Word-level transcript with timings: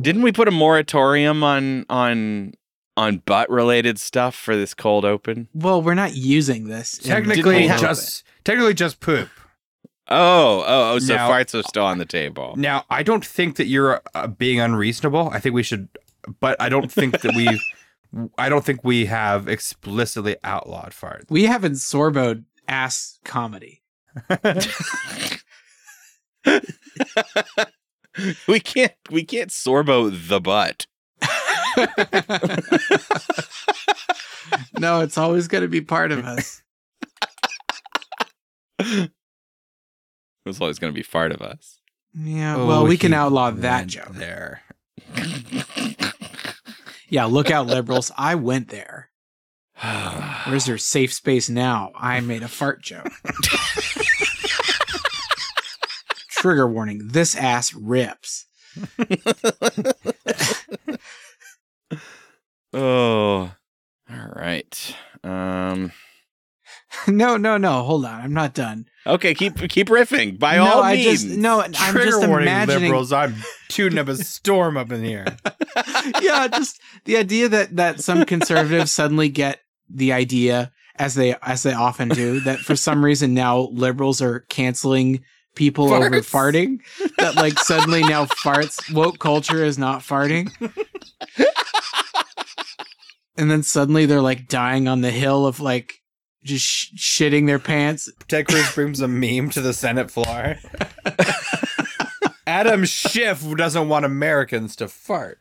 Didn't 0.00 0.22
we 0.22 0.32
put 0.32 0.48
a 0.48 0.52
moratorium 0.52 1.42
on 1.42 1.84
on 1.88 2.54
on 2.96 3.18
butt 3.18 3.50
related 3.50 3.98
stuff 3.98 4.34
for 4.34 4.56
this 4.56 4.72
cold 4.72 5.04
open? 5.04 5.48
Well, 5.52 5.82
we're 5.82 5.94
not 5.94 6.14
using 6.14 6.68
this. 6.68 6.96
Technically, 6.98 7.62
the 7.62 7.68
cold 7.68 7.80
just 7.80 8.24
technically 8.44 8.74
just 8.74 9.00
poop. 9.00 9.28
Oh, 10.08 10.60
oh, 10.66 10.92
oh! 10.94 10.98
So 11.00 11.16
Now- 11.16 11.28
farts 11.30 11.58
are 11.58 11.62
still 11.64 11.84
on 11.84 11.98
the 11.98 12.04
table. 12.04 12.54
Now, 12.56 12.84
I 12.88 13.02
don't 13.02 13.24
think 13.24 13.56
that 13.56 13.66
you're 13.66 14.00
uh, 14.14 14.28
being 14.28 14.60
unreasonable. 14.60 15.30
I 15.32 15.40
think 15.40 15.54
we 15.54 15.64
should, 15.64 15.88
but 16.40 16.60
I 16.60 16.68
don't 16.68 16.90
think 16.92 17.20
that 17.22 17.34
we, 17.34 17.60
I 18.38 18.48
don't 18.48 18.64
think 18.64 18.84
we 18.84 19.06
have 19.06 19.48
explicitly 19.48 20.36
outlawed 20.44 20.92
farts. 20.92 21.24
We 21.28 21.44
haven't 21.44 21.74
sorboed 21.74 22.44
ass 22.68 23.18
comedy. 23.24 23.82
we 28.48 28.60
can't 28.60 28.94
we 29.10 29.24
can't 29.24 29.50
sorbo 29.50 30.10
the 30.10 30.40
butt. 30.40 30.86
no, 34.78 35.00
it's 35.00 35.18
always 35.18 35.48
going 35.48 35.62
to 35.62 35.68
be 35.68 35.80
part 35.80 36.12
of 36.12 36.24
us. 36.24 36.62
It's 38.78 40.60
always 40.60 40.78
going 40.78 40.92
to 40.92 40.96
be 40.96 41.02
fart 41.02 41.32
of 41.32 41.42
us. 41.42 41.80
Yeah. 42.14 42.56
Oh, 42.56 42.66
well, 42.66 42.86
we 42.86 42.96
can 42.96 43.12
outlaw 43.12 43.50
that 43.50 43.88
joke. 43.88 44.12
there. 44.12 44.62
Yeah. 47.08 47.24
Look 47.24 47.50
out, 47.50 47.66
liberals. 47.66 48.12
I 48.16 48.36
went 48.36 48.68
there. 48.68 49.10
Where's 50.46 50.68
your 50.68 50.78
safe 50.78 51.12
space 51.12 51.50
now? 51.50 51.92
I 51.94 52.20
made 52.20 52.42
a 52.42 52.48
fart 52.48 52.82
joke. 52.82 53.10
Trigger 56.46 56.68
warning. 56.68 57.08
This 57.08 57.34
ass 57.34 57.74
rips. 57.74 58.46
oh, 62.72 63.50
all 64.08 64.28
right. 64.36 64.96
Um. 65.24 65.90
no, 67.08 67.36
no, 67.36 67.56
no. 67.56 67.82
Hold 67.82 68.04
on. 68.04 68.20
I'm 68.20 68.32
not 68.32 68.54
done. 68.54 68.86
Okay, 69.04 69.34
keep 69.34 69.56
keep 69.68 69.88
riffing 69.88 70.38
by 70.38 70.54
no, 70.54 70.66
all 70.66 70.84
I 70.84 70.94
means. 70.94 71.24
just 71.24 71.36
no. 71.36 71.62
I'm 71.62 71.72
Trigger 71.72 72.04
just 72.04 72.28
warning, 72.28 72.46
imagining. 72.46 72.82
liberals. 72.84 73.12
I'm 73.12 73.34
tooting 73.68 73.98
up 73.98 74.06
a 74.06 74.14
storm 74.14 74.76
up 74.76 74.92
in 74.92 75.02
here. 75.02 75.26
yeah, 76.22 76.46
just 76.46 76.80
the 77.06 77.16
idea 77.16 77.48
that 77.48 77.74
that 77.74 78.00
some 78.00 78.24
conservatives 78.24 78.92
suddenly 78.92 79.30
get 79.30 79.62
the 79.90 80.12
idea 80.12 80.70
as 80.94 81.16
they 81.16 81.34
as 81.42 81.64
they 81.64 81.72
often 81.72 82.08
do 82.08 82.38
that 82.42 82.60
for 82.60 82.76
some 82.76 83.04
reason 83.04 83.34
now 83.34 83.62
liberals 83.72 84.22
are 84.22 84.42
canceling 84.48 85.24
people 85.56 85.92
over 85.92 86.10
farting 86.20 86.78
that 87.18 87.34
like 87.34 87.58
suddenly 87.58 88.02
now 88.02 88.26
farts 88.26 88.92
woke 88.92 89.18
culture 89.18 89.64
is 89.64 89.78
not 89.78 90.00
farting 90.00 90.52
and 93.36 93.50
then 93.50 93.62
suddenly 93.62 94.06
they're 94.06 94.20
like 94.20 94.48
dying 94.48 94.86
on 94.86 95.00
the 95.00 95.10
hill 95.10 95.46
of 95.46 95.58
like 95.58 95.94
just 96.44 96.64
sh- 96.64 96.92
shitting 96.96 97.46
their 97.46 97.58
pants 97.58 98.08
Ted 98.28 98.46
Cruz 98.46 98.72
brings 98.74 99.00
a 99.00 99.08
meme 99.08 99.50
to 99.50 99.60
the 99.60 99.72
Senate 99.72 100.10
floor. 100.10 100.56
Adam 102.46 102.84
Schiff 102.84 103.44
doesn't 103.56 103.88
want 103.88 104.04
Americans 104.04 104.76
to 104.76 104.86
fart. 104.86 105.40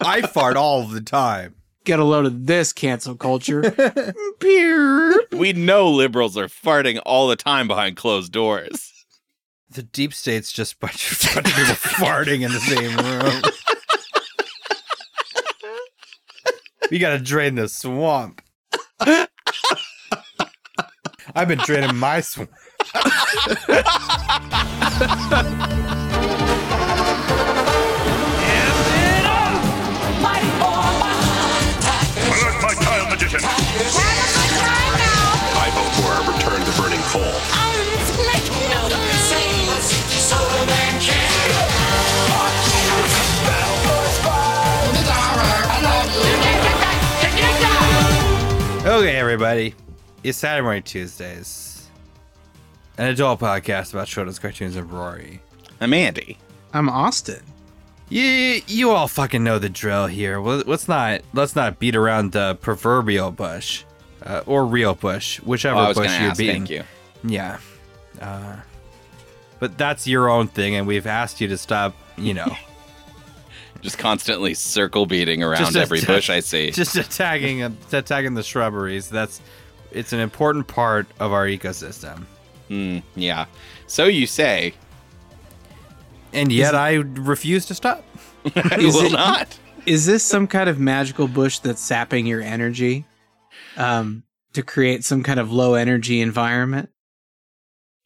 I 0.00 0.22
fart 0.22 0.56
all 0.56 0.82
the 0.88 1.00
time. 1.00 1.54
Get 1.84 1.98
a 1.98 2.04
load 2.04 2.26
of 2.26 2.46
this 2.46 2.72
cancel 2.72 3.14
culture 3.14 3.70
Peer. 4.40 5.20
We 5.32 5.52
know 5.52 5.90
liberals 5.90 6.36
are 6.36 6.48
farting 6.48 7.00
all 7.06 7.28
the 7.28 7.36
time 7.36 7.68
behind 7.68 7.96
closed 7.96 8.32
doors. 8.32 8.90
The 9.70 9.82
deep 9.82 10.12
state's 10.14 10.52
just 10.52 10.74
a 10.74 10.78
bunch 10.78 11.12
of, 11.12 11.34
bunch 11.34 11.48
of 11.48 11.54
people 11.54 11.74
farting 11.74 12.42
in 12.42 12.52
the 12.52 12.60
same 12.60 12.96
room. 12.96 13.42
we 16.90 16.98
gotta 16.98 17.18
drain 17.18 17.54
the 17.56 17.68
swamp. 17.68 18.40
I've 21.34 21.48
been 21.48 21.58
draining 21.58 21.96
my 21.96 22.20
swamp. 22.20 22.50
everybody. 49.54 49.74
It's 50.24 50.36
Saturday 50.38 50.62
morning 50.62 50.82
Tuesdays. 50.82 51.88
An 52.98 53.06
adult 53.06 53.38
podcast 53.38 53.92
about 53.92 54.08
children's 54.08 54.40
cartoons 54.40 54.74
and 54.74 54.90
Rory. 54.90 55.40
I'm 55.80 55.94
Andy. 55.94 56.38
i'm 56.72 56.88
austin 56.88 57.40
You 58.08 58.60
you 58.66 58.90
all 58.90 59.06
fucking 59.06 59.44
know 59.44 59.60
the 59.60 59.68
drill 59.68 60.06
here. 60.08 60.40
Well, 60.40 60.64
Let's 60.66 60.88
not 60.88 61.20
let's 61.34 61.54
not 61.54 61.78
beat 61.78 61.94
around 61.94 62.32
the 62.32 62.56
proverbial 62.60 63.30
bush, 63.30 63.84
uh, 64.24 64.42
or 64.44 64.66
real 64.66 64.96
bush, 64.96 65.38
whichever 65.40 65.76
Oh, 65.76 65.82
I 65.82 65.88
was 65.88 65.98
bush 65.98 66.10
you're 66.20 66.30
ask. 66.30 66.38
beating. 66.38 66.66
Thank 66.66 66.70
you. 66.70 66.82
Yeah, 67.22 67.58
uh, 68.20 68.56
but 69.60 69.78
that's 69.78 70.06
your 70.08 70.28
own 70.28 70.48
thing, 70.48 70.74
and 70.74 70.84
we've 70.86 71.06
asked 71.06 71.40
you 71.40 71.46
to 71.48 71.56
stop. 71.58 71.94
You 72.16 72.34
know, 72.34 72.56
Just 73.84 73.98
constantly 73.98 74.54
circle 74.54 75.06
beating 75.06 75.42
around 75.44 75.58
Just 75.60 75.76
every 75.76 75.98
attack- 75.98 76.08
bush 76.08 76.30
I 76.30 76.40
see. 76.40 76.70
just 76.72 76.96
attacking 76.96 77.62
attacking 77.62 78.34
the 78.34 78.42
shrubberies. 78.42 79.08
That's 79.10 79.40
it's 79.92 80.12
an 80.12 80.18
important 80.20 80.66
part 80.66 81.06
of 81.20 81.32
our 81.32 81.46
ecosystem, 81.46 82.24
Hmm, 82.68 82.98
yeah. 83.14 83.44
So 83.86 84.06
you 84.06 84.26
say. 84.26 84.74
and 86.32 86.50
yet 86.50 86.74
I 86.74 86.94
refuse 86.94 87.66
to 87.66 87.74
stop. 87.74 88.04
I 88.56 88.78
Is 88.78 88.94
will 88.94 89.04
it- 89.04 89.12
not. 89.12 89.58
Is 89.86 90.06
this 90.06 90.22
some 90.24 90.46
kind 90.46 90.68
of 90.70 90.78
magical 90.80 91.28
bush 91.28 91.58
that's 91.58 91.80
sapping 91.82 92.26
your 92.26 92.40
energy 92.40 93.04
um, 93.76 94.22
to 94.54 94.62
create 94.62 95.04
some 95.04 95.22
kind 95.22 95.38
of 95.38 95.52
low 95.52 95.74
energy 95.74 96.22
environment? 96.22 96.88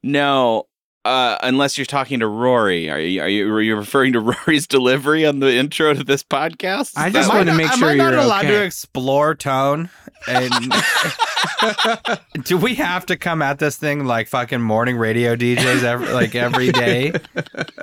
No. 0.02 0.66
Uh, 1.08 1.38
unless 1.42 1.78
you're 1.78 1.86
talking 1.86 2.20
to 2.20 2.26
Rory, 2.26 2.90
are 2.90 3.00
you, 3.00 3.22
are 3.22 3.28
you 3.28 3.50
are 3.50 3.62
you 3.62 3.76
referring 3.76 4.12
to 4.12 4.20
Rory's 4.46 4.66
delivery 4.66 5.24
on 5.24 5.38
the 5.40 5.50
intro 5.54 5.94
to 5.94 6.04
this 6.04 6.22
podcast? 6.22 6.92
I 6.96 7.08
just 7.08 7.30
wanna 7.30 7.50
what- 7.52 7.56
make 7.56 7.70
am 7.70 7.82
I 7.82 7.94
not 7.94 8.10
you're 8.12 8.20
allowed 8.20 8.44
okay. 8.44 8.54
to 8.58 8.64
explore 8.64 9.34
tone? 9.34 9.88
And 10.26 10.52
do 12.44 12.58
we 12.58 12.74
have 12.74 13.06
to 13.06 13.16
come 13.16 13.40
at 13.40 13.58
this 13.58 13.76
thing 13.76 14.04
like 14.04 14.28
fucking 14.28 14.60
morning 14.60 14.98
radio 14.98 15.34
DJs 15.34 15.82
every, 15.82 16.08
like 16.12 16.34
every 16.34 16.72
day? 16.72 17.12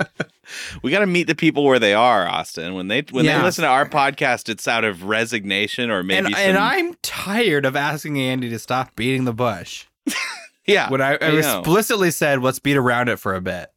we 0.83 0.91
got 0.91 0.99
to 0.99 1.07
meet 1.07 1.25
the 1.27 1.33
people 1.35 1.63
where 1.63 1.79
they 1.79 1.93
are, 1.95 2.27
Austin. 2.27 2.75
When 2.75 2.89
they 2.89 3.01
when 3.09 3.25
Yeah. 3.25 3.39
they 3.39 3.43
listen 3.43 3.63
to 3.63 3.69
our 3.69 3.87
podcast, 3.87 4.49
it's 4.49 4.67
out 4.67 4.83
of 4.83 5.03
resignation 5.05 5.89
or 5.89 6.03
maybe 6.03 6.27
And, 6.27 6.35
some, 6.35 6.43
and 6.43 6.57
I'm 6.57 6.93
tired 7.01 7.65
of 7.65 7.75
asking 7.75 8.19
Andy 8.19 8.49
to 8.49 8.59
stop 8.59 8.95
beating 8.95 9.23
the 9.25 9.33
bush. 9.33 9.85
Yeah 10.65 10.89
When 10.89 11.01
I, 11.01 11.13
I, 11.13 11.17
I 11.21 11.31
know. 11.31 11.59
explicitly 11.59 12.11
said, 12.11 12.41
let's 12.41 12.59
beat 12.59 12.77
around 12.77 13.09
it 13.09 13.17
for 13.19 13.35
a 13.35 13.41
bit. 13.41 13.71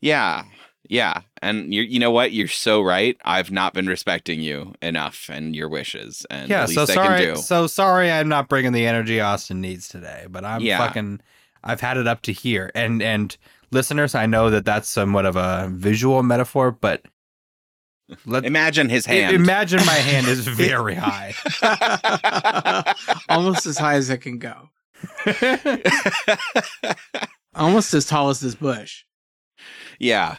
Yeah. 0.00 0.44
Yeah. 0.88 1.22
And 1.40 1.72
you 1.72 1.82
you 1.82 1.98
know 1.98 2.10
what? 2.10 2.32
You're 2.32 2.48
so 2.48 2.82
right. 2.82 3.16
I've 3.24 3.50
not 3.50 3.72
been 3.72 3.86
respecting 3.86 4.40
you 4.40 4.74
enough 4.82 5.30
and 5.32 5.54
your 5.56 5.68
wishes. 5.68 6.26
And 6.28 6.50
yeah, 6.50 6.62
the 6.66 6.68
least 6.68 6.76
so 6.76 6.82
I 6.82 6.86
can 6.86 6.94
sorry. 7.06 7.24
do. 7.26 7.36
So 7.36 7.66
sorry 7.66 8.10
I'm 8.10 8.28
not 8.28 8.48
bringing 8.48 8.72
the 8.72 8.86
energy 8.86 9.20
Austin 9.20 9.60
needs 9.60 9.88
today, 9.88 10.26
but 10.28 10.44
I'm 10.44 10.60
Yeah. 10.60 10.78
fucking 10.78 11.20
I've 11.64 11.80
had 11.80 11.96
it 11.96 12.06
up 12.08 12.22
to 12.22 12.32
here. 12.32 12.70
And 12.74 13.00
and 13.02 13.36
listeners, 13.70 14.14
I 14.14 14.26
know 14.26 14.50
that 14.50 14.64
that's 14.64 14.88
somewhat 14.88 15.24
of 15.24 15.36
a 15.36 15.70
visual 15.72 16.22
metaphor, 16.22 16.72
but 16.72 17.04
let 18.26 18.44
Imagine 18.44 18.88
his 18.90 19.06
hand. 19.06 19.34
imagine 19.34 19.78
my 19.86 19.94
hand 19.94 20.26
is 20.26 20.46
very 20.46 20.96
high. 20.96 21.32
Almost 23.28 23.64
as 23.66 23.78
high 23.78 23.94
as 23.94 24.10
it 24.10 24.18
can 24.18 24.38
go. 24.38 24.68
Almost 27.54 27.92
as 27.94 28.06
tall 28.06 28.30
as 28.30 28.40
this 28.40 28.54
bush. 28.54 29.04
yeah. 29.98 30.36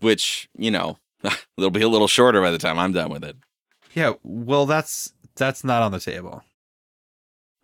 Which, 0.00 0.48
you 0.56 0.70
know, 0.70 0.98
it'll 1.56 1.70
be 1.70 1.82
a 1.82 1.88
little 1.88 2.08
shorter 2.08 2.40
by 2.42 2.50
the 2.50 2.58
time 2.58 2.78
I'm 2.78 2.92
done 2.92 3.10
with 3.10 3.24
it. 3.24 3.36
yeah, 3.94 4.12
well 4.22 4.66
that's 4.66 5.12
that's 5.36 5.64
not 5.64 5.82
on 5.82 5.92
the 5.92 6.00
table. 6.00 6.42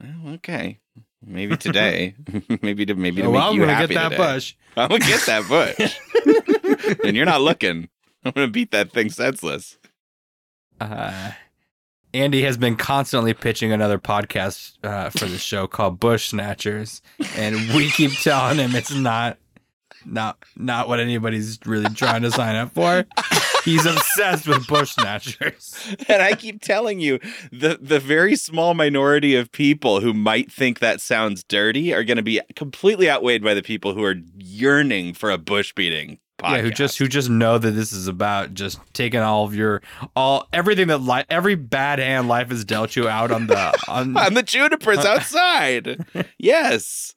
Well, 0.02 0.34
okay. 0.34 0.78
Maybe 1.24 1.56
today. 1.56 2.14
maybe 2.62 2.84
to 2.86 2.94
maybe 2.94 3.22
to 3.22 3.28
Oh, 3.28 3.32
make 3.32 3.42
I'm 3.42 3.54
you 3.54 3.60
gonna 3.60 3.74
happy 3.74 3.94
get 3.94 4.00
that 4.00 4.08
today. 4.10 4.16
bush. 4.16 4.54
I'm 4.76 4.88
gonna 4.88 5.06
get 5.06 5.20
that 5.26 5.48
bush. 5.48 6.98
and 7.04 7.16
you're 7.16 7.26
not 7.26 7.42
looking. 7.42 7.88
I'm 8.24 8.32
gonna 8.32 8.48
beat 8.48 8.70
that 8.72 8.90
thing 8.92 9.10
senseless. 9.10 9.78
Uh, 10.80 11.32
Andy 12.14 12.42
has 12.42 12.56
been 12.56 12.76
constantly 12.76 13.32
pitching 13.32 13.72
another 13.72 13.98
podcast 13.98 14.72
uh, 14.84 15.10
for 15.10 15.24
the 15.24 15.38
show 15.38 15.66
called 15.66 15.98
Bush 15.98 16.28
Snatchers, 16.28 17.00
and 17.36 17.56
we 17.74 17.90
keep 17.90 18.12
telling 18.12 18.58
him 18.58 18.74
it's 18.74 18.94
not 18.94 19.38
not 20.04 20.38
not 20.56 20.88
what 20.88 21.00
anybody's 21.00 21.58
really 21.64 21.88
trying 21.94 22.22
to 22.22 22.30
sign 22.30 22.56
up 22.56 22.72
for. 22.72 23.04
He's 23.64 23.86
obsessed 23.86 24.48
with 24.48 24.66
bush 24.66 24.90
snatchers. 24.90 25.94
And 26.08 26.20
I 26.20 26.34
keep 26.34 26.60
telling 26.60 27.00
you, 27.00 27.20
the 27.52 27.78
the 27.80 28.00
very 28.00 28.34
small 28.36 28.74
minority 28.74 29.36
of 29.36 29.52
people 29.52 30.00
who 30.00 30.12
might 30.12 30.50
think 30.50 30.80
that 30.80 31.00
sounds 31.00 31.44
dirty 31.44 31.94
are 31.94 32.04
going 32.04 32.16
to 32.16 32.22
be 32.22 32.40
completely 32.56 33.08
outweighed 33.08 33.44
by 33.44 33.54
the 33.54 33.62
people 33.62 33.94
who 33.94 34.02
are 34.02 34.16
yearning 34.36 35.14
for 35.14 35.30
a 35.30 35.38
bush 35.38 35.72
beating. 35.74 36.18
Podcast. 36.42 36.56
Yeah, 36.56 36.62
who 36.62 36.70
just 36.70 36.98
who 36.98 37.08
just 37.08 37.30
know 37.30 37.58
that 37.58 37.70
this 37.70 37.92
is 37.92 38.08
about 38.08 38.54
just 38.54 38.80
taking 38.92 39.20
all 39.20 39.44
of 39.44 39.54
your 39.54 39.82
all 40.16 40.48
everything 40.52 40.88
that 40.88 40.98
li- 40.98 41.24
every 41.30 41.54
bad 41.54 41.98
hand 41.98 42.28
life 42.28 42.48
has 42.50 42.64
dealt 42.64 42.96
you 42.96 43.08
out 43.08 43.30
on 43.30 43.46
the 43.46 43.74
on 43.88 44.16
on 44.16 44.34
the 44.34 44.42
junipers 44.42 44.98
outside. 44.98 46.04
yes. 46.38 47.14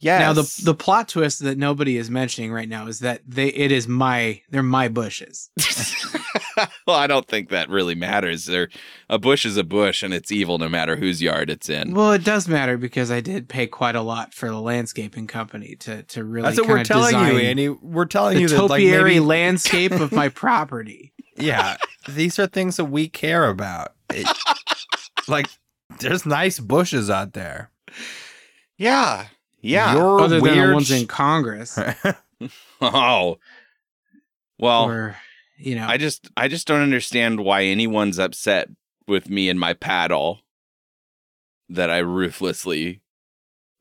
Yes. 0.00 0.20
Now 0.20 0.32
the 0.34 0.60
the 0.64 0.74
plot 0.74 1.08
twist 1.08 1.38
that 1.40 1.56
nobody 1.56 1.96
is 1.96 2.10
mentioning 2.10 2.52
right 2.52 2.68
now 2.68 2.86
is 2.88 2.98
that 2.98 3.22
they 3.26 3.48
it 3.48 3.72
is 3.72 3.88
my 3.88 4.42
they're 4.50 4.62
my 4.62 4.88
bushes. 4.88 5.50
well, 6.86 6.96
I 6.96 7.06
don't 7.06 7.26
think 7.26 7.48
that 7.50 7.68
really 7.68 7.94
matters. 7.94 8.46
There, 8.46 8.68
a 9.08 9.18
bush 9.18 9.44
is 9.44 9.56
a 9.56 9.64
bush, 9.64 10.02
and 10.02 10.14
it's 10.14 10.30
evil 10.30 10.58
no 10.58 10.68
matter 10.68 10.96
whose 10.96 11.20
yard 11.22 11.50
it's 11.50 11.68
in. 11.68 11.94
Well, 11.94 12.12
it 12.12 12.22
does 12.24 12.46
matter 12.48 12.76
because 12.76 13.10
I 13.10 13.20
did 13.20 13.48
pay 13.48 13.66
quite 13.66 13.96
a 13.96 14.02
lot 14.02 14.32
for 14.34 14.48
the 14.48 14.60
landscaping 14.60 15.26
company 15.26 15.76
to 15.80 16.02
to 16.04 16.22
really. 16.24 16.48
That's 16.48 16.60
what 16.60 16.68
we're 16.68 16.84
telling 16.84 17.14
you, 17.14 17.26
design 17.32 17.46
Andy. 17.46 17.68
We're 17.68 18.04
telling 18.04 18.34
The 18.36 18.42
you 18.42 18.48
that 18.48 18.62
like 18.62 18.82
topiary 18.82 19.14
maybe, 19.14 19.20
landscape 19.20 19.92
of 19.92 20.12
my 20.12 20.28
property. 20.44 21.12
yeah, 21.36 21.76
these 22.08 22.38
are 22.38 22.46
things 22.46 22.76
that 22.76 22.86
we 22.86 23.08
care 23.08 23.48
about. 23.48 23.94
It- 24.10 24.28
like 25.26 25.46
there's 26.00 26.26
nice 26.26 26.60
bushes 26.60 27.08
out 27.10 27.32
there. 27.32 27.70
Yeah, 28.76 29.26
yeah. 29.64 29.94
Your 29.94 30.20
Other 30.20 30.40
than 30.40 30.68
the 30.68 30.74
ones 30.74 30.90
in 30.90 31.06
Congress, 31.06 31.78
oh, 32.80 33.38
well, 34.58 34.84
or 34.84 35.16
you 35.56 35.74
know, 35.74 35.86
I 35.86 35.96
just, 35.96 36.28
I 36.36 36.48
just 36.48 36.66
don't 36.66 36.82
understand 36.82 37.40
why 37.40 37.62
anyone's 37.62 38.18
upset 38.18 38.68
with 39.06 39.28
me 39.28 39.48
and 39.48 39.58
my 39.58 39.72
paddle 39.74 40.40
that 41.68 41.90
I 41.90 41.98
ruthlessly 41.98 43.00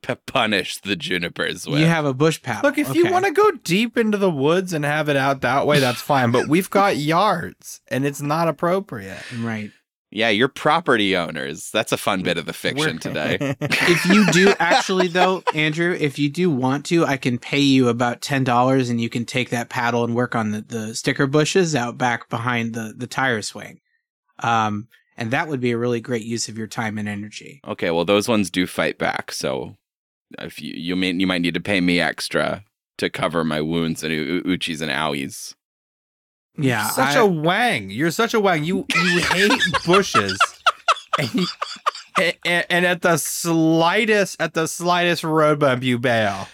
p- 0.01 0.15
punish 0.25 0.77
the 0.77 0.95
junipers 0.95 1.67
with. 1.67 1.79
you 1.79 1.85
have 1.87 2.05
a 2.05 2.13
bush 2.13 2.41
paddle. 2.41 2.69
Look, 2.69 2.77
if 2.77 2.93
you 2.95 3.11
want 3.11 3.25
to 3.25 3.31
go 3.31 3.51
deep 3.51 3.97
into 3.97 4.17
the 4.17 4.29
woods 4.29 4.73
and 4.73 4.85
have 4.85 5.09
it 5.09 5.15
out 5.15 5.41
that 5.41 5.65
way, 5.65 5.79
that's 5.79 6.01
fine. 6.01 6.31
But 6.31 6.47
we've 6.47 6.69
got 6.69 6.97
yards, 6.97 7.81
and 7.87 8.05
it's 8.05 8.21
not 8.21 8.47
appropriate. 8.47 9.23
right. 9.39 9.71
Yeah, 10.15 10.29
you're 10.29 10.47
property 10.47 11.17
owners. 11.17 11.69
That's 11.71 11.91
a 11.91 11.97
fun 11.97 12.21
bit 12.23 12.37
of 12.37 12.45
the 12.45 12.53
fiction 12.53 12.99
today. 13.07 13.37
if 13.59 14.05
you 14.05 14.25
do 14.31 14.53
actually 14.59 15.07
though 15.07 15.43
andrew 15.53 15.95
if 15.99 16.17
you 16.19 16.29
do 16.29 16.49
want 16.49 16.85
to 16.85 17.05
i 17.05 17.17
can 17.17 17.37
pay 17.37 17.59
you 17.59 17.89
about 17.89 18.21
$10 18.21 18.89
and 18.89 19.01
you 19.01 19.09
can 19.09 19.25
take 19.25 19.49
that 19.49 19.69
paddle 19.69 20.03
and 20.03 20.15
work 20.15 20.35
on 20.35 20.51
the, 20.51 20.61
the 20.61 20.95
sticker 20.95 21.27
bushes 21.27 21.75
out 21.75 21.97
back 21.97 22.29
behind 22.29 22.73
the, 22.73 22.93
the 22.95 23.07
tire 23.07 23.41
swing 23.41 23.79
um, 24.39 24.87
and 25.17 25.31
that 25.31 25.47
would 25.47 25.59
be 25.59 25.71
a 25.71 25.77
really 25.77 26.01
great 26.01 26.23
use 26.23 26.47
of 26.49 26.57
your 26.57 26.67
time 26.67 26.97
and 26.97 27.07
energy 27.07 27.61
Okay, 27.67 27.91
well, 27.91 28.05
those 28.05 28.27
ones 28.27 28.49
do 28.49 28.65
fight 28.67 28.97
back. 28.97 29.31
So 29.31 29.75
if 30.39 30.61
you 30.61 30.73
you 30.75 30.95
may 30.95 31.11
you 31.11 31.27
might 31.27 31.41
need 31.41 31.53
to 31.53 31.59
pay 31.61 31.81
me 31.81 31.99
extra 31.99 32.63
to 32.97 33.09
cover 33.09 33.43
my 33.43 33.61
wounds 33.61 34.03
and 34.03 34.11
u- 34.13 34.41
uchis 34.43 34.81
and 34.81 34.91
owies. 34.91 35.53
Yeah 36.57 36.87
such 36.89 37.15
I- 37.15 37.19
a 37.19 37.25
wang. 37.25 37.89
You're 37.89 38.11
such 38.11 38.33
a 38.33 38.39
wang. 38.39 38.63
You 38.63 38.85
you 38.93 39.19
hate 39.21 39.51
bushes, 39.85 40.37
and, 41.19 41.33
you- 41.33 41.47
and, 42.19 42.35
and- 42.45 42.65
and 42.69 42.85
at 42.85 43.01
the 43.01 43.17
slightest 43.17 44.39
at 44.41 44.53
the 44.53 44.67
slightest 44.67 45.23
road 45.23 45.59
bump, 45.59 45.83
you 45.83 45.97
bail. 45.99 46.47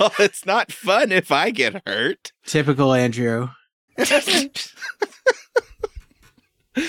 well, 0.00 0.12
it's 0.18 0.46
not 0.46 0.72
fun 0.72 1.12
if 1.12 1.30
I 1.30 1.50
get 1.50 1.82
hurt. 1.86 2.32
typical 2.46 2.94
andrew 2.94 3.50
This 3.98 4.72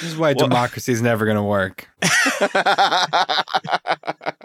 is 0.03 0.15
why 0.15 0.33
Well- 0.33 0.47
democracy 0.47 0.93
is 0.93 1.01
never 1.01 1.25
going 1.25 1.35
to 1.37 1.43
work. 1.43 1.89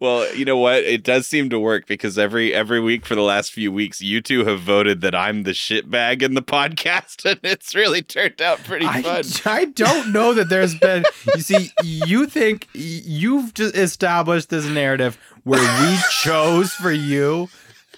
well, 0.00 0.32
you 0.34 0.44
know 0.44 0.56
what? 0.56 0.84
It 0.84 1.02
does 1.02 1.26
seem 1.26 1.50
to 1.50 1.58
work 1.58 1.86
because 1.86 2.18
every 2.18 2.54
every 2.54 2.80
week 2.80 3.04
for 3.04 3.14
the 3.14 3.22
last 3.22 3.52
few 3.52 3.72
weeks, 3.72 4.00
you 4.00 4.20
two 4.20 4.44
have 4.44 4.60
voted 4.60 5.00
that 5.02 5.14
I'm 5.14 5.42
the 5.44 5.52
shitbag 5.52 6.22
in 6.22 6.34
the 6.34 6.42
podcast, 6.42 7.28
and 7.30 7.40
it's 7.42 7.74
really 7.74 8.02
turned 8.02 8.40
out 8.40 8.62
pretty 8.64 8.86
I, 8.86 9.02
fun. 9.02 9.24
I 9.44 9.66
don't 9.66 10.12
know 10.12 10.34
that 10.34 10.48
there's 10.48 10.74
been. 10.74 11.04
You 11.34 11.40
see, 11.42 11.70
you 11.82 12.26
think 12.26 12.68
you've 12.72 13.54
just 13.54 13.76
established 13.76 14.50
this 14.50 14.66
narrative 14.66 15.18
where 15.44 15.60
we 15.60 15.96
chose 16.22 16.72
for 16.72 16.92
you 16.92 17.48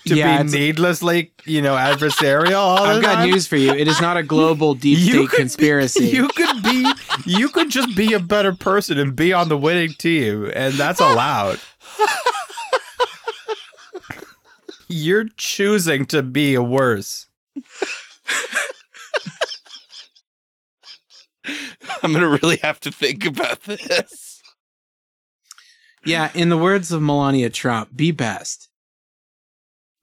to 0.06 0.14
Yeah, 0.16 0.28
be 0.28 0.34
it's- 0.46 0.52
needlessly, 0.52 1.32
you 1.44 1.62
know, 1.62 1.74
adversarial. 1.74 2.56
All 2.58 2.76
the 2.84 2.90
i've 2.94 3.02
got 3.02 3.14
time? 3.16 3.30
news 3.30 3.46
for 3.46 3.56
you 3.56 3.72
it 3.72 3.88
is 3.88 4.00
not 4.00 4.16
a 4.16 4.22
global 4.22 4.74
deep 4.84 4.98
You 4.98 5.04
state 5.04 5.28
could 5.28 5.30
be- 5.30 5.36
conspiracy 5.38 6.06
you 6.08 6.28
could 6.28 6.62
be, 6.62 6.92
you 7.24 7.48
could 7.48 7.70
just 7.70 7.96
be 7.96 8.12
a 8.12 8.20
better 8.20 8.52
person 8.54 8.98
and 8.98 9.14
be 9.16 9.32
on 9.32 9.48
the 9.48 9.56
winning 9.56 9.92
team, 9.94 10.50
and 10.54 10.74
that's 10.74 11.00
allowed. 11.00 11.58
You're 14.88 15.28
choosing 15.36 16.04
to 16.06 16.22
be 16.22 16.54
a 16.54 16.62
worse. 16.62 17.26
I'm 22.02 22.12
gonna 22.12 22.28
really 22.42 22.58
have 22.58 22.80
to 22.80 22.92
think 22.92 23.24
about 23.24 23.62
this. 23.64 24.42
yeah 26.04 26.30
in 26.34 26.48
the 26.50 26.58
words 26.58 26.92
of 26.92 27.00
melania 27.02 27.48
trump 27.50 27.88
be 27.96 28.10
best 28.10 28.68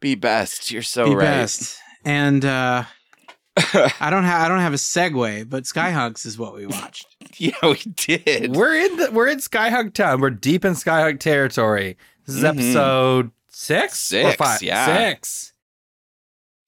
Be 0.01 0.15
best. 0.15 0.69
You're 0.71 0.81
so 0.81 1.05
be 1.05 1.15
right. 1.15 1.23
best 1.23 1.77
and 2.03 2.43
uh 2.43 2.83
I 3.57 4.09
don't 4.09 4.23
have 4.23 4.41
I 4.41 4.47
don't 4.47 4.59
have 4.59 4.73
a 4.73 4.77
segue, 4.77 5.49
but 5.49 5.63
Skyhunks 5.63 6.25
is 6.25 6.37
what 6.37 6.53
we 6.55 6.65
watched. 6.65 7.05
yeah, 7.37 7.51
we 7.63 7.75
did. 7.95 8.55
We're 8.55 8.75
in 8.75 8.97
the 8.97 9.11
we're 9.11 9.27
in 9.27 9.37
Skyhug 9.39 9.93
Town. 9.93 10.19
We're 10.21 10.29
deep 10.31 10.65
in 10.65 10.73
Skyhug 10.73 11.19
territory. 11.19 11.97
This 12.25 12.35
is 12.37 12.43
Mhm. 12.43 12.47
episode 12.49 13.31
six, 13.49 14.13
or 14.13 14.33
five? 14.33 14.61
yeah. 14.63 14.85
six. 15.09 15.53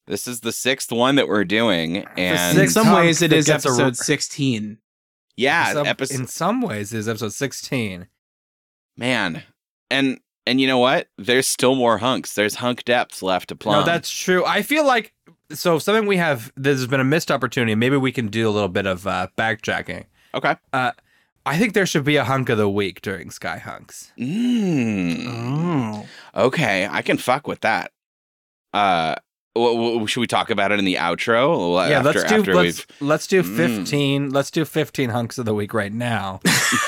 This 0.05 0.27
is 0.27 0.41
the 0.41 0.51
sixth 0.51 0.91
one 0.91 1.15
that 1.15 1.27
we're 1.29 1.45
doing, 1.45 2.05
and 2.17 2.57
In 2.57 2.69
some 2.69 2.91
ways, 2.91 3.21
it 3.21 3.31
is 3.31 3.45
that 3.45 3.59
is 3.59 3.65
a- 3.65 3.69
episode 3.69 3.95
sixteen. 3.97 4.79
yeah, 5.37 5.69
In 5.69 5.73
some, 5.75 5.87
episode 5.87 6.19
in 6.19 6.27
some 6.27 6.61
ways, 6.61 6.93
it 6.93 6.97
is 6.99 7.07
episode 7.07 7.31
sixteen. 7.33 8.07
man, 8.97 9.43
and 9.89 10.19
and 10.45 10.59
you 10.61 10.67
know 10.67 10.77
what? 10.79 11.07
There's 11.17 11.47
still 11.47 11.75
more 11.75 11.97
hunks. 11.97 12.33
There's 12.35 12.55
hunk 12.55 12.83
depths 12.85 13.21
left 13.21 13.49
to 13.49 13.55
plumb. 13.55 13.81
No, 13.81 13.85
that's 13.85 14.09
true. 14.11 14.43
I 14.45 14.61
feel 14.61 14.85
like 14.85 15.13
so 15.51 15.79
something 15.79 16.05
we 16.07 16.17
have. 16.17 16.51
There's 16.55 16.87
been 16.87 16.99
a 16.99 17.03
missed 17.05 17.31
opportunity. 17.31 17.75
Maybe 17.75 17.97
we 17.97 18.11
can 18.11 18.27
do 18.27 18.47
a 18.47 18.51
little 18.51 18.69
bit 18.69 18.85
of 18.85 19.05
uh, 19.07 19.27
backtracking. 19.37 20.05
okay. 20.33 20.55
Uh, 20.71 20.91
I 21.45 21.57
think 21.57 21.73
there 21.73 21.85
should 21.85 22.05
be 22.05 22.15
a 22.15 22.23
hunk 22.23 22.47
of 22.47 22.57
the 22.57 22.69
week 22.69 23.01
during 23.01 23.29
Sky 23.29 23.57
Hunks. 23.57 24.13
Mm, 24.17 25.25
Oh, 25.27 26.45
okay, 26.47 26.87
I 26.89 27.01
can 27.01 27.17
fuck 27.17 27.47
with 27.47 27.59
that. 27.61 27.91
Uh, 28.73 29.15
w- 29.55 29.75
w- 29.75 30.07
should 30.07 30.21
we 30.21 30.27
talk 30.27 30.49
about 30.49 30.71
it 30.71 30.79
in 30.79 30.85
the 30.85 30.95
outro? 30.95 31.77
Yeah, 31.89 31.97
after, 31.99 32.09
let's 32.19 32.23
do 32.29 32.35
after 32.39 32.55
let's 32.55 32.77
we've 32.77 32.85
let's 33.07 33.27
do 33.27 33.43
Mm. 33.43 33.55
fifteen. 33.57 34.29
Let's 34.31 34.51
do 34.51 34.65
fifteen 34.65 35.09
hunks 35.09 35.37
of 35.37 35.45
the 35.45 35.53
week 35.53 35.73
right 35.73 35.93
now, 35.93 36.39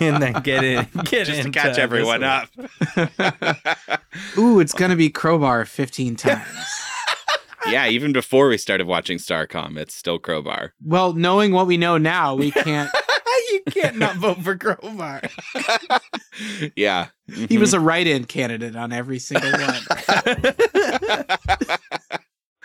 and 0.00 0.22
then 0.22 0.32
get 0.42 0.64
in 0.64 0.86
get 1.04 1.26
just 1.26 1.42
to 1.42 1.50
catch 1.50 1.78
everyone 1.78 2.22
up. 2.22 2.48
ooh, 4.38 4.60
it's 4.60 4.72
gonna 4.74 4.96
be 4.96 5.10
crowbar 5.10 5.64
fifteen 5.64 6.16
times. 6.16 6.46
yeah, 7.68 7.86
even 7.88 8.12
before 8.12 8.48
we 8.48 8.58
started 8.58 8.86
watching 8.86 9.18
Starcom, 9.18 9.76
it's 9.78 9.94
still 9.94 10.18
Crowbar. 10.18 10.72
well, 10.84 11.12
knowing 11.12 11.52
what 11.52 11.66
we 11.66 11.76
know 11.76 11.96
now, 11.98 12.34
we 12.34 12.50
can't. 12.50 12.90
You 13.52 13.62
can't 13.70 13.98
not 13.98 14.16
vote 14.16 14.38
for 14.42 14.56
Crowbar. 14.56 15.22
yeah, 16.76 17.08
He 17.48 17.58
was 17.58 17.74
a 17.74 17.80
write-in 17.80 18.24
candidate 18.24 18.76
on 18.76 18.92
every 18.92 19.18
single 19.18 19.50
one. 19.52 20.54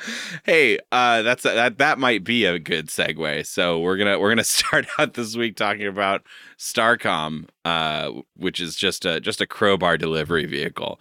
hey, 0.45 0.79
uh, 0.91 1.21
that's 1.21 1.43
that. 1.43 1.77
That 1.77 1.99
might 1.99 2.23
be 2.23 2.45
a 2.45 2.57
good 2.59 2.87
segue. 2.87 3.45
So 3.45 3.79
we're 3.79 3.97
gonna 3.97 4.19
we're 4.19 4.29
gonna 4.29 4.43
start 4.45 4.87
out 4.97 5.13
this 5.13 5.35
week 5.35 5.55
talking 5.55 5.87
about 5.87 6.23
Starcom, 6.57 7.47
uh, 7.65 8.11
which 8.35 8.59
is 8.59 8.75
just 8.75 9.05
a 9.05 9.19
just 9.19 9.41
a 9.41 9.47
crowbar 9.47 9.97
delivery 9.97 10.45
vehicle. 10.45 10.99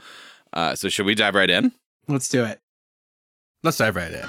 Uh, 0.52 0.74
so 0.74 0.88
should 0.88 1.06
we 1.06 1.14
dive 1.14 1.34
right 1.34 1.50
in? 1.50 1.72
Let's 2.08 2.28
do 2.28 2.44
it. 2.44 2.60
Let's 3.62 3.78
dive 3.78 3.96
right 3.96 4.12
in. 4.12 4.26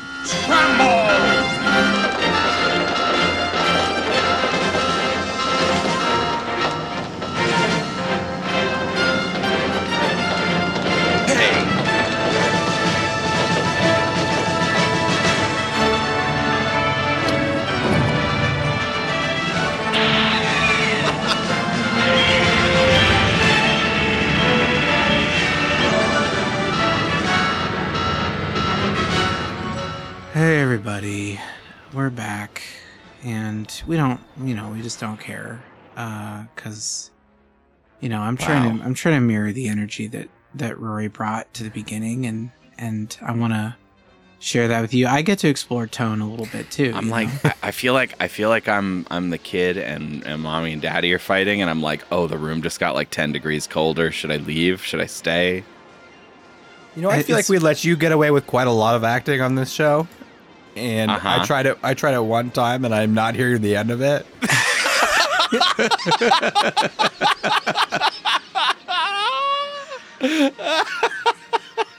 Hey 30.47 30.61
everybody, 30.61 31.37
we're 31.93 32.09
back, 32.09 32.61
and 33.21 33.69
we 33.85 33.97
don't, 33.97 34.21
you 34.41 34.55
know, 34.55 34.69
we 34.69 34.81
just 34.81 34.97
don't 34.97 35.19
care, 35.19 35.61
uh, 35.97 36.45
cause, 36.55 37.11
you 37.99 38.07
know, 38.07 38.21
I'm 38.21 38.37
trying 38.37 38.63
Wow. 38.63 38.77
to, 38.77 38.83
I'm 38.85 38.93
trying 38.93 39.15
to 39.15 39.19
mirror 39.19 39.51
the 39.51 39.67
energy 39.67 40.07
that 40.07 40.29
that 40.55 40.79
Rory 40.79 41.09
brought 41.09 41.53
to 41.55 41.63
the 41.65 41.69
beginning, 41.69 42.25
and 42.25 42.51
and 42.77 43.17
I 43.21 43.33
want 43.33 43.51
to 43.55 43.75
share 44.39 44.69
that 44.69 44.79
with 44.79 44.93
you. 44.93 45.05
I 45.05 45.21
get 45.21 45.39
to 45.39 45.49
explore 45.49 45.85
tone 45.85 46.21
a 46.21 46.29
little 46.29 46.45
bit 46.45 46.71
too. 46.71 46.93
I'm 46.95 47.09
like. 47.09 47.27
I- 47.43 47.53
I 47.63 47.71
feel 47.71 47.93
like 47.93 48.15
I 48.21 48.29
feel 48.29 48.47
like 48.47 48.69
I'm 48.69 49.05
I'm 49.11 49.31
the 49.31 49.37
kid 49.37 49.77
and, 49.77 50.25
and 50.25 50.41
mommy 50.41 50.71
and 50.71 50.81
daddy 50.81 51.11
are 51.13 51.19
fighting, 51.19 51.59
and 51.59 51.69
I'm 51.69 51.81
like, 51.81 52.05
oh, 52.09 52.25
the 52.25 52.37
room 52.37 52.61
just 52.61 52.79
got 52.79 52.95
like 52.95 53.09
ten 53.09 53.33
degrees 53.33 53.67
colder. 53.67 54.13
Should 54.13 54.31
I 54.31 54.37
leave? 54.37 54.81
Should 54.81 55.01
I 55.01 55.07
stay? 55.07 55.65
You 56.95 57.01
know, 57.01 57.09
I 57.09 57.17
It- 57.17 57.25
feel 57.25 57.35
like 57.35 57.49
we 57.49 57.59
let 57.59 57.83
you 57.83 57.97
get 57.97 58.13
away 58.13 58.31
with 58.31 58.47
quite 58.47 58.67
a 58.67 58.71
lot 58.71 58.95
of 58.95 59.03
acting 59.03 59.41
on 59.41 59.55
this 59.55 59.73
show. 59.73 60.07
And 60.77 61.11
Uh-huh. 61.11 61.39
I 61.41 61.45
tried 61.45 61.65
it 61.65 61.77
I 61.83 61.93
tried 61.93 62.13
it 62.13 62.23
one 62.23 62.51
time 62.51 62.85
and 62.85 62.93
I'm 62.93 63.13
not 63.13 63.35
hearing 63.35 63.61
the 63.61 63.75
end 63.75 63.91
of 63.91 64.01
it. 64.01 64.25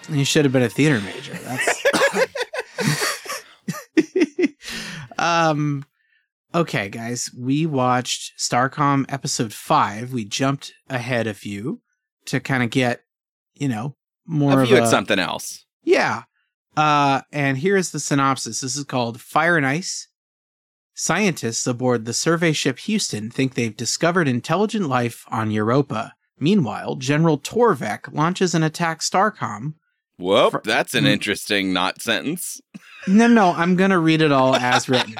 you 0.08 0.24
should 0.24 0.44
have 0.44 0.52
been 0.52 0.62
a 0.62 0.68
theater 0.68 1.00
major. 1.00 1.34
That's. 1.34 1.84
um. 5.18 5.84
Okay, 6.54 6.88
guys, 6.88 7.30
we 7.38 7.66
watched 7.66 8.38
Starcom 8.38 9.04
episode 9.10 9.52
five. 9.52 10.14
We 10.14 10.24
jumped 10.24 10.72
ahead 10.88 11.26
a 11.26 11.34
few 11.34 11.82
to 12.24 12.40
kind 12.40 12.62
of 12.62 12.70
get, 12.70 13.02
you 13.54 13.68
know, 13.68 13.96
more 14.26 14.60
a 14.60 14.62
of 14.62 14.68
view 14.68 14.82
a 14.82 14.86
something 14.86 15.18
else. 15.18 15.66
Yeah. 15.84 16.22
Uh, 16.76 17.22
and 17.32 17.58
here's 17.58 17.90
the 17.90 18.00
synopsis. 18.00 18.60
This 18.60 18.76
is 18.76 18.84
called 18.84 19.20
Fire 19.20 19.56
and 19.56 19.66
Ice. 19.66 20.08
Scientists 20.94 21.66
aboard 21.66 22.04
the 22.04 22.12
survey 22.12 22.52
ship 22.52 22.78
Houston 22.80 23.30
think 23.30 23.54
they've 23.54 23.76
discovered 23.76 24.26
intelligent 24.28 24.88
life 24.88 25.24
on 25.28 25.50
Europa. 25.50 26.14
Meanwhile, 26.40 26.96
General 26.96 27.38
Torvek 27.38 28.12
launches 28.12 28.54
an 28.54 28.62
attack 28.62 29.00
Starcom. 29.00 29.74
Whoop, 30.18 30.50
For- 30.52 30.62
that's 30.64 30.94
an 30.94 31.04
Mm. 31.04 31.08
interesting 31.10 31.72
not 31.72 32.02
sentence. 32.02 32.60
No, 33.06 33.26
no, 33.28 33.52
I'm 33.52 33.76
going 33.76 33.90
to 33.90 33.98
read 33.98 34.20
it 34.20 34.32
all 34.32 34.56
as 34.56 34.88
written. 34.88 35.14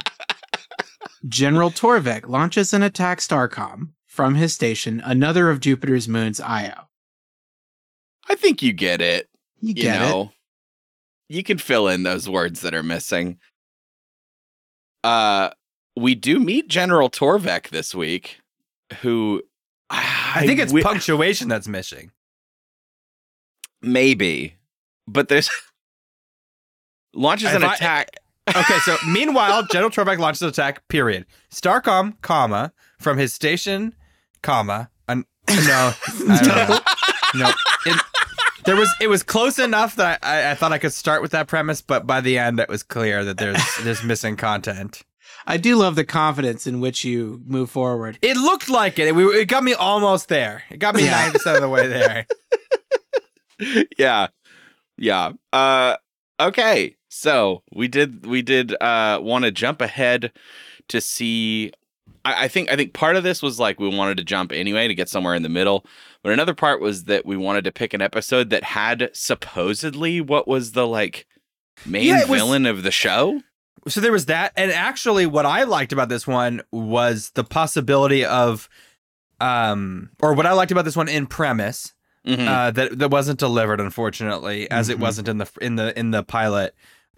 General 1.28 1.70
Torvek 1.70 2.28
launches 2.28 2.72
an 2.72 2.82
attack 2.82 3.18
Starcom 3.20 3.90
from 4.06 4.34
his 4.34 4.54
station, 4.54 5.00
another 5.04 5.50
of 5.50 5.60
Jupiter's 5.60 6.08
moons, 6.08 6.40
Io. 6.40 6.88
I 8.28 8.34
think 8.34 8.62
you 8.62 8.72
get 8.72 9.00
it. 9.00 9.28
You 9.60 9.68
You, 9.68 9.74
get 9.74 10.02
it. 10.02 10.28
You 11.28 11.42
can 11.42 11.58
fill 11.58 11.88
in 11.88 12.02
those 12.02 12.28
words 12.28 12.60
that 12.62 12.74
are 12.74 12.82
missing. 12.82 13.38
Uh, 15.04 15.50
we 15.96 16.14
do 16.14 16.38
meet 16.40 16.68
General 16.68 17.10
Torvek 17.10 17.68
this 17.68 17.94
week, 17.94 18.40
who 19.02 19.42
I 19.90 20.44
think 20.46 20.60
it's 20.60 20.72
wi- 20.72 20.82
punctuation 20.82 21.48
that's 21.48 21.68
missing. 21.68 22.10
maybe, 23.82 24.56
but 25.06 25.28
there's 25.28 25.50
launches 27.14 27.52
an 27.54 27.64
I- 27.64 27.74
attack. 27.74 28.10
Okay, 28.48 28.78
so 28.78 28.96
meanwhile, 29.08 29.62
General 29.70 29.90
Torvek 29.90 30.18
launches 30.18 30.42
an 30.42 30.48
attack, 30.48 30.86
period. 30.88 31.26
Starcom, 31.52 32.20
comma, 32.22 32.72
from 32.98 33.18
his 33.18 33.32
station, 33.32 33.94
comma, 34.42 34.88
an, 35.06 35.24
no, 35.50 35.92
I 36.28 36.80
no. 37.34 37.50
It, 37.86 38.00
there 38.68 38.76
was 38.76 38.94
it 39.00 39.06
was 39.08 39.22
close 39.22 39.58
enough 39.58 39.96
that 39.96 40.18
I, 40.22 40.42
I, 40.42 40.50
I 40.50 40.54
thought 40.54 40.72
I 40.72 40.78
could 40.78 40.92
start 40.92 41.22
with 41.22 41.30
that 41.30 41.48
premise, 41.48 41.80
but 41.80 42.06
by 42.06 42.20
the 42.20 42.36
end 42.36 42.60
it 42.60 42.68
was 42.68 42.82
clear 42.82 43.24
that 43.24 43.38
there's 43.38 43.58
there's 43.82 44.04
missing 44.04 44.36
content. 44.36 45.02
I 45.46 45.56
do 45.56 45.76
love 45.76 45.96
the 45.96 46.04
confidence 46.04 46.66
in 46.66 46.80
which 46.80 47.02
you 47.02 47.40
move 47.46 47.70
forward. 47.70 48.18
It 48.20 48.36
looked 48.36 48.68
like 48.68 48.98
it. 48.98 49.08
It, 49.08 49.16
it 49.16 49.48
got 49.48 49.64
me 49.64 49.72
almost 49.72 50.28
there. 50.28 50.64
It 50.70 50.80
got 50.80 50.94
me 50.94 51.04
Yeah. 51.06 51.12
ninety 51.12 51.38
percent 51.38 51.56
of 51.56 51.62
the 51.62 51.68
way 51.70 51.86
there. 51.86 52.26
yeah 53.98 54.28
yeah 54.98 55.32
uh 55.52 55.96
okay 56.38 56.94
so 57.08 57.62
we 57.74 57.88
did 57.88 58.26
we 58.26 58.42
did 58.42 58.74
uh 58.82 59.18
want 59.22 59.44
to 59.46 59.50
jump 59.50 59.80
ahead 59.80 60.30
to 60.88 61.00
see 61.00 61.72
I, 62.24 62.44
I 62.44 62.48
think 62.48 62.70
i 62.70 62.76
think 62.76 62.92
part 62.92 63.16
of 63.16 63.24
this 63.24 63.42
was 63.42 63.58
like 63.58 63.80
we 63.80 63.88
wanted 63.88 64.16
to 64.18 64.24
jump 64.24 64.52
anyway 64.52 64.86
to 64.86 64.94
get 64.94 65.08
somewhere 65.08 65.34
in 65.34 65.42
the 65.42 65.48
middle 65.48 65.84
but 66.22 66.32
another 66.32 66.54
part 66.54 66.80
was 66.80 67.04
that 67.04 67.24
we 67.26 67.36
wanted 67.36 67.64
to 67.64 67.72
pick 67.72 67.94
an 67.94 68.02
episode 68.02 68.50
that 68.50 68.64
had 68.64 69.10
supposedly 69.12 70.20
what 70.20 70.46
was 70.48 70.72
the 70.72 70.86
like 70.86 71.26
main 71.86 72.04
Yeah, 72.06 72.20
it 72.22 72.28
was- 72.28 72.40
villain 72.40 72.66
of 72.66 72.82
the 72.82 72.90
show 72.90 73.42
So 73.86 74.00
there 74.00 74.12
was 74.12 74.26
that, 74.26 74.52
and 74.56 74.70
actually, 74.72 75.24
what 75.24 75.46
I 75.46 75.62
liked 75.62 75.92
about 75.92 76.08
this 76.10 76.26
one 76.26 76.60
was 76.72 77.30
the 77.34 77.44
possibility 77.44 78.22
of, 78.24 78.68
um, 79.40 80.10
or 80.20 80.34
what 80.34 80.46
I 80.46 80.52
liked 80.52 80.72
about 80.72 80.84
this 80.84 80.96
one 80.96 81.08
in 81.08 81.26
premise 81.26 81.94
Mhm. 82.26 82.46
uh, 82.46 82.70
that 82.72 82.98
that 82.98 83.10
wasn't 83.10 83.38
delivered, 83.38 83.80
unfortunately, 83.80 84.70
as 84.70 84.88
it 84.88 84.98
Mhm. 84.98 85.00
wasn't 85.00 85.28
in 85.28 85.38
the 85.38 85.46
in 85.62 85.76
the 85.76 85.98
in 85.98 86.10
the 86.10 86.22
pilot. 86.22 86.74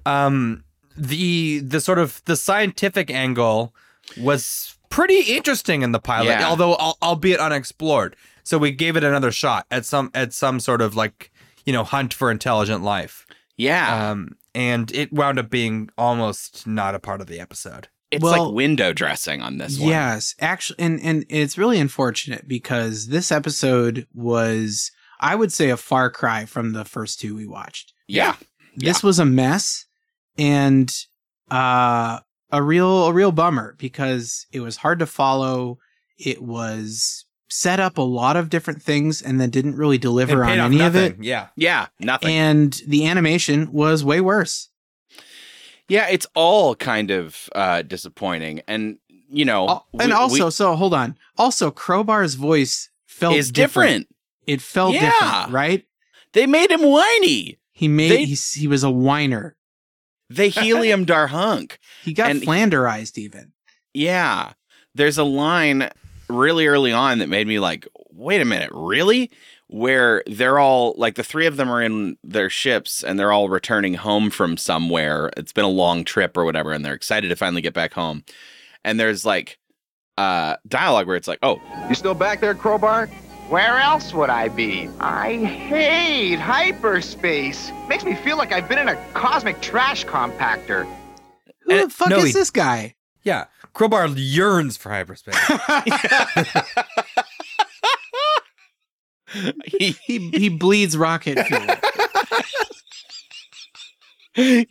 Um, 0.06 0.62
the 0.96 1.60
the 1.60 1.80
sort 1.80 1.98
of 1.98 2.22
the 2.26 2.36
scientific 2.36 3.10
angle 3.10 3.74
was 4.18 4.76
pretty 4.90 5.20
interesting 5.34 5.82
in 5.82 5.92
the 5.92 5.98
pilot, 6.00 6.26
Yeah. 6.40 6.48
although 6.48 6.76
al- 6.78 6.98
albeit 7.02 7.40
unexplored. 7.40 8.14
So 8.50 8.58
we 8.58 8.72
gave 8.72 8.96
it 8.96 9.04
another 9.04 9.30
shot 9.30 9.64
at 9.70 9.86
some 9.86 10.10
at 10.12 10.32
some 10.32 10.58
sort 10.58 10.82
of 10.82 10.96
like 10.96 11.30
you 11.64 11.72
know 11.72 11.84
hunt 11.84 12.12
for 12.12 12.32
intelligent 12.32 12.82
life. 12.82 13.24
yeah 13.56 14.10
Um, 14.10 14.36
and 14.56 14.90
it 14.92 15.12
wound 15.12 15.38
up 15.38 15.48
being 15.50 15.88
almost 15.96 16.66
not 16.66 16.96
a 16.96 16.98
part 16.98 17.20
of 17.20 17.28
the 17.28 17.38
episode. 17.38 17.86
it's 18.10 18.24
well- 18.24 18.46
like 18.48 18.54
window 18.56 18.92
dressing 18.92 19.40
on 19.40 19.58
this 19.58 19.78
one 19.78 19.88
Yes, 19.90 20.34
actually, 20.40 20.80
and 20.80 21.00
and 21.00 21.24
it's 21.28 21.56
really 21.56 21.78
unfortunate 21.78 22.48
because 22.48 23.06
this 23.06 23.30
episode 23.30 24.08
was, 24.12 24.90
I 25.20 25.36
would 25.36 25.52
say, 25.52 25.70
a 25.70 25.76
far 25.76 26.10
cry 26.10 26.44
from 26.44 26.72
the 26.72 26.84
first 26.84 27.20
two 27.20 27.36
we 27.36 27.46
watched. 27.46 27.92
yeah 28.08 28.34
This 28.74 29.00
was 29.04 29.20
a 29.20 29.24
mess, 29.24 29.84
and 30.36 30.92
uh, 31.52 32.18
a 32.50 32.60
real 32.62 33.04
a 33.06 33.12
real 33.12 33.30
bummer 33.30 33.76
because 33.78 34.46
it 34.50 34.58
was 34.60 34.78
hard 34.78 34.98
to 34.98 35.06
follow. 35.06 35.78
It 36.18 36.42
was 36.42 37.26
set 37.50 37.80
up 37.80 37.98
a 37.98 38.02
lot 38.02 38.36
of 38.36 38.48
different 38.48 38.80
things 38.82 39.20
and 39.20 39.40
then 39.40 39.50
didn't 39.50 39.76
really 39.76 39.98
deliver 39.98 40.44
on 40.44 40.58
off 40.60 40.66
any 40.66 40.80
of 40.80 40.94
it. 40.96 41.16
Yeah. 41.20 41.48
yeah 41.56 41.88
nothing 41.98 42.30
And 42.30 42.80
the 42.86 43.06
animation 43.06 43.72
was 43.72 44.04
way 44.04 44.20
worse. 44.20 44.68
Yeah, 45.88 46.06
it's 46.08 46.26
all 46.34 46.76
kind 46.76 47.10
of 47.10 47.48
uh, 47.52 47.82
disappointing, 47.82 48.60
and 48.68 48.98
you 49.28 49.44
know, 49.44 49.68
Al- 49.68 49.86
we- 49.92 50.04
and 50.04 50.10
we- 50.12 50.16
also, 50.16 50.48
so 50.50 50.76
hold 50.76 50.94
on. 50.94 51.16
Also, 51.36 51.72
Crowbar's 51.72 52.34
voice 52.34 52.90
felt 53.06 53.34
is 53.34 53.50
different. 53.50 54.06
It 54.46 54.62
felt 54.62 54.94
Yeah. 54.94 55.10
different, 55.10 55.50
right? 55.52 55.84
They 56.32 56.46
made 56.46 56.70
him 56.70 56.82
whiny. 56.82 57.58
He 57.72 57.88
made 57.88 58.10
They- 58.12 58.24
he, 58.26 58.36
he 58.60 58.66
was 58.68 58.84
a 58.84 58.90
whiner. 58.90 59.56
They 60.28 60.48
helium 60.48 61.04
dar 61.06 61.26
hunk. 61.26 61.80
He 62.04 62.12
got 62.12 62.30
And- 62.30 62.42
flanderized 62.42 63.18
even. 63.18 63.50
Yeah, 63.92 64.52
there's 64.94 65.18
a 65.18 65.24
line 65.24 65.90
really 66.30 66.66
early 66.66 66.92
on 66.92 67.18
that 67.18 67.28
made 67.28 67.46
me 67.46 67.58
like, 67.58 67.86
wait 68.12 68.40
a 68.40 68.44
minute, 68.44 68.70
really? 68.72 69.30
Where 69.68 70.22
they're 70.26 70.58
all 70.58 70.94
like 70.96 71.14
the 71.14 71.22
three 71.22 71.46
of 71.46 71.56
them 71.56 71.70
are 71.70 71.80
in 71.80 72.16
their 72.24 72.50
ships 72.50 73.04
and 73.04 73.18
they're 73.18 73.30
all 73.32 73.48
returning 73.48 73.94
home 73.94 74.30
from 74.30 74.56
somewhere. 74.56 75.30
It's 75.36 75.52
been 75.52 75.64
a 75.64 75.68
long 75.68 76.04
trip 76.04 76.36
or 76.36 76.44
whatever, 76.44 76.72
and 76.72 76.84
they're 76.84 76.94
excited 76.94 77.28
to 77.28 77.36
finally 77.36 77.62
get 77.62 77.72
back 77.74 77.92
home. 77.92 78.24
And 78.84 78.98
there's 78.98 79.24
like 79.24 79.58
uh 80.18 80.56
dialogue 80.66 81.06
where 81.06 81.16
it's 81.16 81.28
like, 81.28 81.38
oh, 81.42 81.60
You 81.88 81.94
still 81.94 82.14
back 82.14 82.40
there, 82.40 82.54
Crowbar? 82.54 83.06
Where 83.48 83.78
else 83.78 84.12
would 84.14 84.30
I 84.30 84.48
be? 84.48 84.88
I 85.00 85.36
hate 85.44 86.38
hyperspace. 86.38 87.70
Makes 87.88 88.04
me 88.04 88.14
feel 88.14 88.36
like 88.36 88.52
I've 88.52 88.68
been 88.68 88.78
in 88.78 88.88
a 88.88 88.96
cosmic 89.12 89.60
trash 89.60 90.04
compactor. 90.04 90.84
Who 91.62 91.82
the 91.82 91.90
fuck 91.90 92.10
no, 92.10 92.18
is 92.18 92.26
he- 92.26 92.32
this 92.32 92.50
guy? 92.50 92.94
Yeah. 93.22 93.46
Crowbar 93.72 94.08
yearns 94.08 94.76
for 94.76 94.90
hyperspace. 94.90 95.36
he, 99.64 99.92
he 100.04 100.30
he 100.30 100.48
bleeds 100.48 100.96
rocket 100.96 101.38
fuel. 101.46 101.66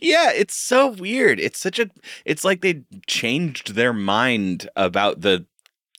yeah, 0.00 0.30
it's 0.32 0.54
so 0.54 0.88
weird. 0.88 1.40
It's 1.40 1.60
such 1.60 1.78
a 1.78 1.90
it's 2.24 2.44
like 2.44 2.60
they 2.60 2.82
changed 3.06 3.74
their 3.74 3.92
mind 3.92 4.68
about 4.76 5.20
the 5.22 5.46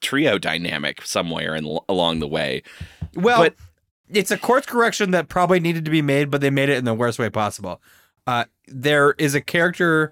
trio 0.01 0.37
dynamic 0.37 1.01
somewhere 1.03 1.55
and 1.55 1.79
along 1.89 2.19
the 2.19 2.27
way. 2.27 2.63
Well, 3.15 3.43
But- 3.43 3.55
it's 4.13 4.31
a 4.31 4.37
course 4.37 4.65
correction 4.65 5.11
that 5.11 5.29
probably 5.29 5.61
needed 5.61 5.85
to 5.85 5.91
be 5.91 6.01
made, 6.01 6.29
but 6.29 6.41
they 6.41 6.49
made 6.49 6.67
it 6.67 6.77
in 6.77 6.83
the 6.83 6.93
worst 6.93 7.17
way 7.17 7.29
possible. 7.29 7.81
Uh, 8.27 8.43
there 8.67 9.11
is 9.17 9.33
a 9.35 9.41
character 9.41 10.11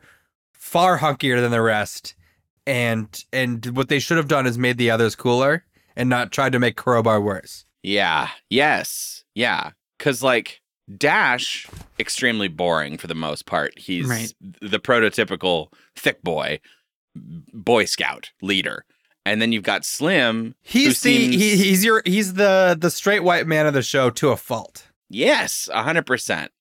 far 0.53 0.99
hunkier 0.99 1.41
than 1.41 1.51
the 1.51 1.61
rest, 1.61 2.15
and 2.69 3.25
and 3.33 3.65
what 3.75 3.89
they 3.89 3.99
should 3.99 4.17
have 4.17 4.27
done 4.27 4.45
is 4.45 4.57
made 4.57 4.77
the 4.77 4.91
others 4.91 5.15
cooler 5.15 5.65
and 5.95 6.07
not 6.09 6.31
tried 6.31 6.51
to 6.53 6.59
make 6.59 6.75
Crowbar 6.77 7.19
worse. 7.19 7.65
Yeah. 7.83 8.29
Yes. 8.49 9.23
Yeah. 9.33 9.71
Cuz 9.97 10.21
like 10.23 10.61
Dash 10.97 11.67
extremely 11.99 12.47
boring 12.47 12.97
for 12.97 13.07
the 13.07 13.15
most 13.15 13.45
part. 13.45 13.77
He's 13.77 14.07
Right. 14.07 14.33
the 14.61 14.79
prototypical 14.79 15.71
thick 15.95 16.21
boy, 16.23 16.59
boy 17.15 17.85
scout 17.85 18.31
leader. 18.41 18.85
And 19.25 19.41
then 19.41 19.51
you've 19.51 19.63
got 19.63 19.85
Slim. 19.85 20.55
He's 20.61 21.01
the 21.01 21.27
seems- 21.29 21.35
he, 21.35 21.55
he's 21.57 21.83
your 21.85 22.01
he's 22.05 22.33
the 22.35 22.77
the 22.79 22.89
straight 22.91 23.23
white 23.23 23.47
man 23.47 23.65
of 23.67 23.73
the 23.73 23.81
show 23.83 24.09
to 24.11 24.29
a 24.29 24.37
fault. 24.37 24.87
yes, 25.09 25.69
hundred 25.71 26.05
percent. 26.05 26.51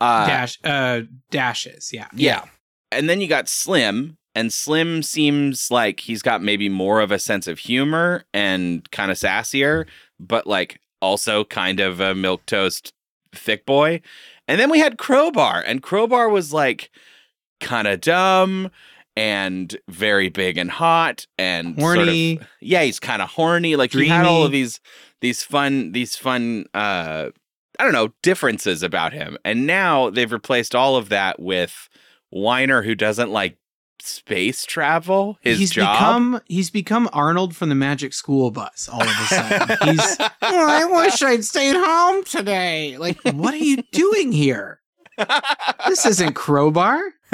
Uh, 0.00 0.26
Dash 0.26 0.58
uh 0.64 1.00
dashes, 1.30 1.90
yeah. 1.92 2.08
Yeah. 2.14 2.44
And 2.92 3.08
then 3.08 3.20
you 3.20 3.28
got 3.28 3.48
Slim, 3.48 4.18
and 4.36 4.52
Slim 4.52 5.02
seems 5.02 5.68
like 5.70 5.98
he's 6.00 6.22
got 6.22 6.40
maybe 6.42 6.68
more 6.68 7.00
of 7.00 7.10
a 7.10 7.18
sense 7.18 7.48
of 7.48 7.58
humor 7.58 8.24
and 8.32 8.88
kind 8.92 9.10
of 9.10 9.16
sassier, 9.16 9.86
but 10.20 10.46
like 10.46 10.78
also 11.02 11.44
kind 11.44 11.80
of 11.80 11.98
a 11.98 12.14
milk 12.14 12.46
toast 12.46 12.92
thick 13.34 13.66
boy. 13.66 14.00
And 14.46 14.60
then 14.60 14.70
we 14.70 14.78
had 14.78 14.96
Crowbar, 14.98 15.64
and 15.66 15.82
Crowbar 15.82 16.28
was 16.28 16.52
like 16.52 16.90
kind 17.60 17.88
of 17.88 18.00
dumb 18.00 18.70
and 19.16 19.76
very 19.88 20.28
big 20.28 20.58
and 20.58 20.70
hot 20.70 21.26
and 21.38 21.74
sort 21.80 21.96
of- 21.98 22.04
Horny. 22.04 22.40
yeah, 22.60 22.82
he's 22.82 23.00
kind 23.00 23.22
of 23.22 23.30
horny. 23.30 23.74
Like 23.74 23.90
he 23.92 24.06
had 24.08 24.26
all 24.26 24.44
of 24.44 24.52
these 24.52 24.78
these 25.22 25.42
fun 25.42 25.92
these 25.92 26.14
fun 26.16 26.66
uh 26.74 27.30
I 27.78 27.84
don't 27.84 27.92
know, 27.92 28.12
differences 28.22 28.82
about 28.82 29.12
him. 29.12 29.36
And 29.44 29.66
now 29.66 30.08
they've 30.10 30.30
replaced 30.32 30.74
all 30.74 30.96
of 30.96 31.08
that 31.10 31.40
with 31.40 31.88
Weiner 32.30 32.82
who 32.82 32.94
doesn't 32.94 33.30
like 33.30 33.56
space 34.00 34.64
travel. 34.64 35.38
His 35.40 35.58
he's 35.58 35.70
job. 35.72 35.96
become 35.96 36.40
he's 36.46 36.70
become 36.70 37.08
Arnold 37.12 37.56
from 37.56 37.68
the 37.68 37.74
Magic 37.74 38.12
School 38.12 38.50
Bus 38.50 38.88
all 38.88 39.02
of 39.02 39.08
a 39.08 39.26
sudden. 39.26 39.76
he's 39.88 40.16
"Oh, 40.20 40.68
I 40.68 40.84
wish 40.84 41.22
I'd 41.22 41.44
stayed 41.44 41.76
home 41.76 42.24
today. 42.24 42.98
Like, 42.98 43.18
what 43.22 43.54
are 43.54 43.58
you 43.58 43.82
doing 43.92 44.32
here? 44.32 44.80
This 45.86 46.04
isn't 46.06 46.34
crowbar. 46.34 47.00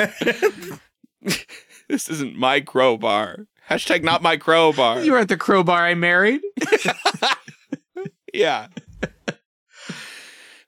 this 1.88 2.08
isn't 2.08 2.36
my 2.36 2.60
crowbar. 2.60 3.46
Hashtag 3.68 4.02
not 4.02 4.22
my 4.22 4.36
crowbar. 4.36 5.02
You 5.02 5.12
were 5.12 5.18
at 5.18 5.28
the 5.28 5.36
crowbar 5.36 5.86
I 5.86 5.94
married. 5.94 6.40
yeah. 8.34 8.68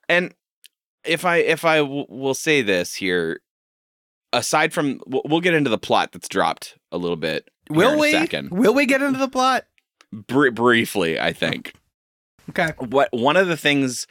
and 0.09 0.33
if 1.03 1.25
I 1.25 1.37
if 1.37 1.65
I 1.65 1.77
w- 1.77 2.05
will 2.09 2.33
say 2.33 2.61
this 2.61 2.95
here, 2.95 3.41
aside 4.35 4.73
from 4.73 4.99
we'll, 5.07 5.41
get 5.41 5.53
into 5.53 5.69
the 5.69 5.77
plot 5.77 6.11
that's 6.11 6.27
dropped 6.27 6.77
a 6.91 6.97
little 6.97 7.17
bit. 7.17 7.49
Will 7.69 7.93
in 7.93 7.97
a 7.97 8.01
we? 8.01 8.11
second 8.11 8.51
Will 8.51 8.73
we 8.73 8.85
get 8.85 9.01
into 9.01 9.17
the 9.17 9.27
plot? 9.27 9.65
Br- 10.11 10.51
briefly? 10.51 11.19
I 11.19 11.33
think. 11.33 11.73
Okay. 12.49 12.73
what 12.77 13.09
one 13.11 13.37
of 13.37 13.47
the 13.47 13.57
things 13.57 14.05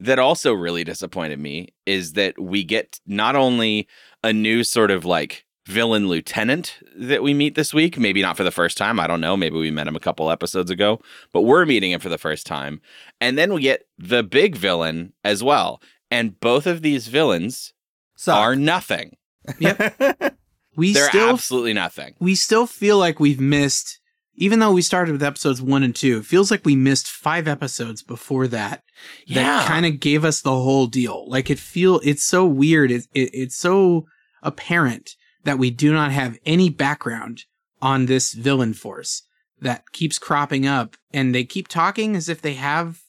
that 0.00 0.18
also 0.18 0.52
really 0.54 0.84
disappointed 0.84 1.38
me 1.38 1.68
is 1.86 2.14
that 2.14 2.38
we 2.40 2.64
get 2.64 2.98
not 3.06 3.36
only 3.36 3.86
a 4.22 4.32
new 4.32 4.64
sort 4.64 4.90
of 4.90 5.04
like 5.04 5.44
villain 5.66 6.08
lieutenant 6.08 6.78
that 6.96 7.22
we 7.22 7.32
meet 7.32 7.54
this 7.54 7.72
week 7.72 7.98
maybe 7.98 8.20
not 8.20 8.36
for 8.36 8.44
the 8.44 8.50
first 8.50 8.76
time 8.76 9.00
i 9.00 9.06
don't 9.06 9.20
know 9.22 9.34
maybe 9.34 9.56
we 9.56 9.70
met 9.70 9.86
him 9.86 9.96
a 9.96 10.00
couple 10.00 10.30
episodes 10.30 10.70
ago 10.70 11.00
but 11.32 11.42
we're 11.42 11.64
meeting 11.64 11.90
him 11.90 12.00
for 12.00 12.10
the 12.10 12.18
first 12.18 12.46
time 12.46 12.82
and 13.18 13.38
then 13.38 13.52
we 13.54 13.62
get 13.62 13.86
the 13.96 14.22
big 14.22 14.56
villain 14.56 15.14
as 15.24 15.42
well 15.42 15.80
and 16.10 16.38
both 16.38 16.66
of 16.66 16.82
these 16.82 17.08
villains 17.08 17.72
So 18.14 18.34
are 18.34 18.54
nothing 18.54 19.16
We 20.76 20.92
they're 20.92 21.08
still 21.08 21.30
absolutely 21.30 21.72
nothing 21.72 22.16
we 22.18 22.34
still 22.34 22.66
feel 22.66 22.98
like 22.98 23.20
we've 23.20 23.38
missed 23.38 24.00
even 24.36 24.58
though 24.58 24.72
we 24.72 24.82
started 24.82 25.12
with 25.12 25.22
episodes 25.22 25.62
one 25.62 25.82
and 25.82 25.94
two, 25.94 26.18
it 26.18 26.26
feels 26.26 26.50
like 26.50 26.64
we 26.64 26.74
missed 26.74 27.08
five 27.08 27.46
episodes 27.46 28.02
before 28.02 28.48
that. 28.48 28.82
Yeah. 29.26 29.44
That 29.44 29.68
kind 29.68 29.86
of 29.86 30.00
gave 30.00 30.24
us 30.24 30.40
the 30.40 30.50
whole 30.50 30.86
deal. 30.86 31.28
Like 31.28 31.50
it 31.50 31.58
feel 31.58 32.00
it's 32.02 32.24
so 32.24 32.44
weird. 32.44 32.90
It, 32.90 33.06
it 33.14 33.30
it's 33.32 33.56
so 33.56 34.06
apparent 34.42 35.14
that 35.44 35.58
we 35.58 35.70
do 35.70 35.92
not 35.92 36.10
have 36.10 36.38
any 36.44 36.68
background 36.68 37.44
on 37.80 38.06
this 38.06 38.32
villain 38.32 38.74
force 38.74 39.22
that 39.60 39.92
keeps 39.92 40.18
cropping 40.18 40.66
up 40.66 40.96
and 41.12 41.34
they 41.34 41.44
keep 41.44 41.68
talking 41.68 42.16
as 42.16 42.28
if 42.28 42.42
they 42.42 42.54
have 42.54 43.00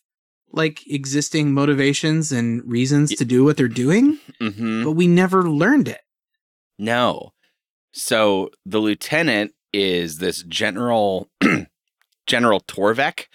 like 0.51 0.81
existing 0.87 1.53
motivations 1.53 2.31
and 2.31 2.61
reasons 2.69 3.13
to 3.15 3.25
do 3.25 3.43
what 3.43 3.57
they're 3.57 3.67
doing, 3.67 4.19
hmm 4.39 4.83
but 4.83 4.91
we 4.91 5.07
never 5.07 5.49
learned 5.49 5.87
it. 5.87 6.01
No. 6.77 7.33
So 7.91 8.49
the 8.65 8.79
lieutenant 8.79 9.53
is 9.73 10.17
this 10.19 10.43
general 10.43 11.29
General 12.27 12.59
Torvek, 12.61 13.27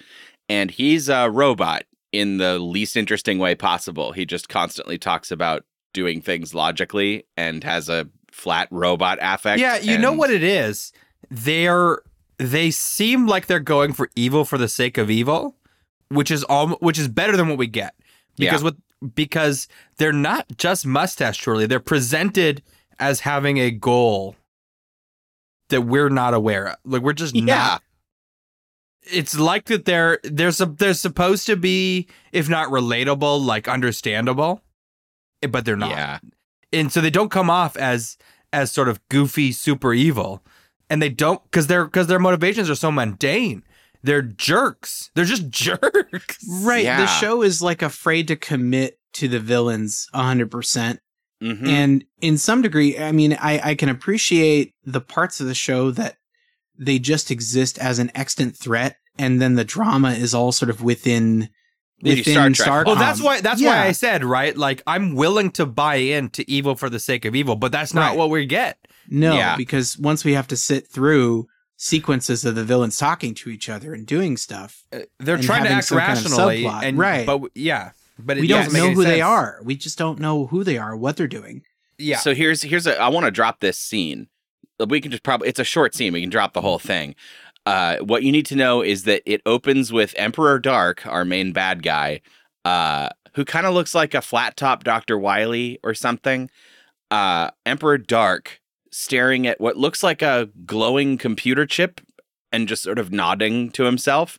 and 0.49 0.71
he's 0.71 1.09
a 1.09 1.31
robot 1.31 1.85
in 2.13 2.39
the 2.39 2.59
least 2.59 2.97
interesting 2.97 3.39
way 3.39 3.55
possible. 3.55 4.13
He 4.13 4.27
just 4.27 4.49
constantly 4.49 4.99
talks 4.99 5.31
about 5.31 5.65
doing 5.93 6.21
things 6.21 6.55
logically 6.55 7.25
and 7.37 7.63
has 7.63 7.89
a 7.89 8.09
flat 8.33 8.69
robot 8.71 9.19
affect. 9.21 9.61
yeah, 9.61 9.79
you 9.79 9.97
know 9.99 10.13
what 10.13 10.31
it 10.31 10.43
is. 10.43 10.93
They're 11.31 12.01
they 12.39 12.71
seem 12.71 13.27
like 13.27 13.47
they're 13.47 13.61
going 13.61 13.93
for 13.93 14.09
evil 14.17 14.45
for 14.45 14.57
the 14.59 14.69
sake 14.69 14.99
of 14.99 15.11
evil, 15.11 15.57
which 16.09 16.31
is 16.31 16.43
all 16.45 16.71
which 16.77 16.99
is 16.99 17.07
better 17.09 17.37
than 17.37 17.49
what 17.49 17.59
we 17.59 17.67
get. 17.67 17.95
Because 18.37 18.63
Yeah. 18.63 18.71
with 18.71 19.15
because 19.15 19.69
they're 19.99 20.13
not 20.13 20.47
just 20.57 20.85
mustache 20.87 21.39
twirly, 21.39 21.67
they're 21.67 21.81
presented 21.81 22.63
as 23.01 23.21
having 23.21 23.59
a 23.59 23.71
goal 23.71 24.37
that 25.71 25.83
we're 25.83 26.09
not 26.11 26.35
aware 26.35 26.69
of. 26.69 26.77
Like 26.85 27.03
we're 27.03 27.13
just 27.13 27.35
Yeah. 27.35 27.45
not 27.45 27.83
it's 29.03 29.39
like 29.39 29.65
that 29.65 29.87
they're 29.87 30.19
there's 30.25 30.61
a 30.61 30.67
they're 30.67 30.93
supposed 30.95 31.47
to 31.47 31.57
be 31.57 32.07
if 32.33 32.49
not 32.51 32.69
relatable 32.69 33.43
like 33.45 33.67
understandable 33.67 34.61
eh, 35.43 35.47
but 35.47 35.65
they're 35.65 35.75
not 35.77 35.91
Yeah. 35.91 36.19
and 36.73 36.93
so 36.93 37.01
they 37.01 37.09
don't 37.11 37.31
come 37.31 37.49
off 37.49 37.77
as 37.79 38.19
as 38.53 38.71
sort 38.71 38.89
of 38.91 39.01
goofy 39.09 39.53
super 39.53 39.95
evil 39.95 40.45
and 40.91 41.01
they 41.01 41.09
don't 41.09 41.43
because 41.45 41.67
their 41.67 41.87
because 41.87 42.09
their 42.09 42.19
motivations 42.19 42.69
are 42.69 42.75
so 42.75 42.93
mundane 42.93 43.63
they're 44.03 44.21
jerks 44.23 45.11
they're 45.15 45.25
just 45.25 45.49
jerks 45.51 46.39
Right. 46.63 46.85
Yeah. 46.85 47.01
The 47.01 47.07
show 47.07 47.41
is 47.43 47.63
like 47.63 47.81
afraid 47.81 48.29
to 48.29 48.37
commit 48.37 48.99
to 49.15 49.29
the 49.29 49.41
villains 49.41 50.09
100%. 50.15 50.99
Mhm. 51.43 51.67
And 51.69 52.05
in 52.21 52.37
some 52.39 52.61
degree, 52.63 52.99
I 52.99 53.13
mean, 53.13 53.33
I, 53.41 53.71
I 53.71 53.75
can 53.75 53.89
appreciate 53.89 54.75
the 54.85 55.01
parts 55.01 55.41
of 55.41 55.47
the 55.47 55.55
show 55.55 55.91
that 55.93 56.17
they 56.79 56.99
just 56.99 57.31
exist 57.31 57.79
as 57.79 57.99
an 57.99 58.11
extant 58.15 58.57
threat. 58.57 58.97
And 59.19 59.41
then 59.41 59.55
the 59.55 59.65
drama 59.65 60.13
is 60.13 60.35
all 60.35 60.53
sort 60.53 60.71
of 60.71 60.83
within, 60.83 61.49
within 62.03 62.25
Star 62.25 62.51
Trek. 62.51 62.69
Starcom. 62.69 62.87
well 62.87 62.97
that's 62.97 63.21
why 63.23 63.41
that's 63.43 63.63
why 63.63 63.87
i 63.87 63.93
said 63.93 64.25
right 64.25 64.57
like 64.57 64.83
i'm 64.87 65.15
willing 65.15 65.51
to 65.51 65.67
buy 65.67 65.97
into 65.97 66.43
evil 66.51 66.75
for 66.75 66.89
the 66.89 66.99
sake 66.99 67.27
of 67.27 67.35
evil 67.37 67.57
but 67.57 67.71
that's 67.73 67.93
not 67.93 68.11
Right. 68.11 68.17
what 68.19 68.31
we 68.31 68.47
get 68.47 68.79
No, 69.11 69.35
Yeah. 69.35 69.55
because 69.57 69.99
once 69.99 70.25
we 70.25 70.33
have 70.33 70.49
to 70.49 70.57
sit 70.57 70.89
through 70.89 71.47
sequences 71.77 72.45
of 72.47 72.55
the 72.55 72.65
villains 72.65 72.97
talking 72.97 73.35
to 73.35 73.51
each 73.51 73.69
other 73.69 73.93
and 73.93 74.07
doing 74.07 74.37
stuff, 74.39 74.85
Uh, 74.93 75.01
they're 75.19 75.35
And 75.35 75.45
trying 75.45 75.65
to 75.65 75.71
act 75.71 75.87
some 75.89 75.99
kind 75.99 76.19
of 76.19 76.25
rationally 76.25 76.65
and 76.67 76.97
Right. 76.99 77.27
but 77.27 77.43
yeah 77.55 77.91
but 78.25 78.39
it 78.39 78.43
we 78.43 78.47
don't 78.47 78.73
know 78.73 78.87
any 78.87 78.95
who 78.95 79.05
they 79.05 79.21
are. 79.21 79.61
We 79.65 79.77
just 79.77 79.99
don't 79.99 80.19
know 80.19 80.47
who 80.47 80.65
they 80.65 80.79
are, 80.79 80.97
what 80.97 81.17
they're 81.17 81.29
doing. 81.29 81.63
yeah 81.99 82.19
So 82.19 82.35
here's 82.35 82.63
here's 82.63 82.87
a 82.87 83.01
I 83.01 83.09
want 83.09 83.27
to 83.27 83.31
drop 83.31 83.61
this 83.61 83.79
scene. 83.79 84.29
We 84.85 85.01
can 85.01 85.11
just 85.11 85.23
probably 85.23 85.49
it's 85.49 85.61
a 85.61 85.65
short 85.65 85.95
scene. 85.95 86.13
We 86.13 86.21
can 86.21 86.31
drop 86.31 86.53
the 86.53 86.61
whole 86.61 86.79
thing. 86.79 87.15
Uh, 87.67 87.99
what 87.99 88.23
you 88.23 88.33
need 88.33 88.47
to 88.47 88.57
know 88.57 88.83
is 88.83 89.05
that 89.05 89.23
it 89.27 89.43
opens 89.45 89.93
with 89.93 90.15
Emperor 90.17 90.59
Dark, 90.59 91.07
our 91.07 91.25
main 91.25 91.53
bad 91.53 91.83
guy, 91.83 92.23
uh, 92.65 93.11
who 93.35 93.45
kind 93.45 93.67
of 93.67 93.75
looks 93.75 93.95
like 93.95 94.15
a 94.15 94.23
flat 94.23 94.57
top 94.57 94.83
Doctor 94.83 95.19
Wily 95.19 95.79
or 95.85 95.93
something. 95.95 96.51
Uh, 97.11 97.51
Emperor 97.67 97.99
Dark 97.99 98.61
staring 98.91 99.47
at 99.47 99.61
what 99.61 99.77
looks 99.77 100.03
like 100.03 100.23
a 100.23 100.49
glowing 100.65 101.19
computer 101.19 101.67
chip 101.67 102.01
and 102.51 102.67
just 102.67 102.83
sort 102.83 102.99
of 102.99 103.13
nodding 103.13 103.71
to 103.71 103.85
himself. 103.85 104.39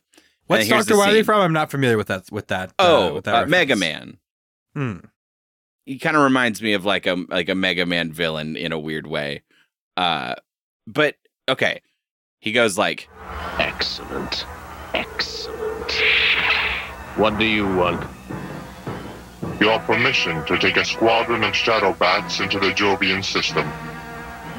What's 0.52 0.62
And 0.64 0.72
here's 0.72 0.86
dr 0.86 0.94
the 0.94 0.98
wily 0.98 1.14
scene. 1.18 1.24
from 1.24 1.40
i'm 1.40 1.52
not 1.52 1.70
familiar 1.70 1.96
with 1.96 2.06
that 2.08 2.30
with 2.30 2.48
that 2.48 2.70
uh, 2.78 2.86
Oh, 3.08 3.14
with 3.14 3.24
that 3.24 3.44
uh, 3.44 3.46
Mega. 3.46 3.76
Man. 3.76 4.18
hmm. 4.74 4.98
he 5.86 5.98
kind 5.98 6.16
of 6.16 6.22
reminds 6.22 6.62
me 6.62 6.72
of 6.74 6.84
like 6.84 7.06
a 7.06 7.24
like 7.28 7.48
a 7.48 7.54
Mega 7.54 7.86
Man 7.86 8.12
villain 8.12 8.56
in 8.56 8.72
a 8.72 8.78
weird 8.78 9.06
way. 9.06 9.42
Uh 9.96 10.34
but 10.86 11.16
okay. 11.48 11.80
He 12.40 12.50
goes 12.52 12.76
like, 12.76 13.08
Excellent. 13.58 14.44
Excellent. 14.94 15.92
What 17.16 17.38
do 17.38 17.44
you 17.44 17.66
want? 17.76 18.04
Your 19.60 19.78
permission 19.80 20.44
to 20.46 20.58
take 20.58 20.76
a 20.76 20.84
squadron 20.84 21.44
of 21.44 21.54
shadow 21.54 21.92
bats 21.92 22.40
into 22.40 22.58
the 22.58 22.70
Jovian 22.70 23.24
system. 23.24 23.70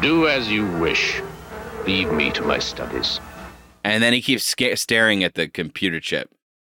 Do 0.01 0.27
as 0.27 0.49
you 0.49 0.65
wish. 0.77 1.21
Leave 1.85 2.11
me 2.13 2.31
to 2.31 2.41
my 2.43 2.59
studies. 2.59 3.19
And 3.83 4.01
then 4.03 4.13
he 4.13 4.21
keeps 4.21 4.43
sca- 4.43 4.77
staring 4.77 5.23
at 5.23 5.35
the 5.35 5.47
computer 5.47 5.99
chip. 5.99 6.29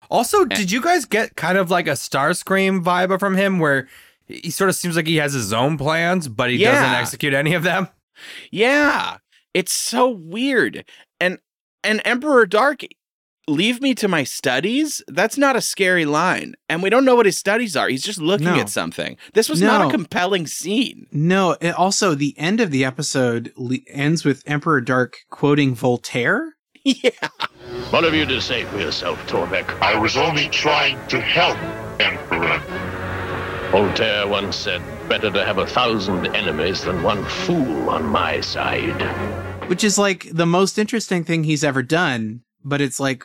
Also, 0.10 0.46
did 0.46 0.72
you 0.72 0.82
guys 0.82 1.06
get 1.06 1.36
kind 1.36 1.58
of 1.58 1.72
like 1.72 1.88
a 1.88 1.92
Starscream 1.92 2.84
vibe 2.84 3.20
from 3.20 3.36
him 3.36 3.58
where 3.60 3.88
he 4.28 4.52
sort 4.52 4.70
of 4.70 4.76
seems 4.76 4.96
like 4.96 5.08
he 5.08 5.16
has 5.18 5.34
his 5.34 5.52
own 5.54 5.78
plans, 5.78 6.28
but 6.28 6.50
he 6.52 6.58
doesn't 6.60 6.84
execute 6.94 7.34
any 7.34 7.54
of 7.54 7.64
them? 7.64 7.88
Yeah, 8.52 9.18
it's 9.54 9.74
so 9.74 10.10
weird. 10.10 10.86
And 11.20 11.40
and 11.84 12.02
Emperor 12.06 12.46
Dark 12.46 12.82
leave 13.48 13.82
me 13.82 13.94
to 13.96 14.08
my 14.08 14.24
studies. 14.24 15.02
That's 15.08 15.38
not 15.38 15.56
a 15.58 15.62
scary 15.62 16.06
line. 16.06 16.56
And 16.70 16.82
we 16.82 16.90
don't 16.90 17.04
know 17.06 17.16
what 17.16 17.26
his 17.26 17.38
studies 17.38 17.76
are. 17.76 17.90
He's 17.90 18.04
just 18.04 18.20
looking 18.22 18.46
No. 18.48 18.60
at 18.60 18.70
something. 18.70 19.18
This 19.34 19.50
was 19.50 19.62
not 19.62 19.86
a 19.88 19.92
compelling 19.92 20.48
scene. 20.48 21.08
No, 21.12 21.58
it 21.60 21.72
also 21.76 22.16
the 22.16 22.38
end 22.38 22.62
of 22.62 22.72
the 22.72 22.86
episode 22.86 23.52
le- 23.58 23.80
ends 23.88 24.24
with 24.24 24.44
Emperor 24.46 24.80
Dark 24.80 25.18
quoting 25.30 25.76
Voltaire. 25.76 26.56
yeah. 27.04 27.12
What 27.90 28.04
have 28.04 28.14
you 28.14 28.26
to 28.26 28.42
say 28.42 28.66
for 28.66 28.80
yourself, 28.80 29.20
Torvek? 29.28 29.70
I 29.82 29.98
was 29.98 30.18
only 30.18 30.50
trying 30.50 31.06
to 31.08 31.20
help, 31.22 31.58
Emperor. 32.00 32.60
Voltaire 33.72 34.28
once 34.28 34.56
said, 34.56 34.82
better 35.10 35.32
to 35.32 35.44
have 35.46 35.58
a 35.58 35.66
thousand 35.68 36.28
enemies 36.36 36.84
than 36.84 37.02
one 37.04 37.24
fool 37.26 37.90
on 37.90 38.06
my 38.06 38.40
side. 38.42 39.02
which 39.70 39.84
is 39.84 39.98
like 39.98 40.28
the 40.32 40.46
most 40.46 40.78
interesting 40.78 41.24
thing 41.24 41.44
he's 41.44 41.64
ever 41.64 41.82
done 41.82 42.42
but 42.64 42.82
it's 42.82 43.00
like 43.00 43.24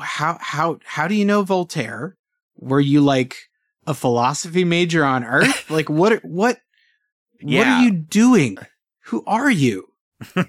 how 0.00 0.36
how 0.40 0.78
how 0.84 1.06
do 1.08 1.14
you 1.14 1.24
know 1.24 1.42
voltaire 1.42 2.16
were 2.56 2.80
you 2.80 3.00
like 3.00 3.36
a 3.86 3.94
philosophy 3.94 4.64
major 4.64 5.04
on 5.04 5.24
earth 5.24 5.70
like 5.70 5.88
what 5.88 6.24
what 6.24 6.58
what 7.42 7.66
are 7.66 7.82
you 7.82 7.90
doing 7.92 8.58
who 9.04 9.22
are 9.26 9.50
you 9.50 9.87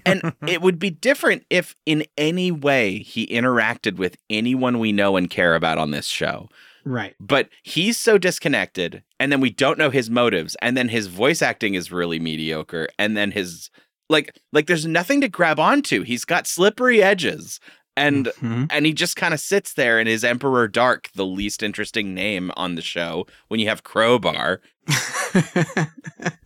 and 0.04 0.34
it 0.46 0.62
would 0.62 0.78
be 0.78 0.90
different 0.90 1.44
if 1.50 1.74
in 1.86 2.04
any 2.16 2.50
way 2.50 2.98
he 2.98 3.26
interacted 3.26 3.96
with 3.96 4.16
anyone 4.28 4.78
we 4.78 4.92
know 4.92 5.16
and 5.16 5.30
care 5.30 5.54
about 5.54 5.78
on 5.78 5.90
this 5.90 6.06
show. 6.06 6.48
right 6.84 7.14
But 7.20 7.48
he's 7.62 7.98
so 7.98 8.18
disconnected, 8.18 9.02
and 9.18 9.30
then 9.30 9.40
we 9.40 9.50
don't 9.50 9.78
know 9.78 9.90
his 9.90 10.10
motives, 10.10 10.56
and 10.62 10.76
then 10.76 10.88
his 10.88 11.06
voice 11.06 11.42
acting 11.42 11.74
is 11.74 11.92
really 11.92 12.18
mediocre, 12.18 12.88
and 12.98 13.16
then 13.16 13.30
his 13.30 13.70
like 14.08 14.36
like 14.52 14.66
there's 14.66 14.86
nothing 14.86 15.20
to 15.20 15.28
grab 15.28 15.58
onto. 15.58 16.02
He's 16.02 16.24
got 16.24 16.46
slippery 16.46 17.02
edges. 17.02 17.60
And 18.00 18.26
Mhm. 18.40 18.66
and 18.70 18.86
he 18.86 18.92
just 18.92 19.16
kind 19.16 19.34
of 19.34 19.40
sits 19.40 19.74
there 19.74 19.98
and 19.98 20.08
is 20.08 20.24
Emperor 20.24 20.66
Dark, 20.68 21.10
the 21.14 21.26
least 21.26 21.62
interesting 21.62 22.14
name 22.14 22.50
on 22.56 22.74
the 22.74 22.82
show 22.82 23.26
when 23.48 23.60
you 23.60 23.68
have 23.68 23.82
Crowbar. 23.84 24.60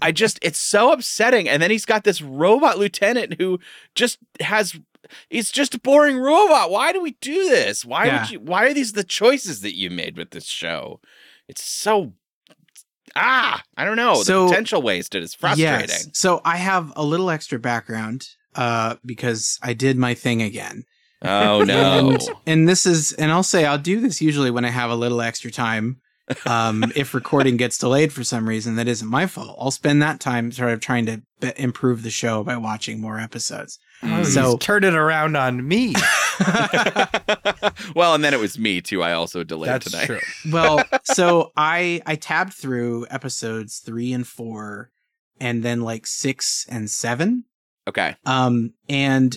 I 0.02 0.12
just 0.12 0.38
it's 0.42 0.58
so 0.58 0.92
upsetting. 0.92 1.48
And 1.48 1.62
then 1.62 1.70
he's 1.70 1.86
got 1.86 2.04
this 2.04 2.20
robot 2.20 2.78
lieutenant 2.78 3.34
who 3.40 3.58
just 3.94 4.18
has 4.40 4.74
it's 5.30 5.50
just 5.52 5.74
a 5.74 5.78
boring 5.80 6.18
robot. 6.18 6.70
Why 6.70 6.92
do 6.92 7.00
we 7.00 7.12
do 7.20 7.48
this? 7.48 7.84
Why 7.84 8.06
Yeah. 8.06 8.20
would 8.22 8.30
you 8.30 8.40
why 8.40 8.64
are 8.66 8.74
these 8.74 8.92
the 8.92 9.04
choices 9.04 9.60
that 9.60 9.76
you 9.76 9.90
made 9.90 10.16
with 10.16 10.30
this 10.30 10.46
show? 10.46 11.00
It's 11.48 11.62
so 11.62 12.14
ah, 13.16 13.62
I 13.76 13.84
don't 13.84 13.96
know. 13.96 14.22
So- 14.22 14.44
the 14.44 14.50
potential 14.50 14.82
wasted 14.82 15.22
is 15.22 15.34
frustrating. 15.34 15.88
Yes. 15.88 16.08
So 16.12 16.40
I 16.44 16.56
have 16.56 16.92
a 16.96 17.04
little 17.04 17.30
extra 17.30 17.58
background 17.58 18.28
uh, 18.54 18.96
because 19.04 19.58
I 19.62 19.72
did 19.72 19.96
my 19.96 20.14
thing 20.14 20.42
again. 20.42 20.84
Oh 21.24 21.62
no. 21.64 22.10
And, 22.10 22.22
and 22.46 22.68
this 22.68 22.86
is, 22.86 23.12
and 23.12 23.32
I'll 23.32 23.42
say 23.42 23.64
I'll 23.64 23.78
do 23.78 24.00
this 24.00 24.20
usually 24.20 24.50
when 24.50 24.64
I 24.64 24.70
have 24.70 24.90
a 24.90 24.96
little 24.96 25.20
extra 25.20 25.50
time. 25.50 26.00
Um, 26.46 26.84
if 26.96 27.12
recording 27.14 27.56
gets 27.56 27.76
delayed 27.78 28.12
for 28.12 28.24
some 28.24 28.48
reason, 28.48 28.76
that 28.76 28.88
isn't 28.88 29.08
my 29.08 29.26
fault. 29.26 29.56
I'll 29.60 29.70
spend 29.70 30.00
that 30.02 30.20
time 30.20 30.52
sort 30.52 30.70
of 30.72 30.80
trying 30.80 31.06
to 31.06 31.22
be- 31.40 31.52
improve 31.56 32.02
the 32.02 32.10
show 32.10 32.42
by 32.42 32.56
watching 32.56 33.00
more 33.00 33.18
episodes. 33.18 33.78
Mm. 34.02 34.24
So- 34.26 34.52
He's 34.52 34.58
turned 34.60 34.84
it 34.84 34.94
around 34.94 35.36
on 35.36 35.66
me. 35.66 35.94
well, 37.94 38.14
and 38.14 38.24
then 38.24 38.34
it 38.34 38.40
was 38.40 38.58
me 38.58 38.80
too. 38.80 39.02
I 39.02 39.12
also 39.12 39.44
delayed 39.44 39.70
That's 39.70 39.90
tonight. 39.90 40.06
true. 40.06 40.20
well, 40.52 40.82
so 41.04 41.52
I 41.56 42.00
I 42.06 42.16
tabbed 42.16 42.54
through 42.54 43.06
episodes 43.10 43.78
three 43.78 44.12
and 44.12 44.26
four, 44.26 44.90
and 45.40 45.62
then 45.62 45.82
like 45.82 46.06
six 46.06 46.66
and 46.68 46.90
seven. 46.90 47.44
Okay. 47.86 48.16
Um, 48.24 48.72
and 48.88 49.36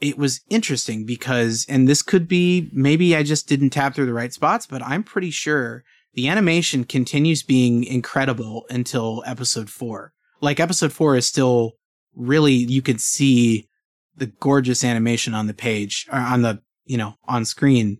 it 0.00 0.18
was 0.18 0.40
interesting 0.50 1.04
because, 1.06 1.64
and 1.68 1.88
this 1.88 2.02
could 2.02 2.28
be 2.28 2.68
maybe 2.72 3.16
I 3.16 3.22
just 3.22 3.48
didn't 3.48 3.70
tap 3.70 3.94
through 3.94 4.06
the 4.06 4.12
right 4.14 4.32
spots, 4.32 4.66
but 4.66 4.82
I'm 4.82 5.02
pretty 5.02 5.30
sure 5.30 5.84
the 6.14 6.28
animation 6.28 6.84
continues 6.84 7.42
being 7.42 7.84
incredible 7.84 8.66
until 8.70 9.22
episode 9.26 9.70
four. 9.70 10.12
Like 10.40 10.60
episode 10.60 10.92
four 10.92 11.16
is 11.16 11.26
still 11.26 11.72
really, 12.14 12.52
you 12.54 12.82
could 12.82 13.00
see 13.00 13.68
the 14.16 14.26
gorgeous 14.26 14.82
animation 14.84 15.34
on 15.34 15.46
the 15.46 15.54
page 15.54 16.06
or 16.12 16.18
on 16.18 16.42
the, 16.42 16.60
you 16.84 16.96
know, 16.96 17.14
on 17.26 17.44
screen. 17.44 17.98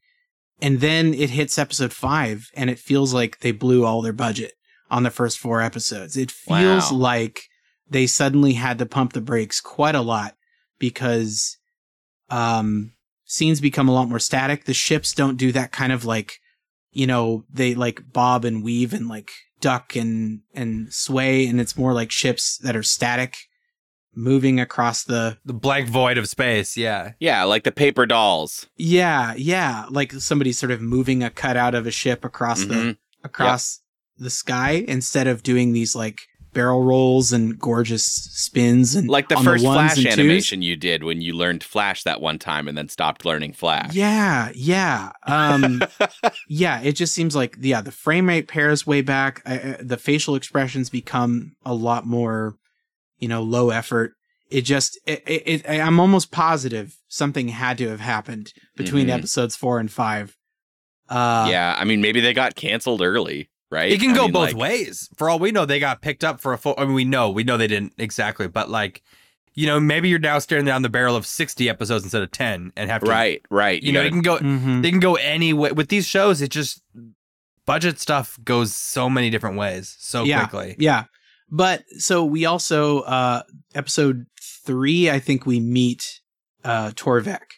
And 0.62 0.80
then 0.80 1.12
it 1.12 1.30
hits 1.30 1.58
episode 1.58 1.92
five 1.92 2.48
and 2.54 2.70
it 2.70 2.78
feels 2.78 3.12
like 3.12 3.40
they 3.40 3.52
blew 3.52 3.84
all 3.84 4.00
their 4.00 4.14
budget 4.14 4.52
on 4.90 5.02
the 5.02 5.10
first 5.10 5.38
four 5.38 5.60
episodes. 5.60 6.16
It 6.16 6.30
feels 6.30 6.90
Wow. 6.90 6.98
like 6.98 7.42
they 7.88 8.06
suddenly 8.06 8.54
had 8.54 8.78
to 8.78 8.86
pump 8.86 9.12
the 9.12 9.20
brakes 9.20 9.60
quite 9.60 9.94
a 9.94 10.00
lot 10.00 10.34
because 10.78 11.58
um 12.30 12.92
scenes 13.24 13.60
become 13.60 13.88
a 13.88 13.92
lot 13.92 14.08
more 14.08 14.18
static. 14.18 14.64
The 14.64 14.74
ships 14.74 15.12
don't 15.12 15.36
do 15.36 15.52
that 15.52 15.72
kind 15.72 15.92
of 15.92 16.04
like 16.04 16.34
you 16.92 17.06
know, 17.06 17.44
they 17.52 17.74
like 17.74 18.12
bob 18.12 18.44
and 18.44 18.62
weave 18.64 18.94
and 18.94 19.06
like 19.08 19.30
duck 19.60 19.94
and 19.96 20.40
and 20.54 20.92
sway 20.92 21.46
and 21.46 21.60
it's 21.60 21.76
more 21.76 21.92
like 21.92 22.10
ships 22.10 22.56
that 22.58 22.74
are 22.76 22.82
static 22.82 23.36
moving 24.14 24.58
across 24.58 25.04
the 25.04 25.36
The 25.44 25.52
blank 25.52 25.88
void 25.88 26.16
of 26.16 26.26
space. 26.28 26.74
Yeah. 26.76 27.12
Yeah, 27.18 27.44
like 27.44 27.64
the 27.64 27.72
paper 27.72 28.06
dolls. 28.06 28.66
yeah, 28.76 29.34
yeah, 29.36 29.84
like 29.90 30.12
somebody 30.12 30.52
sort 30.52 30.72
of 30.72 30.80
moving 30.80 31.22
a 31.22 31.28
cutout 31.30 31.74
of 31.74 31.86
a 31.86 31.90
ship 31.90 32.24
across 32.24 32.64
the 32.64 32.74
Mhm. 32.74 32.96
across 33.22 33.80
the 34.16 34.30
sky 34.30 34.84
instead 34.88 35.26
of 35.26 35.42
doing 35.42 35.72
these 35.74 35.94
like 35.94 36.20
barrel 36.56 36.82
rolls 36.82 37.32
and 37.32 37.58
gorgeous 37.58 38.04
spins 38.06 38.94
and 38.96 39.08
Like 39.08 39.28
the 39.28 39.36
first 39.36 39.64
ones 39.64 39.92
Flash 39.94 40.06
animation 40.06 40.62
you 40.62 40.74
did 40.74 41.04
when 41.04 41.20
you 41.20 41.34
learned 41.34 41.62
Flash 41.62 42.02
that 42.02 42.20
one 42.20 42.38
time 42.38 42.66
and 42.66 42.76
then 42.76 42.88
stopped 42.88 43.24
learning 43.24 43.52
Flash. 43.52 43.94
Yeah, 43.94 44.50
yeah. 44.54 45.12
Um 45.24 45.82
yeah, 46.48 46.80
it 46.80 46.92
just 46.92 47.14
seems 47.14 47.36
like 47.36 47.56
yeah, 47.60 47.80
the 47.82 47.92
frame 47.92 48.28
rate 48.28 48.48
pairs 48.48 48.86
way 48.86 49.02
back. 49.02 49.42
I, 49.46 49.76
the 49.80 49.96
facial 49.96 50.34
expressions 50.34 50.90
become 50.90 51.52
a 51.64 51.74
lot 51.74 52.06
more, 52.06 52.56
you 53.18 53.28
know, 53.28 53.42
low 53.42 53.70
effort. 53.70 54.12
It 54.50 54.62
just, 54.62 54.98
it, 55.06 55.22
it, 55.26 55.64
it, 55.66 55.80
I'm 55.80 55.98
almost 55.98 56.30
positive 56.30 56.94
something 57.08 57.48
had 57.48 57.78
to 57.78 57.88
have 57.88 57.98
happened 58.00 58.52
between 58.76 59.08
Mhm. 59.08 59.14
episodes 59.14 59.56
four 59.56 59.80
and 59.80 59.90
five. 59.90 60.36
Uh, 61.08 61.46
yeah, 61.50 61.74
I 61.78 61.84
mean, 61.84 62.00
maybe 62.00 62.20
they 62.20 62.32
got 62.32 62.54
canceled 62.54 63.02
early, 63.02 63.48
right? 63.70 63.90
It 63.92 64.00
can 64.00 64.12
I 64.12 64.14
go 64.14 64.22
mean, 64.24 64.32
both 64.32 64.52
like- 64.52 64.56
ways. 64.56 65.08
For 65.16 65.28
all 65.30 65.38
we 65.38 65.52
know, 65.52 65.64
they 65.66 65.78
got 65.80 66.02
picked 66.02 66.24
up 66.24 66.40
for 66.40 66.52
a 66.52 66.58
full. 66.58 66.74
I 66.78 66.84
mean, 66.84 66.94
we 66.94 67.04
know, 67.04 67.30
we 67.30 67.44
know 67.44 67.56
they 67.56 67.66
didn't 67.66 67.94
exactly, 67.98 68.48
but 68.48 68.70
like, 68.70 69.02
you 69.54 69.66
know, 69.66 69.80
maybe 69.80 70.08
you're 70.10 70.18
now 70.18 70.38
staring 70.38 70.66
down 70.66 70.82
the 70.82 70.88
barrel 70.90 71.16
of 71.16 71.24
60 71.26 71.68
episodes 71.68 72.04
instead 72.04 72.22
of 72.22 72.30
10 72.30 72.72
and 72.76 72.90
have 72.90 73.02
to, 73.02 73.10
Right, 73.10 73.40
right. 73.50 73.82
You 73.82 73.92
know, 73.92 74.00
gotta- 74.00 74.08
it 74.08 74.10
can 74.10 74.22
go, 74.22 74.38
mhm. 74.38 74.82
they 74.82 74.90
can 74.90 75.00
go 75.00 75.14
any 75.14 75.52
way. 75.54 75.72
With 75.72 75.88
these 75.88 76.06
shows, 76.06 76.42
it 76.42 76.50
just, 76.50 76.82
budget 77.64 77.98
stuff 77.98 78.38
goes 78.44 78.74
so 78.74 79.08
many 79.10 79.28
different 79.30 79.56
ways 79.56 79.96
so 79.98 80.24
yeah, 80.24 80.46
quickly. 80.46 80.76
Yeah. 80.78 81.04
But 81.50 81.84
so 81.98 82.24
we 82.24 82.44
also, 82.44 83.00
uh, 83.00 83.42
episode 83.74 84.26
three, 84.40 85.10
I 85.10 85.18
think 85.20 85.46
we 85.46 85.58
meet, 85.60 86.20
uh, 86.64 86.90
Torvek. 86.90 87.55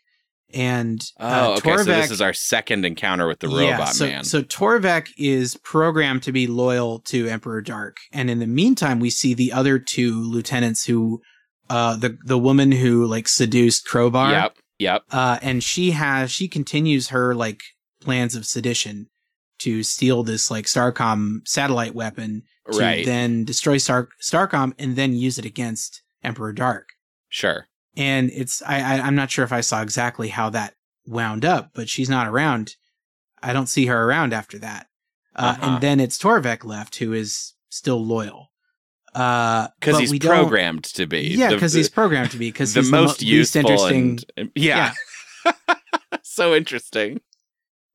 And, 0.55 1.03
oh, 1.21 1.55
uh, 1.55 1.57
okay. 1.59 1.77
So 1.77 1.85
this 1.85 2.11
is 2.11 2.23
our 2.23 2.33
second 2.33 2.87
encounter 2.87 3.27
with 3.27 3.41
the 3.41 3.49
Yeah, 3.49 3.73
robot 3.73 3.95
so, 3.95 4.07
man. 4.07 4.25
So 4.25 4.43
Torvek 4.43 5.09
is 5.19 5.57
programmed 5.59 6.23
to 6.23 6.33
be 6.33 6.47
loyal 6.47 7.01
to 7.01 7.29
Emperor 7.29 7.61
Dark, 7.61 7.99
and 8.13 8.31
in 8.31 8.39
the 8.39 8.47
meantime, 8.47 8.99
we 8.99 9.11
see 9.11 9.35
the 9.35 9.53
other 9.53 9.79
two 9.79 10.23
lieutenants 10.23 10.87
who, 10.87 11.21
uh, 11.69 11.97
the 11.97 12.17
the 12.25 12.39
woman 12.39 12.73
who 12.73 13.05
like 13.05 13.29
seduced 13.29 13.87
Crowbar, 13.87 14.31
yep, 14.33 14.57
yep. 14.79 15.03
uh, 15.11 15.39
and 15.43 15.63
she 15.63 15.91
has 15.91 16.31
she 16.31 16.49
continues 16.49 17.09
her 17.09 17.35
like 17.35 17.61
plans 18.01 18.35
of 18.35 18.47
sedition 18.47 19.09
to 19.59 19.83
steal 19.83 20.23
this 20.23 20.51
like 20.51 20.65
Starcom 20.65 21.47
satellite 21.47 21.95
weapon 21.95 22.43
to 22.71 22.79
Right. 22.79 23.05
then 23.05 23.45
destroy 23.45 23.77
Star 23.77 24.09
Starcom 24.23 24.73
and 24.79 24.97
then 24.97 25.13
use 25.15 25.37
it 25.39 25.45
against 25.45 26.03
Emperor 26.23 26.53
Dark 26.53 26.89
Sure. 27.29 27.67
And 27.99 28.31
it's 28.33 28.63
I, 28.63 28.77
I 28.81 29.01
I'm 29.01 29.15
not 29.15 29.31
sure 29.31 29.45
if 29.45 29.53
I 29.53 29.61
saw 29.61 29.83
exactly 29.83 30.29
how 30.29 30.49
that 30.51 30.75
wound 31.07 31.45
up, 31.45 31.73
but 31.75 31.89
she's 31.91 32.09
not 32.09 32.27
around. 32.27 32.77
I 33.43 33.53
don't 33.53 33.67
see 33.69 33.87
her 33.87 34.05
around 34.05 34.33
after 34.33 34.59
that. 34.61 34.87
Uh, 35.37 35.55
Uh-huh. 35.59 35.67
And 35.73 35.81
then 35.83 36.01
it's 36.01 36.19
Torvek 36.19 36.65
left, 36.65 36.97
who 36.97 37.13
is 37.13 37.53
still 37.71 38.03
loyal. 38.05 38.51
Uh, 39.15 39.69
Because 39.81 39.99
he's 39.99 40.19
programmed 40.19 40.85
to 40.85 41.07
be. 41.07 41.21
Yeah, 41.37 41.51
because 41.51 41.73
he's 41.73 41.89
programmed 41.89 42.31
to 42.33 42.37
be. 42.39 42.51
Because 42.51 42.75
the 42.75 42.81
he's 42.81 42.91
most 42.91 43.19
the 43.21 43.27
mo- 43.27 43.37
least 43.39 43.57
interesting. 43.57 44.19
and 44.37 44.51
yeah. 44.55 44.93
so 46.23 46.55
interesting. 46.55 47.21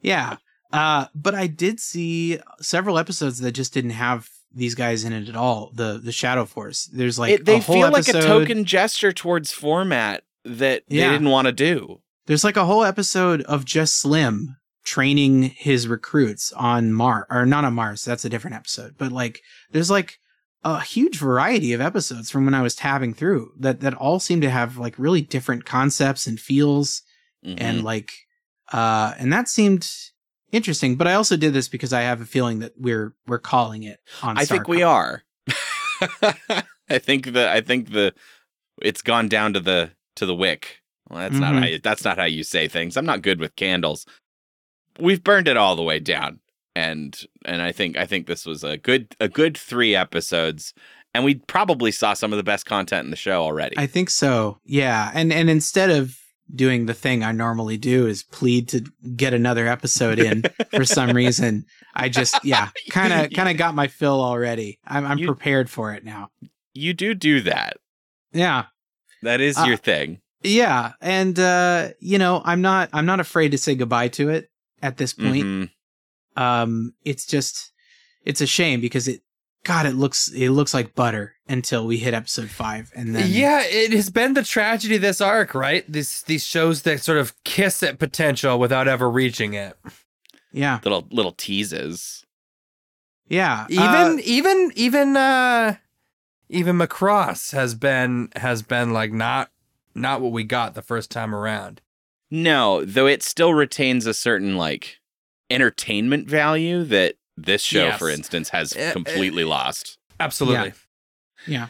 Yeah. 0.02 0.38
Uh, 0.72 1.06
but 1.14 1.36
I 1.36 1.48
did 1.48 1.80
see 1.80 2.40
several 2.60 2.98
episodes 2.98 3.40
that 3.40 3.52
just 3.52 3.74
didn't 3.74 3.92
have 3.92 4.28
these 4.54 4.76
guys 4.76 5.04
in 5.04 5.14
it 5.14 5.30
at 5.30 5.36
all. 5.36 5.72
The 5.74 6.00
the 6.04 6.12
Shadow 6.12 6.46
Force. 6.46 6.86
There's 6.94 7.18
like 7.20 7.32
It- 7.34 7.46
they 7.46 7.56
a 7.56 7.60
whole 7.60 7.76
feel 7.76 7.92
like 7.92 8.08
a 8.08 8.14
token 8.14 8.66
gesture 8.66 9.12
towards 9.12 9.52
format 9.52 10.24
that 10.46 10.84
Yeah. 10.88 11.08
they 11.08 11.14
didn't 11.14 11.30
want 11.30 11.48
to 11.48 11.52
do. 11.52 12.02
There's 12.28 12.44
like 12.44 12.58
a 12.58 12.66
whole 12.66 12.84
episode 12.84 13.42
of 13.44 13.66
just 13.66 13.98
Slim 13.98 14.56
training 14.86 15.44
his 15.44 15.88
recruits 15.88 16.52
on 16.54 16.92
Mars, 16.94 17.26
or 17.30 17.46
not 17.46 17.64
on 17.66 17.74
Mars. 17.74 18.04
That's 18.06 18.26
a 18.26 18.30
different 18.30 18.56
episode. 18.58 18.96
But 18.98 19.12
like, 19.12 19.40
there's 19.72 19.90
like 19.90 20.20
a 20.66 20.82
huge 20.82 21.18
variety 21.20 21.74
of 21.74 21.82
episodes 21.82 22.30
from 22.32 22.46
when 22.46 22.54
I 22.54 22.62
was 22.62 22.76
tabbing 22.76 23.14
through 23.14 23.52
that 23.60 23.80
that 23.82 23.94
all 23.96 24.20
seem 24.20 24.40
to 24.42 24.50
have 24.50 24.78
like 24.78 24.98
really 25.00 25.22
different 25.22 25.66
concepts 25.66 26.28
and 26.28 26.40
feels 26.40 27.02
Mhm. 27.46 27.56
and 27.60 27.84
like 27.84 28.12
Uh, 28.72 29.14
and 29.20 29.32
that 29.32 29.48
seemed 29.50 29.88
interesting. 30.54 30.96
But 30.96 31.08
I 31.08 31.16
also 31.16 31.36
did 31.36 31.52
this 31.52 31.68
because 31.68 31.92
I 31.92 32.02
have 32.02 32.22
a 32.22 32.26
feeling 32.26 32.60
that 32.60 32.72
we're 32.78 33.14
we're 33.28 33.40
calling 33.40 33.84
it 33.84 34.00
on. 34.22 34.38
I 34.38 34.46
think 34.46 34.70
we 34.70 34.82
are. 34.84 35.24
I 36.90 37.00
think 37.00 37.34
the 37.34 37.50
I 37.52 37.62
think 37.62 37.92
the 37.92 38.14
it's 38.82 39.02
gone 39.02 39.28
down 39.28 39.54
to 39.54 39.60
the 39.60 39.92
to 40.16 40.26
the 40.26 40.36
wick. 40.36 40.80
Well, 41.10 41.20
that's 41.20 41.36
not 41.40 41.54
Mhm. 41.54 41.60
how 41.60 41.66
you, 41.66 41.80
that's 41.80 42.04
not 42.04 42.18
how 42.18 42.26
you 42.26 42.44
say 42.44 42.68
things. 42.68 42.96
I'm 42.98 43.06
not 43.06 43.22
good 43.22 43.40
with 43.40 43.56
candles. 43.56 44.06
We've 45.00 45.24
burned 45.24 45.48
it 45.48 45.58
all 45.58 45.76
the 45.76 45.84
way 45.84 46.00
down, 46.00 46.40
and 46.76 47.20
and 47.46 47.62
I 47.62 47.72
think 47.72 47.98
I 47.98 48.06
think 48.06 48.28
this 48.28 48.46
was 48.46 48.64
a 48.64 48.78
good 48.78 49.16
a 49.20 49.28
good 49.28 49.58
three 49.58 49.96
episodes, 49.96 50.74
and 51.14 51.24
we 51.24 51.36
probably 51.36 51.92
saw 51.92 52.14
some 52.14 52.32
of 52.34 52.38
the 52.38 52.44
best 52.44 52.66
content 52.66 53.06
in 53.06 53.12
the 53.12 53.18
show 53.18 53.42
already. 53.44 53.78
I 53.78 53.88
think 53.88 54.10
so. 54.10 54.60
Yeah, 54.66 55.12
and 55.14 55.32
and 55.34 55.50
instead 55.50 55.90
of 55.90 56.18
doing 56.54 56.86
the 56.86 56.94
thing 56.94 57.24
I 57.24 57.32
normally 57.32 57.78
do 57.78 58.06
is 58.08 58.24
plead 58.24 58.68
to 58.70 58.84
get 59.16 59.34
another 59.34 59.68
episode 59.68 60.20
in 60.20 60.44
for 60.76 60.86
some 60.86 61.12
reason, 61.16 61.66
I 61.96 62.10
just 62.10 62.44
yeah 62.44 62.70
kind 62.90 63.14
of 63.14 63.32
kind 63.32 63.50
of 63.50 63.58
got 63.58 63.76
my 63.76 63.88
fill 63.88 64.22
already. 64.22 64.80
I'm 64.86 65.06
I'm 65.06 65.18
You- 65.18 65.28
prepared 65.28 65.70
for 65.70 65.94
it 65.94 66.04
now. 66.04 66.30
you 66.74 66.94
do 66.94 67.14
do 67.14 67.42
that. 67.42 67.78
Yeah. 68.34 68.66
That 69.22 69.40
is 69.42 69.58
Uh, 69.58 69.64
your 69.66 69.78
thing. 69.78 70.20
Yeah, 70.46 70.92
and 71.00 71.40
uh, 71.40 71.90
you 72.00 72.18
know, 72.18 72.42
I'm 72.44 72.62
not 72.62 72.90
I'm 72.94 73.06
not 73.06 73.20
afraid 73.22 73.52
to 73.52 73.58
say 73.58 73.76
goodbye 73.76 74.10
to 74.10 74.30
it 74.30 74.50
at 74.82 74.98
this 74.98 75.14
point. 75.14 75.44
Mhm. 75.46 75.70
Um 76.36 76.94
it's 77.04 77.26
just 77.26 77.72
it's 78.26 78.42
a 78.42 78.48
shame 78.48 78.82
because 78.82 79.08
it 79.08 79.22
god 79.64 79.86
it 79.86 79.96
looks 79.96 80.30
it 80.30 80.50
looks 80.50 80.74
like 80.74 80.96
butter 80.96 81.36
until 81.48 81.86
we 81.86 81.98
hit 81.98 82.14
episode 82.14 82.50
5 82.50 82.92
and 82.96 83.16
then 83.16 83.30
yeah, 83.30 83.62
it 83.64 83.92
has 83.92 84.10
been 84.10 84.34
the 84.34 84.44
tragedy 84.44 84.96
of 84.96 85.02
this 85.02 85.22
arc, 85.22 85.54
right? 85.54 85.90
These 85.92 86.24
these 86.24 86.46
shows 86.46 86.84
that 86.84 87.02
sort 87.02 87.18
of 87.18 87.42
kiss 87.44 87.84
at 87.84 88.00
potential 88.00 88.60
without 88.60 88.88
ever 88.88 89.10
reaching 89.10 89.54
it. 89.54 89.78
Yeah. 90.52 90.80
Little 90.84 91.08
little 91.12 91.32
teases. 91.32 92.26
Yeah. 93.28 93.66
Even 93.70 93.86
uh, 93.86 94.18
even 94.24 94.72
even 94.76 95.18
uh 95.18 95.76
even 96.50 96.78
Macross 96.78 97.52
has 97.54 97.76
been 97.76 98.30
has 98.36 98.62
been 98.62 98.94
like 98.94 99.12
not 99.12 99.50
not 99.96 100.22
what 100.22 100.32
we 100.32 100.44
got 100.44 100.76
the 100.76 100.82
first 100.82 101.12
time 101.12 101.34
around. 101.34 101.82
No, 102.30 102.84
though 102.84 103.08
it 103.08 103.22
still 103.22 103.54
retains 103.54 104.06
a 104.06 104.14
certain 104.14 104.56
like 104.56 105.00
entertainment 105.50 106.28
value 106.28 106.84
that 106.86 107.16
this 107.38 107.62
show, 107.64 107.86
Yes. 107.86 108.00
for 108.00 108.10
instance, 108.10 108.50
has 108.50 108.76
Uh, 108.76 108.82
uh, 108.82 108.92
completely 108.94 109.44
lost. 109.44 109.98
Absolutely. 110.20 110.74
yeah. 111.48 111.68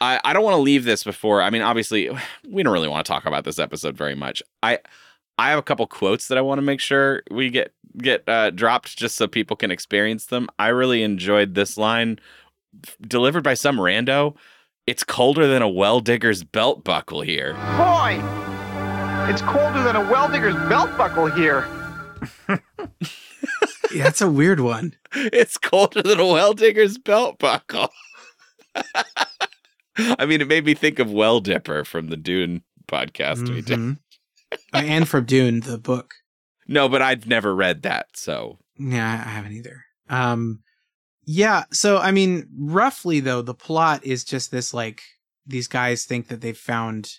I, 0.00 0.20
I 0.24 0.32
don't 0.32 0.42
want 0.42 0.54
to 0.56 0.60
leave 0.60 0.84
this 0.84 1.04
before. 1.04 1.42
I 1.42 1.50
mean, 1.50 1.62
obviously, 1.62 2.10
we 2.48 2.62
don't 2.62 2.72
really 2.72 2.88
want 2.88 3.06
to 3.06 3.12
talk 3.12 3.24
about 3.24 3.44
this 3.44 3.58
episode 3.58 3.96
very 3.96 4.14
much. 4.16 4.42
I 4.62 4.78
I 5.38 5.50
have 5.50 5.58
a 5.58 5.62
couple 5.62 5.86
quotes 5.86 6.28
that 6.28 6.36
I 6.36 6.40
want 6.40 6.58
to 6.58 6.62
make 6.62 6.80
sure 6.80 7.22
we 7.30 7.50
get 7.50 7.72
get 7.98 8.28
uh, 8.28 8.50
dropped 8.50 8.96
just 8.98 9.16
so 9.16 9.26
people 9.28 9.56
can 9.56 9.70
experience 9.70 10.26
them. 10.26 10.48
I 10.58 10.68
really 10.68 11.02
enjoyed 11.02 11.54
this 11.54 11.76
line 11.78 12.18
delivered 13.06 13.44
by 13.44 13.54
some 13.54 13.76
rando. 13.78 14.34
It's 14.86 15.04
colder 15.04 15.46
than 15.46 15.62
a 15.62 15.68
well 15.68 16.00
digger's 16.00 16.42
belt 16.42 16.82
buckle 16.84 17.20
here. 17.22 17.54
Boy, 17.76 18.20
it's 19.30 19.42
colder 19.42 19.82
than 19.84 19.94
a 19.96 20.00
well 20.10 20.28
digger's 20.28 20.56
belt 20.68 20.96
buckle 20.98 21.26
here. 21.26 21.66
Yeah, 23.94 24.04
that's 24.04 24.20
a 24.20 24.30
weird 24.30 24.60
one. 24.60 24.94
it's 25.14 25.58
colder 25.58 26.02
than 26.02 26.20
a 26.20 26.26
well 26.26 26.54
digger's 26.54 26.98
belt 26.98 27.38
buckle. 27.38 27.90
I 29.96 30.24
mean, 30.26 30.40
it 30.40 30.48
made 30.48 30.64
me 30.64 30.74
think 30.74 30.98
of 30.98 31.10
Well 31.10 31.40
Dipper 31.40 31.84
from 31.84 32.08
the 32.08 32.16
Dune 32.16 32.62
podcast 32.86 33.48
we 33.48 33.60
did. 33.60 33.78
Mhm. 33.78 33.98
Uh, 34.72 34.82
and 34.84 35.08
from 35.08 35.24
Dune, 35.24 35.60
the 35.60 35.78
book. 35.78 36.14
No, 36.66 36.88
but 36.88 37.02
I've 37.02 37.26
never 37.26 37.54
read 37.54 37.82
that, 37.82 38.06
so 38.14 38.58
Yeah, 38.78 39.22
I 39.26 39.28
haven't 39.30 39.52
either. 39.52 39.84
Um, 40.08 40.62
yeah. 41.24 41.64
So, 41.72 41.98
I 41.98 42.10
mean, 42.10 42.48
roughly 42.56 43.20
though, 43.20 43.42
the 43.42 43.54
plot 43.54 44.04
is 44.04 44.24
just 44.24 44.50
this: 44.50 44.72
like 44.72 45.02
these 45.46 45.68
guys 45.68 46.04
think 46.04 46.28
that 46.28 46.40
they've 46.40 46.56
found 46.56 47.18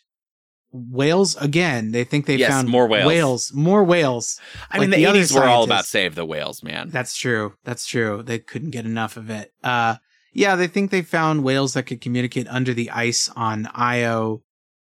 whales 0.73 1.35
again. 1.37 1.91
They 1.91 2.03
think 2.03 2.25
they 2.25 2.35
Yes, 2.35 2.49
found 2.51 2.67
more 2.67 2.87
whales. 2.87 3.07
Whales, 3.07 3.53
more 3.53 3.83
whales. 3.83 4.39
I 4.71 4.79
Like 4.79 4.81
mean, 4.81 4.89
the, 4.89 4.95
the 4.97 5.05
other 5.05 5.19
eighties 5.19 5.33
were 5.33 5.45
all 5.45 5.63
about 5.63 5.85
save 5.85 6.15
the 6.15 6.25
whales, 6.25 6.63
man. 6.63 6.89
That's 6.89 7.15
true. 7.15 7.53
That's 7.63 7.85
true. 7.85 8.23
They 8.23 8.39
couldn't 8.39 8.71
get 8.71 8.85
enough 8.85 9.15
of 9.15 9.29
it. 9.29 9.53
Uh, 9.63 9.95
yeah, 10.33 10.55
they 10.55 10.67
think 10.67 10.89
they 10.89 11.03
found 11.03 11.43
whales 11.43 11.75
that 11.75 11.83
could 11.83 12.01
communicate 12.01 12.47
under 12.47 12.73
the 12.73 12.89
ice 12.89 13.29
on 13.35 13.67
Io, 13.75 14.41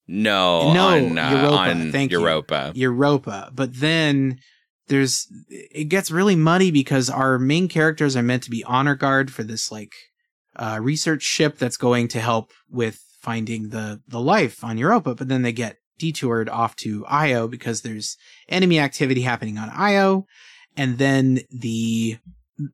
no, 0.07 0.73
No, 0.73 0.89
on, 0.89 1.19
uh, 1.19 1.31
Europa. 1.31 1.57
on 1.57 1.93
Thank 1.93 2.13
you. 2.13 2.21
Europa. 2.21 2.73
Europa. 2.75 3.51
But 3.55 3.75
then 3.81 4.39
there's 4.89 5.27
it 5.49 5.85
gets 5.85 6.11
really 6.11 6.37
muddy 6.37 6.71
because 6.71 7.09
our 7.09 7.39
main 7.39 7.69
characters 7.69 8.17
are 8.17 8.23
meant 8.23 8.43
to 8.43 8.51
be 8.51 8.65
honor 8.65 8.97
guard 8.97 9.33
for 9.33 9.45
this 9.45 9.71
like 9.73 9.93
uh, 10.57 10.79
research 10.83 11.23
ship 11.23 11.57
that's 11.59 11.77
going 11.77 12.09
to 12.09 12.21
help 12.21 12.51
with 12.69 13.01
finding 13.21 13.69
the 13.71 14.01
the 14.09 14.21
life 14.21 14.65
on 14.65 14.79
Europa. 14.79 15.15
But 15.15 15.29
then 15.29 15.43
they 15.43 15.53
get 15.53 15.79
detoured 15.99 16.49
off 16.49 16.77
to 16.77 17.05
Io 17.07 17.47
because 17.47 17.83
there's 17.83 18.17
enemy 18.49 18.79
activity 18.79 19.23
happening 19.23 19.59
on 19.59 19.71
Io, 19.71 20.27
and 20.77 20.99
then 20.99 21.41
the 21.51 22.19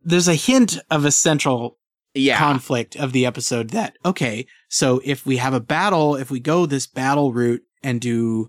there's 0.04 0.28
a 0.28 0.34
hint 0.34 0.78
of 0.90 1.04
a 1.04 1.10
central 1.10 1.78
Yeah, 2.14 2.38
conflict 2.38 2.96
of 2.96 3.12
the 3.12 3.26
episode 3.26 3.70
that 3.70 3.96
okay 4.04 4.46
so 4.68 5.00
if 5.04 5.26
we 5.26 5.36
have 5.36 5.54
a 5.54 5.60
battle 5.60 6.16
if 6.16 6.30
we 6.30 6.40
go 6.40 6.66
this 6.66 6.86
battle 6.86 7.32
route 7.32 7.62
and 7.82 8.00
do 8.00 8.48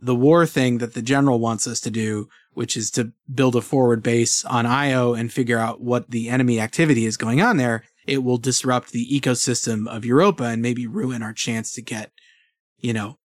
the 0.00 0.14
war 0.14 0.46
thing 0.46 0.78
that 0.78 0.94
the 0.94 1.02
general 1.02 1.38
wants 1.40 1.66
us 1.66 1.80
to 1.80 1.90
do 1.90 2.28
which 2.52 2.76
is 2.76 2.90
to 2.92 3.12
build 3.32 3.56
a 3.56 3.60
forward 3.60 4.02
base 4.02 4.44
on 4.44 4.64
io 4.64 5.12
and 5.12 5.32
figure 5.32 5.58
out 5.58 5.80
what 5.80 6.10
the 6.10 6.28
enemy 6.30 6.60
activity 6.60 7.04
is 7.04 7.16
going 7.16 7.42
on 7.42 7.56
there 7.56 7.84
it 8.10 8.24
will 8.24 8.38
disrupt 8.38 8.90
the 8.92 9.06
ecosystem 9.20 9.86
of 9.88 10.04
europa 10.04 10.44
and 10.44 10.60
maybe 10.60 10.86
ruin 10.86 11.22
our 11.22 11.32
chance 11.32 11.72
to 11.72 11.82
get 11.82 12.10
you 12.78 12.92
know 12.92 13.18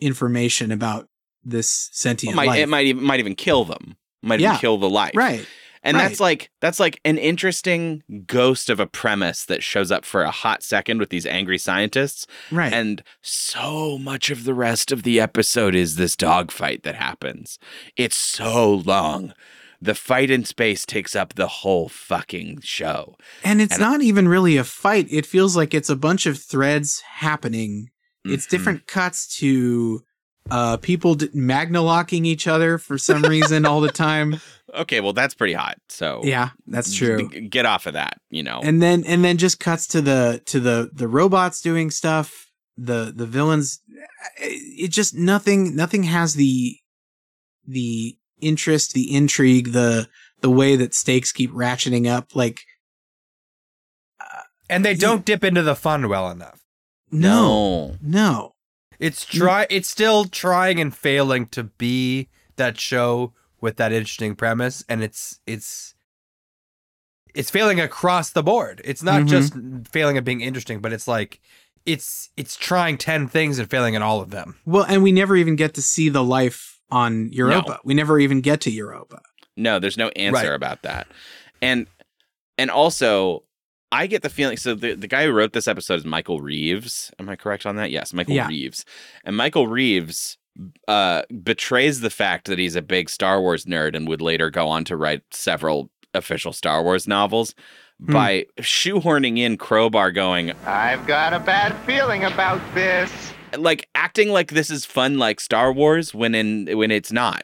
information 0.00 0.70
about 0.72 1.08
this 1.44 1.88
it 1.92 1.96
sentient 1.96 2.36
might, 2.36 2.46
life 2.46 2.58
it 2.58 2.68
might 2.68 2.86
even 2.86 3.02
might 3.04 3.20
even 3.20 3.34
kill 3.34 3.64
them. 3.64 3.96
Might 4.22 4.40
Yeah. 4.40 4.50
even 4.50 4.60
kill 4.60 4.78
the 4.78 4.90
life. 4.90 5.12
right 5.14 5.46
And 5.82 5.96
right. 5.96 6.08
that's 6.08 6.20
like 6.20 6.50
that's 6.60 6.80
like 6.80 7.00
an 7.04 7.18
interesting 7.18 8.02
ghost 8.26 8.68
of 8.68 8.80
a 8.80 8.86
premise 8.86 9.44
that 9.46 9.62
shows 9.62 9.90
up 9.92 10.04
for 10.04 10.22
a 10.22 10.30
hot 10.30 10.62
second 10.62 10.98
with 10.98 11.10
these 11.10 11.24
angry 11.26 11.58
scientists. 11.58 12.26
right 12.50 12.72
And 12.72 13.02
so 13.22 13.96
much 13.98 14.30
of 14.30 14.44
the 14.44 14.54
rest 14.54 14.92
of 14.92 15.04
the 15.04 15.20
episode 15.20 15.74
is 15.74 15.94
this 15.96 16.16
dogfight 16.16 16.82
that 16.82 16.96
happens. 16.96 17.58
It's 17.96 18.16
so 18.16 18.74
long. 18.74 19.32
The 19.80 19.94
fight 19.94 20.30
in 20.30 20.44
space 20.44 20.84
takes 20.84 21.14
up 21.14 21.34
the 21.34 21.46
whole 21.46 21.88
fucking 21.88 22.60
show. 22.62 23.14
And 23.44 23.60
it's 23.60 23.74
And- 23.74 23.80
not 23.80 24.02
even 24.02 24.26
really 24.28 24.56
a 24.56 24.64
fight. 24.64 25.06
It 25.10 25.24
feels 25.26 25.54
like 25.56 25.72
it's 25.74 25.88
a 25.90 25.96
bunch 25.96 26.26
of 26.26 26.38
threads 26.42 27.00
happening. 27.18 27.90
It's 28.24 28.46
Mhm. 28.46 28.50
different 28.50 28.86
cuts 28.86 29.26
to 29.38 30.02
uh, 30.50 30.78
people 30.78 31.14
d- 31.14 31.28
magna 31.34 31.82
locking 31.82 32.24
each 32.24 32.46
other 32.46 32.78
for 32.78 32.96
some 32.96 33.20
reason 33.22 33.66
all 33.66 33.80
the 33.80 33.92
time. 33.92 34.40
Okay, 34.74 35.00
well 35.00 35.14
that's 35.14 35.32
pretty 35.34 35.54
hot. 35.54 35.78
So 35.88 36.20
Yeah, 36.24 36.50
that's 36.66 36.94
true. 36.94 37.30
g- 37.30 37.40
Get 37.48 37.64
off 37.64 37.86
of 37.86 37.94
that, 37.94 38.20
you 38.30 38.42
know. 38.42 38.60
And 38.62 38.82
then 38.82 39.02
and 39.04 39.24
then 39.24 39.38
just 39.38 39.58
cuts 39.58 39.86
to 39.88 40.02
the 40.02 40.42
to 40.44 40.60
the 40.60 40.90
the 40.92 41.08
robots 41.08 41.62
doing 41.62 41.90
stuff. 41.90 42.50
The 42.76 43.10
the 43.16 43.24
villains. 43.24 43.80
It 44.38 44.88
just 44.88 45.14
nothing 45.14 45.74
nothing 45.74 46.02
has 46.02 46.34
the 46.34 46.76
the 47.66 48.18
interest, 48.40 48.92
the 48.92 49.14
intrigue, 49.14 49.72
the 49.72 50.08
the 50.40 50.50
way 50.50 50.76
that 50.76 50.94
stakes 50.94 51.32
keep 51.32 51.50
ratcheting 51.52 52.06
up. 52.08 52.34
Like 52.36 52.60
And 54.70 54.84
they 54.84 54.94
don't 54.94 55.24
dip 55.24 55.42
into 55.44 55.62
the 55.62 55.74
fun 55.74 56.08
well 56.08 56.30
enough. 56.30 56.60
no, 57.10 57.96
no. 58.02 58.54
It's 58.98 59.24
try 59.24 59.66
it's 59.70 59.88
still 59.88 60.24
trying 60.24 60.80
and 60.80 60.94
failing 60.94 61.46
to 61.48 61.64
be 61.64 62.28
that 62.56 62.78
show 62.80 63.32
with 63.60 63.76
that 63.76 63.92
interesting 63.92 64.34
premise 64.34 64.84
and 64.88 65.02
it's 65.04 65.40
it's 65.46 65.94
it's 67.34 67.50
failing 67.50 67.78
across 67.80 68.30
the 68.30 68.42
board. 68.42 68.80
It's 68.84 69.02
not 69.02 69.22
Mhm. 69.22 69.28
just 69.28 69.52
failing 69.92 70.16
at 70.16 70.24
being 70.24 70.40
interesting, 70.40 70.80
but 70.80 70.92
it's 70.92 71.06
like 71.06 71.40
it's 71.86 72.30
it's 72.36 72.56
trying 72.56 72.98
10 72.98 73.28
things 73.28 73.58
and 73.60 73.70
failing 73.70 73.94
at 73.94 74.02
all 74.02 74.20
of 74.20 74.30
them. 74.30 74.56
Well, 74.66 74.84
and 74.84 75.02
we 75.02 75.12
never 75.12 75.36
even 75.36 75.54
get 75.56 75.74
to 75.74 75.82
see 75.82 76.08
the 76.08 76.24
life 76.24 76.77
on 76.90 77.30
Europa. 77.32 77.78
We 77.84 77.94
never 77.94 78.18
even 78.18 78.40
get 78.40 78.60
to 78.62 78.70
Europa. 78.70 79.20
No, 79.56 79.78
there's 79.78 79.98
no 79.98 80.08
answer 80.10 80.32
Right. 80.48 80.54
about 80.54 80.82
that. 80.82 81.06
And 81.60 81.86
and 82.56 82.70
also 82.70 83.44
I 83.90 84.06
get 84.06 84.22
the 84.22 84.28
feeling 84.28 84.56
so 84.56 84.74
the, 84.74 84.94
the 84.94 85.06
guy 85.08 85.24
who 85.24 85.32
wrote 85.32 85.52
this 85.52 85.66
episode 85.68 85.94
is 85.94 86.04
Michael 86.04 86.40
Reaves. 86.40 87.10
Am 87.18 87.28
I 87.28 87.36
correct 87.36 87.66
on 87.66 87.76
that? 87.76 87.90
Yes, 87.90 88.12
Michael 88.12 88.34
Yeah. 88.34 88.48
Reaves. 88.48 88.84
And 89.24 89.36
Michael 89.36 89.66
Reaves 89.68 90.38
uh 90.88 91.22
betrays 91.42 92.00
the 92.00 92.10
fact 92.10 92.46
that 92.48 92.58
he's 92.58 92.74
a 92.76 92.82
big 92.82 93.08
Star 93.10 93.40
Wars 93.40 93.64
nerd 93.64 93.94
and 93.96 94.08
would 94.08 94.20
later 94.20 94.50
go 94.50 94.68
on 94.68 94.84
to 94.84 94.96
write 94.96 95.22
several 95.30 95.90
official 96.14 96.52
Star 96.52 96.82
Wars 96.82 97.06
novels 97.08 97.54
Hmm. 98.04 98.12
by 98.12 98.46
shoehorning 98.60 99.38
in 99.38 99.56
Crowbar 99.56 100.12
going 100.12 100.52
I've 100.66 101.04
got 101.08 101.32
a 101.34 101.40
bad 101.40 101.74
feeling 101.84 102.22
about 102.24 102.60
this. 102.72 103.10
Like 103.56 103.88
acting 103.94 104.30
like 104.30 104.50
this 104.50 104.70
is 104.70 104.84
fun 104.84 105.18
like 105.18 105.40
Star 105.40 105.72
Wars 105.72 106.14
when 106.14 106.34
in 106.34 106.76
when 106.76 106.90
it's 106.90 107.12
not. 107.12 107.42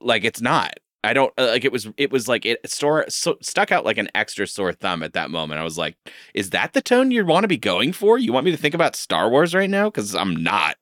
like 0.00 0.24
it's 0.24 0.40
not. 0.40 0.74
I 1.02 1.12
don't 1.12 1.32
uh, 1.36 1.48
like 1.48 1.64
it 1.64 1.72
was 1.72 1.88
it 1.96 2.10
was 2.10 2.28
like 2.28 2.46
it 2.46 2.58
store 2.68 3.04
so, 3.08 3.36
stuck 3.42 3.70
out 3.70 3.84
like 3.84 3.98
an 3.98 4.08
extra 4.14 4.46
sore 4.46 4.72
thumb 4.72 5.02
at 5.02 5.12
that 5.12 5.30
moment. 5.30 5.60
I 5.60 5.64
was 5.64 5.76
like, 5.76 5.96
is 6.32 6.50
that 6.50 6.72
the 6.72 6.80
tone 6.80 7.10
you 7.10 7.24
want 7.26 7.44
to 7.44 7.48
be 7.48 7.58
going 7.58 7.92
for? 7.92 8.18
You 8.18 8.32
want 8.32 8.46
me 8.46 8.50
to 8.52 8.56
think 8.56 8.74
about 8.74 8.96
Star 8.96 9.28
Wars 9.28 9.54
right 9.54 9.68
now 9.68 9.90
cuz 9.90 10.14
I'm 10.14 10.34
not. 10.34 10.76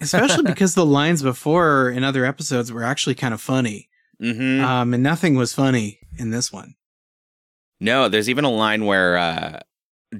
Especially 0.00 0.42
because 0.46 0.74
the 0.74 0.86
lines 0.86 1.22
before 1.22 1.90
in 1.90 2.02
other 2.02 2.24
episodes 2.24 2.72
were 2.72 2.82
actually 2.82 3.14
kind 3.14 3.32
of 3.32 3.40
funny. 3.40 3.88
Mhm. 4.20 4.60
Um, 4.60 4.94
and 4.94 5.02
nothing 5.02 5.36
was 5.36 5.52
funny 5.54 6.00
in 6.18 6.30
this 6.30 6.52
one. 6.52 6.74
No, 7.80 8.08
there's 8.08 8.28
even 8.30 8.44
a 8.44 8.50
line 8.50 8.84
where 8.84 9.16
uh, 9.16 9.60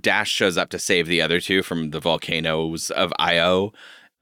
Dash 0.01 0.31
shows 0.31 0.57
up 0.57 0.71
to 0.71 0.79
save 0.79 1.07
the 1.07 1.21
other 1.21 1.41
two 1.41 1.63
from 1.63 1.91
the 1.91 2.01
volcanoes 2.01 2.91
of 2.91 3.13
Io, 3.19 3.73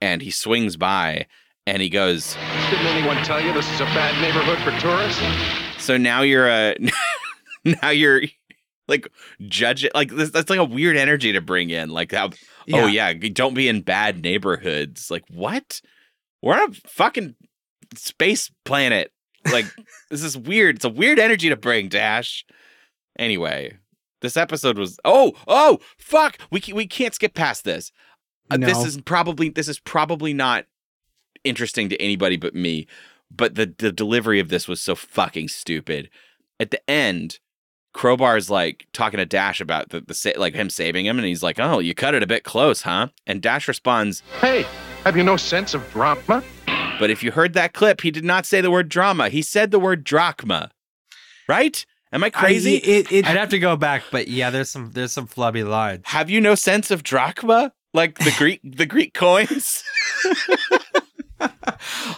and 0.00 0.22
he 0.22 0.30
swings 0.30 0.76
by 0.76 1.26
and 1.66 1.82
he 1.82 1.88
goes, 1.88 2.36
Didn't 2.70 2.86
anyone 2.86 3.16
tell 3.18 3.40
you 3.40 3.52
this 3.52 3.70
is 3.72 3.80
a 3.80 3.84
bad 3.84 4.20
neighborhood 4.20 4.58
for 4.58 4.78
tourists? 4.80 5.22
"So 5.78 5.96
now 5.96 6.22
you're 6.22 6.48
a 6.48 6.76
now 7.82 7.90
you're 7.90 8.22
like 8.88 9.08
judge 9.46 9.84
it 9.84 9.94
like 9.94 10.10
this, 10.10 10.30
that's 10.30 10.50
like 10.50 10.58
a 10.58 10.64
weird 10.64 10.96
energy 10.96 11.32
to 11.32 11.40
bring 11.40 11.70
in 11.70 11.90
like 11.90 12.12
how 12.12 12.30
oh 12.72 12.86
yeah 12.86 13.12
don't 13.12 13.54
be 13.54 13.68
in 13.68 13.82
bad 13.82 14.22
neighborhoods 14.22 15.10
like 15.10 15.24
what? 15.30 15.80
We're 16.42 16.54
on 16.54 16.70
a 16.70 16.74
fucking 16.88 17.36
space 17.94 18.50
planet 18.64 19.12
like 19.52 19.66
this 20.10 20.22
is 20.22 20.36
weird 20.36 20.76
it's 20.76 20.84
a 20.84 20.90
weird 20.90 21.18
energy 21.18 21.50
to 21.50 21.56
bring 21.56 21.88
Dash. 21.88 22.44
Anyway 23.18 23.76
this 24.20 24.36
episode 24.36 24.78
was 24.78 24.98
oh 25.04 25.32
oh 25.46 25.78
fuck 25.98 26.38
we 26.50 26.60
ca- 26.60 26.74
we 26.74 26.86
can't 26.86 27.14
skip 27.14 27.34
past 27.34 27.64
this. 27.64 27.92
Uh, 28.50 28.56
this 28.56 28.84
is 28.84 29.00
probably 29.02 29.48
this 29.48 29.68
is 29.68 29.78
probably 29.78 30.32
not 30.32 30.66
interesting 31.44 31.88
to 31.88 32.00
anybody 32.02 32.36
but 32.36 32.54
me 32.54 32.86
but 33.30 33.54
the 33.54 33.72
the 33.78 33.92
delivery 33.92 34.40
of 34.40 34.48
this 34.48 34.66
was 34.68 34.80
so 34.80 34.94
fucking 34.94 35.48
stupid. 35.48 36.10
At 36.58 36.70
the 36.70 36.90
end 36.90 37.38
Crowbar's 37.92 38.48
like 38.50 38.86
talking 38.92 39.18
to 39.18 39.26
Dash 39.26 39.60
about 39.60 39.88
the, 39.88 40.00
the 40.00 40.14
sa- 40.14 40.30
like 40.36 40.54
him 40.54 40.70
saving 40.70 41.06
him 41.06 41.18
and 41.18 41.26
he's 41.26 41.42
like 41.42 41.58
oh 41.58 41.78
you 41.78 41.94
cut 41.94 42.14
it 42.14 42.22
a 42.22 42.26
bit 42.26 42.44
close 42.44 42.82
huh? 42.82 43.08
And 43.26 43.40
Dash 43.42 43.66
responds 43.68 44.22
Hey, 44.40 44.64
have 45.04 45.16
you 45.16 45.22
no 45.22 45.36
sense 45.36 45.74
of 45.74 45.88
drama? 45.90 46.42
but 47.00 47.10
if 47.10 47.22
you 47.22 47.30
heard 47.32 47.54
that 47.54 47.72
clip 47.72 48.02
he 48.02 48.10
did 48.10 48.24
not 48.24 48.46
say 48.46 48.60
the 48.60 48.70
word 48.70 48.88
drama. 48.88 49.28
He 49.28 49.42
said 49.42 49.70
the 49.70 49.80
word 49.80 50.04
drachma. 50.04 50.70
Right 51.48 51.84
am 52.12 52.24
I 52.24 52.30
crazy 52.30 52.76
I, 52.76 52.86
it, 52.86 53.12
it, 53.12 53.26
I'd 53.26 53.36
have 53.36 53.50
to 53.50 53.58
go 53.58 53.76
back, 53.76 54.04
but 54.10 54.28
yeah, 54.28 54.50
there's 54.50 54.70
some 54.70 54.90
there's 54.92 55.12
some 55.12 55.26
flubby 55.28 55.66
lines. 55.66 56.02
have 56.06 56.30
you 56.30 56.40
no 56.40 56.54
sense 56.54 56.90
of 56.90 57.02
drachma 57.02 57.72
like 57.94 58.18
the 58.18 58.34
greek 58.38 58.60
the 58.64 58.86
greek 58.86 59.14
coins 59.14 59.82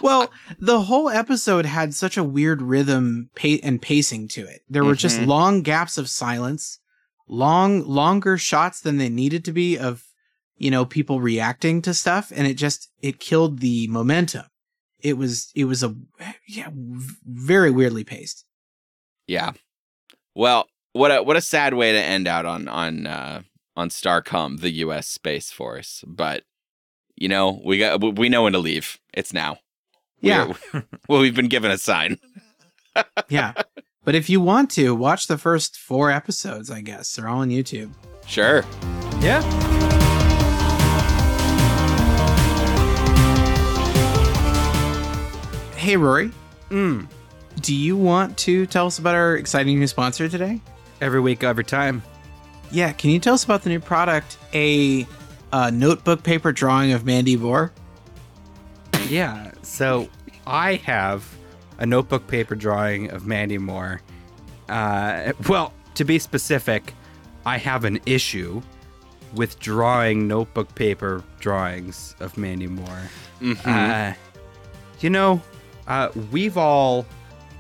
well, 0.03 0.31
the 0.59 0.83
whole 0.83 1.09
episode 1.09 1.67
had 1.67 1.95
such 1.95 2.17
a 2.17 2.25
weird 2.25 2.61
rhythm 2.61 3.31
pa- 3.37 3.61
and 3.63 3.81
pacing 3.81 4.29
to 4.29 4.45
it. 4.47 4.63
There 4.69 4.85
were 4.85 4.95
just 4.97 5.21
Mhm. 5.21 5.27
long 5.27 5.63
gaps 5.63 5.97
of 5.99 6.09
silence, 6.09 6.79
long, 7.29 7.83
longer 7.87 8.37
shots 8.39 8.81
than 8.81 8.99
they 8.99 9.09
needed 9.09 9.45
to 9.45 9.53
be 9.53 9.79
of, 9.79 10.05
you 10.57 10.71
know, 10.71 10.85
people 10.85 11.21
reacting 11.21 11.83
to 11.83 11.95
stuff, 11.95 12.33
and 12.35 12.47
it 12.47 12.55
just 12.55 12.89
it 13.01 13.21
killed 13.21 13.61
the 13.61 13.87
momentum. 13.89 14.47
It 15.01 15.17
was 15.17 15.51
it 15.55 15.65
was 15.67 15.83
a 15.83 15.95
yeah 16.49 16.69
very 17.25 17.71
weirdly 17.71 18.05
paced. 18.05 18.45
Yeah. 19.27 19.53
Well, 20.35 20.67
what 20.93 21.11
a 21.11 21.23
what 21.23 21.37
a 21.37 21.41
sad 21.41 21.75
way 21.75 21.93
to 21.93 21.99
end 21.99 22.27
out 22.29 22.47
on 22.47 22.69
on 22.69 23.07
uh 23.07 23.43
on 23.77 23.89
Starcom, 23.89 24.61
the 24.61 24.71
US 24.87 25.09
Space 25.09 25.51
Force. 25.51 26.05
But 26.07 26.45
you 27.17 27.29
know, 27.29 27.61
we 27.65 27.79
got 27.79 28.01
we- 28.01 28.11
we 28.11 28.29
know 28.29 28.45
when 28.45 28.53
to 28.53 28.59
leave. 28.59 28.99
It's 29.15 29.33
now. 29.33 29.59
We 30.23 30.31
Yeah. 30.31 30.53
are- 30.73 30.85
well, 31.09 31.21
we've 31.21 31.35
been 31.35 31.49
given 31.49 31.71
a 31.71 31.79
sign. 31.79 32.19
Yeah. 33.31 33.55
But 34.05 34.15
if 34.15 34.29
you 34.29 34.43
want 34.43 34.71
to 34.73 34.95
watch 34.95 35.27
the 35.27 35.39
first 35.39 35.79
four 35.79 36.11
episodes, 36.11 36.71
I 36.71 36.83
guess 36.83 37.15
they're 37.17 37.27
all 37.27 37.39
on 37.39 37.49
YouTube. 37.49 37.91
Sure. 38.27 38.65
Yeah. 39.23 39.41
Hey, 45.77 45.97
Rory, 45.97 46.31
Mm. 46.71 47.09
Do 47.63 47.75
you 47.75 47.97
want 47.97 48.37
to 48.39 48.67
tell 48.67 48.87
us 48.87 48.99
about 48.99 49.15
our 49.15 49.37
exciting 49.37 49.79
new 49.79 49.87
sponsor 49.87 50.29
today? 50.29 50.61
Every 51.01 51.21
week, 51.21 51.43
every 51.45 51.65
time. 51.65 52.03
Yeah, 52.71 52.93
can 52.93 53.11
you 53.11 53.19
tell 53.19 53.35
us 53.35 53.45
about 53.45 53.63
the 53.63 53.69
new 53.69 53.81
product, 53.81 54.39
a, 54.55 55.07
uh 55.53 55.71
notebook 55.71 56.23
paper 56.23 56.53
drawing 56.53 56.93
of 56.93 57.05
Mandy 57.05 57.37
Moore? 57.37 57.73
Yeah. 59.09 59.53
So 59.63 60.09
I 60.47 60.77
have 60.77 61.27
a 61.79 61.87
notebook 61.87 62.27
paper 62.27 62.55
drawing 62.55 63.11
of 63.11 63.27
Mandy 63.27 63.59
Moore. 63.59 64.01
Uh, 64.69 65.33
well, 65.49 65.73
to 65.95 66.05
be 66.05 66.19
specific, 66.19 66.95
I 67.45 67.59
have 67.59 67.85
an 67.85 68.01
issue 68.07 68.63
with 69.35 69.59
drawing 69.59 70.27
notebook 70.29 70.75
paper 70.75 71.23
drawings 71.41 72.15
of 72.21 72.37
Mandy 72.39 72.67
Moore. 72.69 73.03
Mhm. 73.41 73.67
Uh, 73.67 74.15
you 75.01 75.11
know, 75.11 75.41
uh, 75.89 76.09
we've 76.31 76.57
all, 76.57 77.05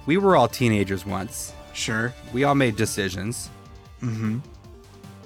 we 0.07 0.17
were 0.17 0.37
all 0.37 0.49
teenagers 0.49 1.05
once. 1.07 1.53
Sure. 1.73 2.12
We 2.33 2.45
all 2.45 2.55
made 2.55 2.77
decisions, 2.77 3.51
Mm-hmm. 4.03 4.38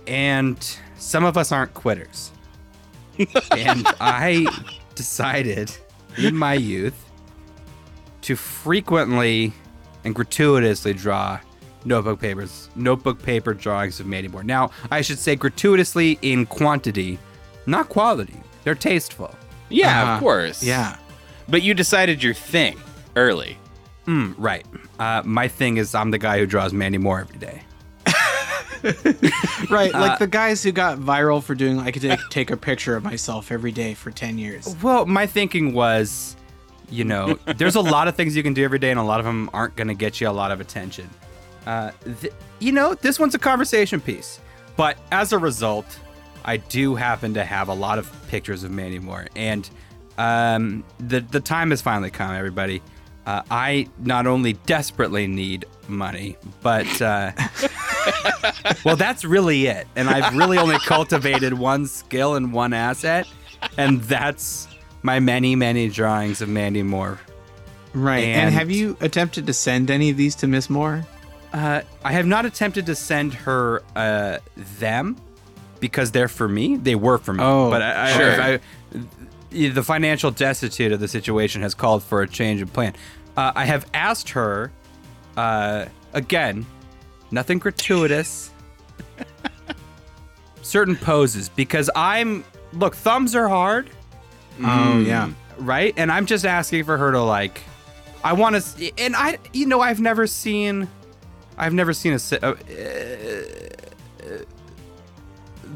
and 0.07 0.77
some 0.99 1.25
of 1.25 1.37
us 1.37 1.51
aren't 1.53 1.73
quitters. 1.75 2.31
and 3.57 3.87
I 4.01 4.47
decided 4.95 5.75
in 6.19 6.37
my 6.37 6.55
youth 6.55 6.95
to 8.23 8.37
frequently 8.37 9.53
and 10.05 10.15
gratuitously 10.15 10.93
draw 10.95 11.39
notebook 11.85 12.21
papers, 12.21 12.69
notebook 12.77 13.23
paper 13.23 13.55
drawings 13.55 13.99
of 14.01 14.07
Mandy 14.07 14.29
Moore. 14.29 14.45
Now, 14.45 14.71
I 14.91 15.01
should 15.01 15.19
say 15.19 15.37
gratuitously 15.37 16.19
in 16.23 16.45
quantity, 16.47 17.19
not 17.67 17.89
quality. 17.89 18.37
They're 18.65 18.75
tasteful. 18.75 19.35
yeah, 19.71 20.03
Uh-huh. 20.03 20.13
of 20.15 20.21
course. 20.21 20.63
Yeah. 20.63 20.97
But 21.49 21.63
you 21.63 21.73
decided 21.75 22.23
your 22.23 22.35
thing 22.35 22.79
early. 23.15 23.57
Mm, 24.07 24.35
right. 24.39 24.65
Uh, 24.99 25.23
my 25.25 25.49
thing 25.49 25.77
is, 25.77 25.95
I'm 25.95 26.11
the 26.11 26.19
guy 26.19 26.39
who 26.39 26.47
draws 26.47 26.73
Mandy 26.73 26.99
Moore 26.99 27.21
every 27.21 27.39
day. 27.39 27.63
Right. 29.71 29.93
Uh, 29.93 30.01
like 30.01 30.19
the 30.21 30.29
guys 30.29 30.63
who 30.63 30.71
got 30.71 30.99
viral 30.99 31.43
for 31.43 31.55
doing, 31.57 31.81
I 31.81 31.91
could 31.91 32.03
take, 32.03 32.21
take 32.31 32.51
a 32.51 32.57
picture 32.57 32.95
of 32.95 33.03
myself 33.03 33.51
every 33.51 33.73
day 33.73 33.95
for 33.95 34.13
10 34.13 34.39
years. 34.39 34.77
Well, 34.81 35.07
my 35.07 35.27
thinking 35.27 35.73
was, 35.73 36.37
you 36.89 37.03
know, 37.03 37.37
there's 37.57 37.75
a 37.75 37.81
lot 37.97 38.07
of 38.07 38.15
things 38.15 38.37
you 38.37 38.45
can 38.45 38.55
do 38.55 38.63
every 38.63 38.79
day, 38.79 38.91
and 38.91 39.01
a 39.01 39.03
lot 39.03 39.19
of 39.19 39.27
them 39.27 39.51
aren't 39.53 39.75
going 39.75 39.89
to 39.89 39.95
get 39.95 40.21
you 40.21 40.29
a 40.29 40.31
lot 40.31 40.53
of 40.53 40.61
attention. 40.61 41.11
Uh, 41.67 41.91
th- 42.21 42.33
you 42.61 42.71
know, 42.71 42.95
this 42.95 43.19
one's 43.19 43.35
a 43.35 43.41
conversation 43.41 44.01
piece. 44.01 44.39
But 44.77 44.99
as 45.11 45.33
a 45.33 45.39
result, 45.39 45.99
I 46.45 46.59
do 46.59 46.95
happen 46.95 47.35
to 47.35 47.45
have 47.45 47.69
a 47.69 47.75
lot 47.75 47.99
of 47.99 48.13
pictures 48.29 48.63
of 48.63 48.71
Mandy 48.71 48.99
Moore, 49.01 49.27
and 49.35 49.69
um, 50.17 50.85
the 50.99 51.21
the 51.21 51.41
time 51.41 51.71
has 51.71 51.81
finally 51.83 52.11
come, 52.11 52.35
everybody. 52.35 52.83
Uh, 53.27 53.43
I 53.51 53.89
not 53.99 54.27
only 54.27 54.53
desperately 54.67 55.27
need 55.27 55.65
money, 55.89 56.37
but 56.63 57.03
uh, 57.03 57.33
well, 58.85 58.97
that's 58.97 59.25
really 59.25 59.67
it. 59.67 59.87
And 59.97 60.09
I've 60.09 60.35
really 60.37 60.59
only 60.59 60.79
cultivated 60.79 61.55
one 61.55 61.87
skill 61.87 62.37
and 62.37 62.53
one 62.53 62.73
asset, 62.73 63.27
and 63.77 64.01
that's 64.03 64.69
my 65.03 65.19
many, 65.21 65.57
many 65.57 65.89
drawings 65.89 66.41
of 66.41 66.49
Mandy 66.49 66.83
Moore. 66.85 67.19
Right. 67.95 68.25
And, 68.25 68.47
And- 68.47 68.55
have 68.55 68.71
you 68.71 68.97
attempted 69.01 69.47
to 69.49 69.53
send 69.53 69.91
any 69.91 70.11
of 70.11 70.17
these 70.17 70.35
to 70.37 70.47
Miss 70.47 70.71
Moore? 70.71 71.05
Uh, 71.53 71.81
I 72.05 72.13
have 72.13 72.27
not 72.27 72.45
attempted 72.47 72.87
to 72.87 72.95
send 72.95 73.33
her 73.35 73.83
uh, 73.97 74.39
them 74.79 75.17
because 75.81 76.11
they're 76.13 76.29
for 76.29 76.49
me. 76.49 76.77
They 76.77 76.95
were 76.95 77.19
for 77.19 77.33
me. 77.33 77.43
Oh, 77.43 77.71
but 77.71 77.83
I, 77.83 78.11
I- 78.11 78.13
sure. 78.17 78.43
I, 78.43 78.61
the 79.51 79.83
financial 79.83 80.31
destitute 80.31 80.93
of 80.93 81.01
the 81.01 81.09
situation 81.09 81.63
has 81.63 81.75
called 81.75 82.03
for 82.03 82.23
a 82.23 82.29
change 82.29 82.61
of 82.63 82.73
plan. 82.73 82.95
Uh, 83.37 83.53
I 83.55 83.65
have 83.65 83.87
asked 83.95 84.31
her 84.31 84.73
uh, 85.37 85.87
again, 86.13 86.65
nothing 87.31 87.59
gratuitous. 87.59 88.51
certain 90.63 90.97
poses 90.97 91.49
because 91.51 91.89
I'm 91.95 92.45
look 92.73 92.97
thumbs 92.97 93.35
are 93.37 93.49
hard 93.49 93.89
Oh, 94.63 95.01
yeah. 95.01 95.31
right? 95.59 95.93
And 95.97 96.11
I'm 96.11 96.27
just 96.27 96.45
asking 96.47 96.85
for 96.85 96.97
her 96.97 97.13
to 97.13 97.21
like, 97.21 97.63
I 98.25 98.33
want 98.33 98.57
to, 98.61 98.91
and 98.99 99.15
I, 99.15 99.39
you 99.53 99.67
know, 99.67 99.81
I've 99.83 100.01
never 100.01 100.27
seen, 100.27 100.89
I've 101.59 101.75
never 101.75 101.93
seen 101.93 102.15
a, 102.15 102.17
uh, 102.43 102.51
uh, 102.53 102.55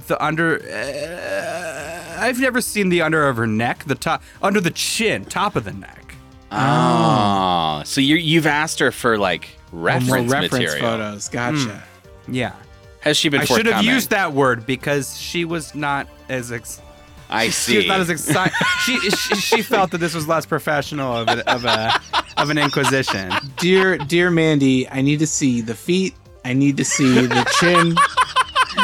the 0.06 0.22
under, 0.24 0.56
uh, 0.62 2.16
I've 2.20 2.38
never 2.40 2.60
seen 2.60 2.88
the 2.88 3.02
under 3.02 3.26
of 3.28 3.36
her 3.36 3.46
neck, 3.46 3.84
the 3.84 3.94
top, 3.94 4.22
under 4.42 4.60
the 4.60 4.70
chin, 4.70 5.24
top 5.24 5.56
of 5.56 5.64
the 5.64 5.72
neck. 5.72 6.14
Oh. 6.52 7.82
So 7.84 8.00
you 8.00 8.16
you've 8.16 8.46
asked 8.46 8.78
her 8.80 8.90
for 8.90 9.16
like 9.18 9.56
More 9.72 9.82
reference, 9.82 10.30
reference 10.32 10.52
material. 10.52 10.80
photos. 10.80 11.28
Gotcha. 11.28 11.82
Yeah, 12.28 12.54
Has 13.00 13.16
she 13.16 13.28
been 13.28 13.40
I 13.40 13.44
should 13.44 13.66
have 13.66 13.84
used 13.84 14.10
that 14.10 14.32
word 14.32 14.66
because 14.66 15.16
she 15.18 15.44
was 15.44 15.74
not 15.74 16.06
as. 16.28 16.52
Ex- 16.52 16.80
I 17.28 17.44
She 17.46 17.50
see. 17.52 17.76
was 17.78 17.86
not 17.86 18.00
as 18.00 18.10
excited. 18.10 18.52
she, 18.84 18.98
she 19.10 19.34
she 19.36 19.62
felt 19.62 19.90
that 19.92 19.98
this 19.98 20.14
was 20.14 20.26
less 20.28 20.44
professional 20.46 21.16
of 21.16 21.28
a, 21.28 21.48
of 21.50 21.64
a 21.64 22.00
of 22.36 22.50
an 22.50 22.58
inquisition. 22.58 23.32
dear, 23.56 23.96
dear 23.98 24.30
Mandy, 24.30 24.88
I 24.88 25.00
need 25.02 25.18
to 25.20 25.26
see 25.26 25.60
the 25.60 25.74
feet. 25.74 26.14
I 26.44 26.52
need 26.54 26.76
to 26.78 26.84
see 26.84 27.26
the 27.26 27.44
chin. 27.60 27.96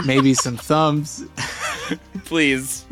Maybe 0.05 0.35
some 0.35 0.57
thumbs. 0.57 1.25
Please. 2.25 2.85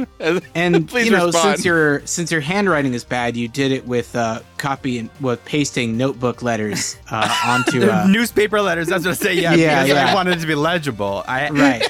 And 0.54 0.88
Please 0.88 1.06
you 1.06 1.10
know, 1.12 1.26
respond. 1.26 1.56
since 1.56 1.64
your 1.64 2.06
since 2.06 2.30
your 2.32 2.40
handwriting 2.40 2.94
is 2.94 3.04
bad, 3.04 3.36
you 3.36 3.48
did 3.48 3.72
it 3.72 3.86
with 3.86 4.14
uh, 4.16 4.40
copy 4.58 4.98
and 4.98 5.10
with 5.20 5.44
pasting 5.44 5.96
notebook 5.96 6.42
letters 6.42 6.96
uh, 7.10 7.28
onto. 7.46 7.88
Uh, 7.90 8.06
Newspaper 8.08 8.60
letters. 8.62 8.90
I 8.90 8.94
was 8.94 9.04
gonna 9.04 9.16
say 9.16 9.34
yeah, 9.34 9.54
Yeah, 9.54 9.82
because 9.84 9.96
yeah. 9.96 10.10
I 10.10 10.14
wanted 10.14 10.38
it 10.38 10.40
to 10.40 10.46
be 10.46 10.54
legible. 10.54 11.24
I 11.26 11.50
right. 11.50 11.82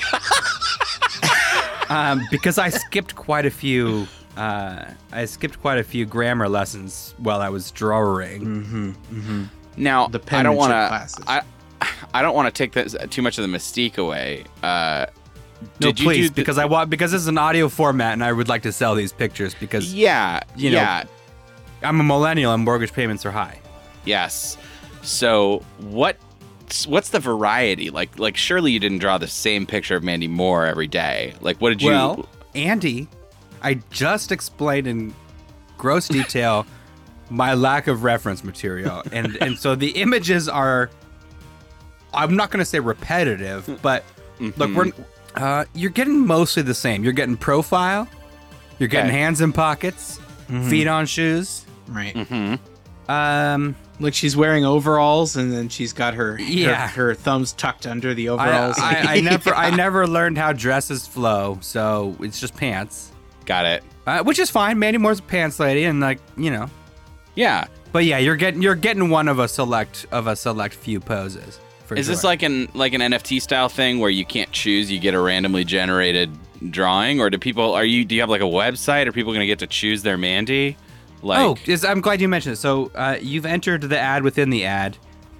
um, 1.91 2.23
because 2.31 2.59
I 2.59 2.71
skipped 2.71 3.15
quite 3.15 3.47
a 3.47 3.51
few. 3.51 4.07
Uh, 4.37 4.85
I 5.13 5.27
skipped 5.27 5.61
quite 5.61 5.79
a 5.79 5.85
few 5.85 6.07
grammar 6.07 6.49
lessons 6.49 7.15
while 7.19 7.41
I 7.41 7.51
was 7.51 7.71
drawing. 7.71 8.43
Mm-hmm. 8.43 8.91
Mm-hmm. 8.91 9.45
Now, 9.77 10.09
The 10.09 10.19
I 10.19 10.43
don't 10.43 10.57
penmanship 10.57 10.59
want 10.59 10.71
to. 10.71 10.89
classes. 10.89 11.25
I 11.27 11.43
I 12.13 12.23
don't 12.23 12.35
want 12.35 12.47
to 12.47 12.57
take 12.57 12.73
this 12.73 12.95
too 13.11 13.23
much 13.23 13.39
of 13.39 13.49
the 13.51 13.57
mystique 13.57 13.99
away. 13.99 14.45
Uh, 14.63 15.07
No, 15.81 15.93
please, 15.93 16.29
the- 16.31 16.35
because 16.35 16.59
I 16.59 16.65
want 16.67 16.91
because 16.91 17.13
this 17.13 17.23
is 17.23 17.29
an 17.29 17.39
audio 17.39 17.69
format, 17.69 18.13
and 18.13 18.23
I 18.23 18.33
would 18.33 18.49
like 18.49 18.63
to 18.63 18.73
sell 18.73 18.95
these 18.95 19.13
pictures 19.13 19.55
because 19.55 19.95
yeah, 19.95 20.41
you 20.57 20.71
know- 20.71 20.77
yeah, 20.77 21.05
I'm 21.83 22.01
a 22.01 22.05
millennial 22.05 22.53
and 22.53 22.65
mortgage 22.65 22.93
payments 22.93 23.25
are 23.27 23.31
high. 23.33 23.59
yes. 24.05 24.57
So 25.03 25.63
what? 25.79 26.17
What's 26.87 27.11
the 27.11 27.21
variety 27.21 27.91
like? 27.91 28.19
Like, 28.19 28.37
surely 28.37 28.73
you 28.73 28.81
didn't 28.81 28.99
draw 28.99 29.19
the 29.19 29.29
same 29.29 29.67
picture 29.67 29.97
of 29.97 30.03
Mandy 30.03 30.29
Moore 30.29 30.65
every 30.67 30.87
day. 30.89 31.35
Like, 31.43 31.59
what 31.61 31.69
did 31.71 31.83
you? 31.83 31.91
Well, 31.91 32.27
Andy, 32.55 33.07
I 33.63 33.75
just 33.91 34.33
explained 34.33 34.87
in 34.87 35.15
gross 35.77 36.09
detail 36.09 36.67
my 37.31 37.53
lack 37.55 37.87
of 37.87 38.03
reference 38.03 38.43
material, 38.45 39.03
and 39.13 39.37
and 39.43 39.59
so 39.59 39.75
the 39.75 39.91
images 39.91 40.49
are. 40.49 40.91
I'm 42.15 42.37
not 42.37 42.51
going 42.51 42.59
to 42.61 42.65
say 42.65 42.81
repetitive, 42.81 43.79
but 43.83 44.05
look, 44.41 44.75
we're 44.75 44.93
uh, 45.37 45.65
you're 45.75 45.91
getting 45.91 46.27
mostly 46.27 46.63
the 46.63 46.75
same. 46.75 47.03
You're 47.05 47.13
getting 47.13 47.37
profile, 47.37 48.09
you're 48.79 48.89
getting 48.89 49.11
Okay. 49.11 49.19
hands 49.19 49.41
in 49.41 49.53
pockets, 49.53 50.21
feet 50.69 50.87
on 50.87 51.07
shoes. 51.07 51.65
Right. 51.89 52.15
Mhm. 52.15 52.59
Um, 53.09 53.77
Like 54.01 54.15
she's 54.15 54.37
wearing 54.37 54.65
overalls, 54.65 55.37
and 55.37 55.53
then 55.53 55.69
she's 55.69 55.93
got 55.93 56.15
her 56.15 56.37
Yeah. 56.41 56.89
her, 56.89 57.09
her 57.09 57.15
thumbs 57.15 57.53
tucked 57.53 57.87
under 57.87 58.13
the 58.15 58.29
overalls. 58.31 58.77
I, 58.79 59.17
I 59.17 59.21
never 59.31 59.55
I 59.55 59.71
never 59.71 60.07
learned 60.07 60.37
how 60.39 60.53
dresses 60.53 61.07
flow, 61.07 61.59
so 61.61 62.17
it's 62.21 62.41
just 62.41 62.57
pants, 62.57 63.13
got 63.47 63.67
it. 63.67 63.85
uh, 64.07 64.23
which 64.25 64.39
is 64.41 64.51
fine. 64.51 64.79
Mandy 64.81 64.99
Moore's 64.99 65.21
a 65.21 65.23
pants 65.23 65.61
lady, 65.61 65.85
and 65.85 66.01
like 66.01 66.19
you 66.37 66.51
know, 66.51 66.69
Yeah. 67.37 67.67
But 67.93 68.05
yeah, 68.05 68.19
you're 68.19 68.35
getting 68.37 68.63
you're 68.63 68.75
getting 68.75 69.09
one 69.11 69.29
of 69.29 69.39
a 69.39 69.47
select 69.47 70.07
of 70.11 70.27
a 70.27 70.35
select 70.35 70.75
few 70.75 70.99
poses. 70.99 71.61
For 71.87 71.95
Is 71.97 72.07
this 72.07 72.25
like 72.25 72.43
an 72.43 72.69
like 72.75 72.95
an 72.95 73.01
NFT 73.01 73.41
style 73.43 73.69
thing 73.69 73.99
where 74.01 74.11
you 74.11 74.25
can't 74.25 74.51
choose, 74.53 74.91
you 74.91 74.99
get 74.99 75.15
a 75.15 75.21
randomly 75.21 75.65
generated 75.65 76.31
drawing, 76.71 77.21
or 77.21 77.29
do 77.31 77.37
people 77.39 77.75
are 77.75 77.85
you 77.85 78.05
do 78.05 78.15
you 78.15 78.21
have 78.23 78.31
like 78.31 78.41
a 78.41 78.45
website? 78.45 79.07
Are 79.07 79.13
people 79.13 79.33
gonna 79.33 79.47
get 79.47 79.59
to 79.61 79.67
choose 79.67 80.03
their 80.03 80.17
Mandy? 80.17 80.77
Like, 81.23 81.59
oh, 81.69 81.77
I'm 81.89 82.01
glad 82.01 82.21
you 82.21 82.29
mentioned 82.29 82.55
it. 82.55 82.57
So 82.59 82.91
uh, 82.95 83.17
you've 83.21 83.47
entered 83.47 83.83
the 83.83 83.99
ad 83.99 84.23
within 84.23 84.51
the 84.51 84.65
ad, 84.67 84.99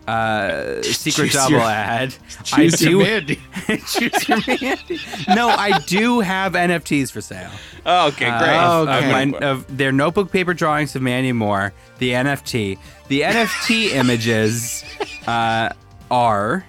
uh, 0.09 0.81
secret 0.83 1.31
double 1.33 1.53
your- 1.53 1.61
ad. 1.61 2.15
Choose 2.45 2.83
I 2.87 2.89
your 2.91 3.03
Mandy. 3.03 3.39
choose 3.87 4.29
your 4.29 4.39
Mandy. 4.47 4.99
No, 5.35 5.49
I 5.49 5.79
do 5.81 6.21
have 6.21 6.55
NFTs 6.55 7.11
for 7.13 7.21
sale. 7.21 7.51
oh, 7.85 8.09
okay, 8.09 8.27
Uh, 8.31 8.39
great. 8.39 8.57
of- 8.57 8.89
Okay. 8.89 9.23
Of, 9.23 9.31
my, 9.31 9.39
of 9.47 9.77
their 9.77 9.93
notebook 9.93 10.31
paper 10.33 10.55
drawings 10.55 10.95
of 10.97 11.03
Mandy 11.03 11.33
Moore, 11.33 11.75
the 11.99 12.11
NFT. 12.11 12.79
The 13.09 13.21
NFT 13.21 13.91
images 13.93 14.85
uh, 15.27 15.69
are 16.15 16.65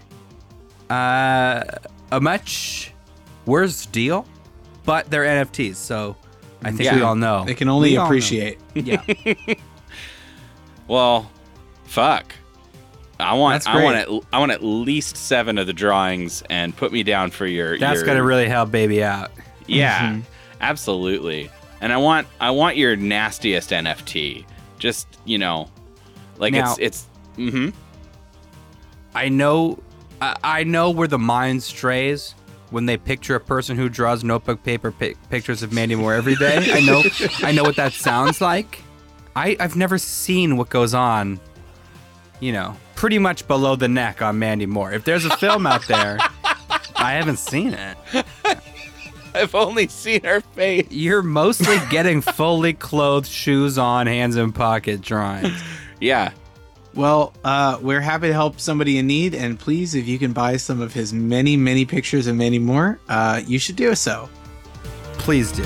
uh, 0.89 1.63
a 2.11 2.19
much 2.19 2.91
worse 3.45 3.85
deal, 3.85 4.25
but 4.85 5.09
they're 5.11 5.23
NFTs, 5.23 5.75
so 5.75 6.15
I 6.63 6.71
think 6.71 6.91
we 6.91 7.01
all 7.01 7.15
know. 7.15 7.45
They 7.45 7.53
can 7.53 7.69
only 7.69 7.91
We 7.91 7.97
appreciate. 7.97 8.59
Yeah. 8.73 9.01
Well, 10.87 11.31
fuck. 11.85 12.31
I 13.19 13.33
want 13.33 13.67
I 13.67 13.83
want 13.83 13.95
at, 13.95 14.07
I 14.31 14.37
want 14.39 14.51
at 14.51 14.63
least 14.63 15.17
seven 15.17 15.57
of 15.57 15.65
the 15.65 15.73
drawings 15.73 16.43
and 16.49 16.75
put 16.77 16.91
me 16.91 17.01
down 17.01 17.31
for 17.31 17.47
your. 17.47 17.77
That's 17.79 18.01
your, 18.01 18.05
gonna 18.05 18.23
really 18.23 18.47
help 18.47 18.69
baby 18.69 19.03
out. 19.03 19.31
Yeah, 19.65 20.11
Mhm. 20.11 20.21
absolutely. 20.61 21.49
And 21.81 21.91
I 21.91 21.97
want 21.97 22.27
I 22.39 22.51
want 22.51 22.77
your 22.77 22.95
nastiest 22.95 23.71
NFT. 23.71 24.45
Just 24.77 25.07
you 25.25 25.39
know, 25.39 25.69
like 26.37 26.53
Now- 26.53 26.73
it's 26.73 26.79
it's. 26.79 27.07
Mm-hmm. 27.37 27.69
I 29.15 29.29
know, 29.29 29.79
I, 30.21 30.35
I 30.43 30.63
know 30.63 30.91
where 30.91 31.07
the 31.07 31.17
mind 31.17 31.63
strays 31.63 32.35
when 32.69 32.85
they 32.85 32.97
picture 32.97 33.35
a 33.35 33.39
person 33.39 33.77
who 33.77 33.89
draws 33.89 34.23
notebook 34.23 34.61
paper 34.63 34.91
pi- 34.91 35.15
pictures 35.29 35.63
of 35.63 35.71
Mandy 35.71 35.95
Moore 35.95 36.13
every 36.13 36.35
day. 36.35 36.71
I 36.73 36.81
know, 36.81 37.01
I 37.39 37.51
know 37.51 37.63
what 37.63 37.77
that 37.77 37.93
sounds 37.93 38.41
like. 38.41 38.83
I, 39.35 39.55
I've 39.59 39.75
never 39.75 39.97
seen 39.97 40.57
what 40.57 40.69
goes 40.69 40.93
on, 40.93 41.39
you 42.39 42.51
know, 42.51 42.75
pretty 42.95 43.19
much 43.19 43.47
below 43.47 43.75
the 43.75 43.87
neck 43.87 44.21
on 44.21 44.37
Mandy 44.39 44.65
Moore. 44.65 44.91
If 44.93 45.05
there's 45.05 45.25
a 45.25 45.35
film 45.37 45.65
out 45.67 45.87
there, 45.87 46.17
I 46.95 47.13
haven't 47.13 47.39
seen 47.39 47.73
it. 47.73 47.97
I've 49.35 49.53
only 49.53 49.87
seen 49.89 50.23
her 50.23 50.39
face. 50.39 50.87
You're 50.89 51.21
mostly 51.21 51.77
getting 51.89 52.21
fully 52.21 52.71
clothed, 52.73 53.27
shoes 53.27 53.77
on, 53.77 54.07
hands 54.07 54.35
in 54.37 54.51
pocket 54.51 55.01
drawings. 55.01 55.61
Yeah. 56.01 56.33
Well, 56.95 57.33
uh, 57.43 57.77
we're 57.81 57.99
happy 57.99 58.27
to 58.27 58.33
help 58.33 58.59
somebody 58.59 58.97
in 58.97 59.05
need, 59.05 59.35
and 59.35 59.59
please, 59.59 59.95
if 59.95 60.07
you 60.07 60.17
can 60.17 60.31
buy 60.31 60.55
some 60.55 60.79
of 60.79 60.93
his 60.93 61.11
many, 61.11 61.57
many 61.57 61.85
pictures 61.85 62.27
and 62.27 62.37
many 62.37 62.57
more, 62.57 62.99
uh, 63.09 63.41
you 63.45 63.59
should 63.59 63.75
do 63.75 63.93
so. 63.95 64.29
Please 65.17 65.51
do. 65.51 65.65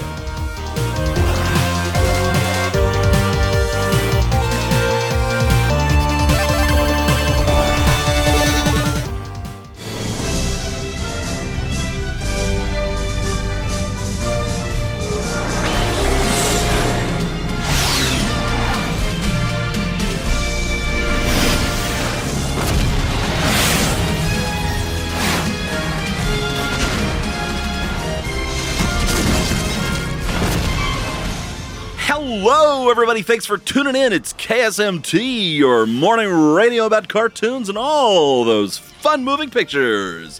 Hello, 32.32 32.92
everybody. 32.92 33.24
Thanks 33.24 33.48
for 33.48 33.58
tuning 33.58 33.96
in. 33.96 34.14
It's 34.14 34.34
KSMT, 34.34 35.58
your 35.58 35.88
morning 35.88 36.30
radio 36.30 36.86
about 36.86 37.08
cartoons 37.08 37.70
and 37.70 37.78
all 37.78 38.46
those 38.46 38.78
fun 38.78 39.24
moving 39.24 39.50
pictures. 39.50 40.40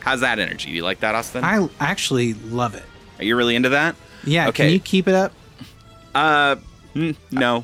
How's 0.00 0.18
that 0.22 0.40
energy? 0.40 0.70
Do 0.70 0.74
you 0.74 0.82
like 0.82 0.98
that, 0.98 1.14
Austin? 1.14 1.44
I 1.44 1.68
actually 1.78 2.34
love 2.34 2.74
it. 2.74 2.82
Are 3.20 3.24
you 3.24 3.36
really 3.36 3.54
into 3.54 3.68
that? 3.68 3.94
Yeah, 4.24 4.48
Okay. 4.48 4.64
can 4.64 4.72
you 4.72 4.80
keep 4.80 5.06
it 5.06 5.14
up? 5.14 5.32
Uh, 6.12 6.56
mm, 6.96 7.14
no. 7.30 7.62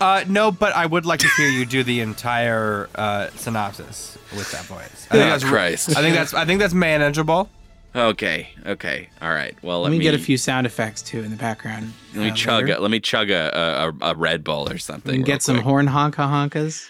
Uh, 0.00 0.22
no, 0.28 0.52
but 0.52 0.72
I 0.76 0.86
would 0.86 1.04
like 1.04 1.18
to 1.18 1.28
hear 1.36 1.48
you 1.48 1.66
do 1.66 1.82
the 1.82 1.98
entire 2.02 2.88
uh, 2.94 3.30
synopsis 3.34 4.16
with 4.36 4.48
that 4.52 4.64
voice. 4.66 5.08
I 5.10 5.14
think 5.14 5.24
Oh, 5.24 5.28
that's 5.30 5.42
Christ. 5.44 5.96
I 5.96 6.02
think 6.02 6.14
that's 6.14 6.34
I 6.34 6.44
think 6.44 6.60
that's 6.60 6.72
manageable. 6.72 7.50
Okay. 7.98 8.48
Okay. 8.64 9.08
All 9.20 9.30
right. 9.30 9.56
Well, 9.62 9.80
Let, 9.82 9.90
let, 9.90 9.98
me, 9.98 10.02
get 10.02 10.14
a 10.14 10.18
few 10.18 10.38
sound 10.38 10.66
effects 10.66 11.02
too 11.02 11.22
in 11.22 11.30
the 11.30 11.36
background. 11.36 11.92
Let 12.14 12.22
me 12.22 12.30
uh, 12.30 12.34
chug. 12.34 12.64
later. 12.66 12.78
A, 12.78 12.80
let 12.80 12.90
me 12.90 13.00
chug 13.00 13.30
a 13.30 13.92
a, 14.00 14.12
a 14.12 14.14
Red 14.14 14.44
Bull 14.44 14.70
or 14.70 14.78
something. 14.78 15.22
Get 15.22 15.42
some 15.42 15.56
quick. 15.56 15.64
horn 15.64 15.86
honka 15.88 16.28
honkas. 16.28 16.88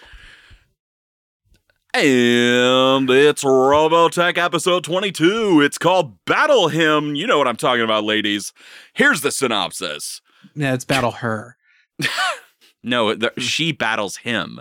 And 1.94 3.08
it's 3.10 3.42
Robotech 3.42 4.36
episode 4.36 4.84
22. 4.84 5.62
It's 5.62 5.78
called 5.78 6.22
Battle 6.26 6.68
Him. 6.68 7.14
You 7.14 7.26
know 7.26 7.38
what 7.38 7.48
I'm 7.48 7.56
talking 7.56 7.82
about, 7.82 8.04
ladies. 8.04 8.52
Here's 8.92 9.22
the 9.22 9.30
synopsis. 9.30 10.20
No, 10.54 10.74
it's 10.74 10.84
battle 10.84 11.12
her. 11.12 11.56
No, 12.82 13.14
the, 13.14 13.32
she 13.38 13.72
battles 13.72 14.18
him. 14.18 14.60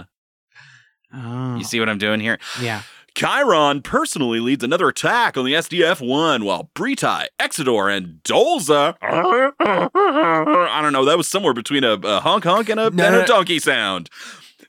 Oh, 1.14 1.56
You 1.56 1.64
see 1.64 1.80
what 1.80 1.89
I'm 1.89 1.98
doing 1.98 2.20
here? 2.20 2.39
yeah. 2.62 2.82
Khyron 3.18 3.84
personally 3.84 4.39
leads 4.39 4.63
another 4.63 4.88
attack 4.89 5.38
on 5.38 5.43
the 5.43 5.53
SDF 5.53 6.07
1, 6.07 6.45
while 6.45 6.70
Breetai, 6.76 7.26
Exedore, 7.39 7.91
and 7.95 8.20
Dolza. 8.24 8.95
I 9.01 10.80
don't 10.84 10.93
know, 10.93 11.03
that 11.03 11.18
was 11.18 11.28
somewhere 11.28 11.55
between 11.55 11.84
a, 11.84 11.93
a 11.93 12.20
honk 12.20 12.43
honk 12.43 12.70
and 12.70 12.80
a, 12.80 12.91
No, 12.91 13.03
and 13.03 13.15
a 13.15 13.26
donkey 13.26 13.57
sound. 13.57 14.11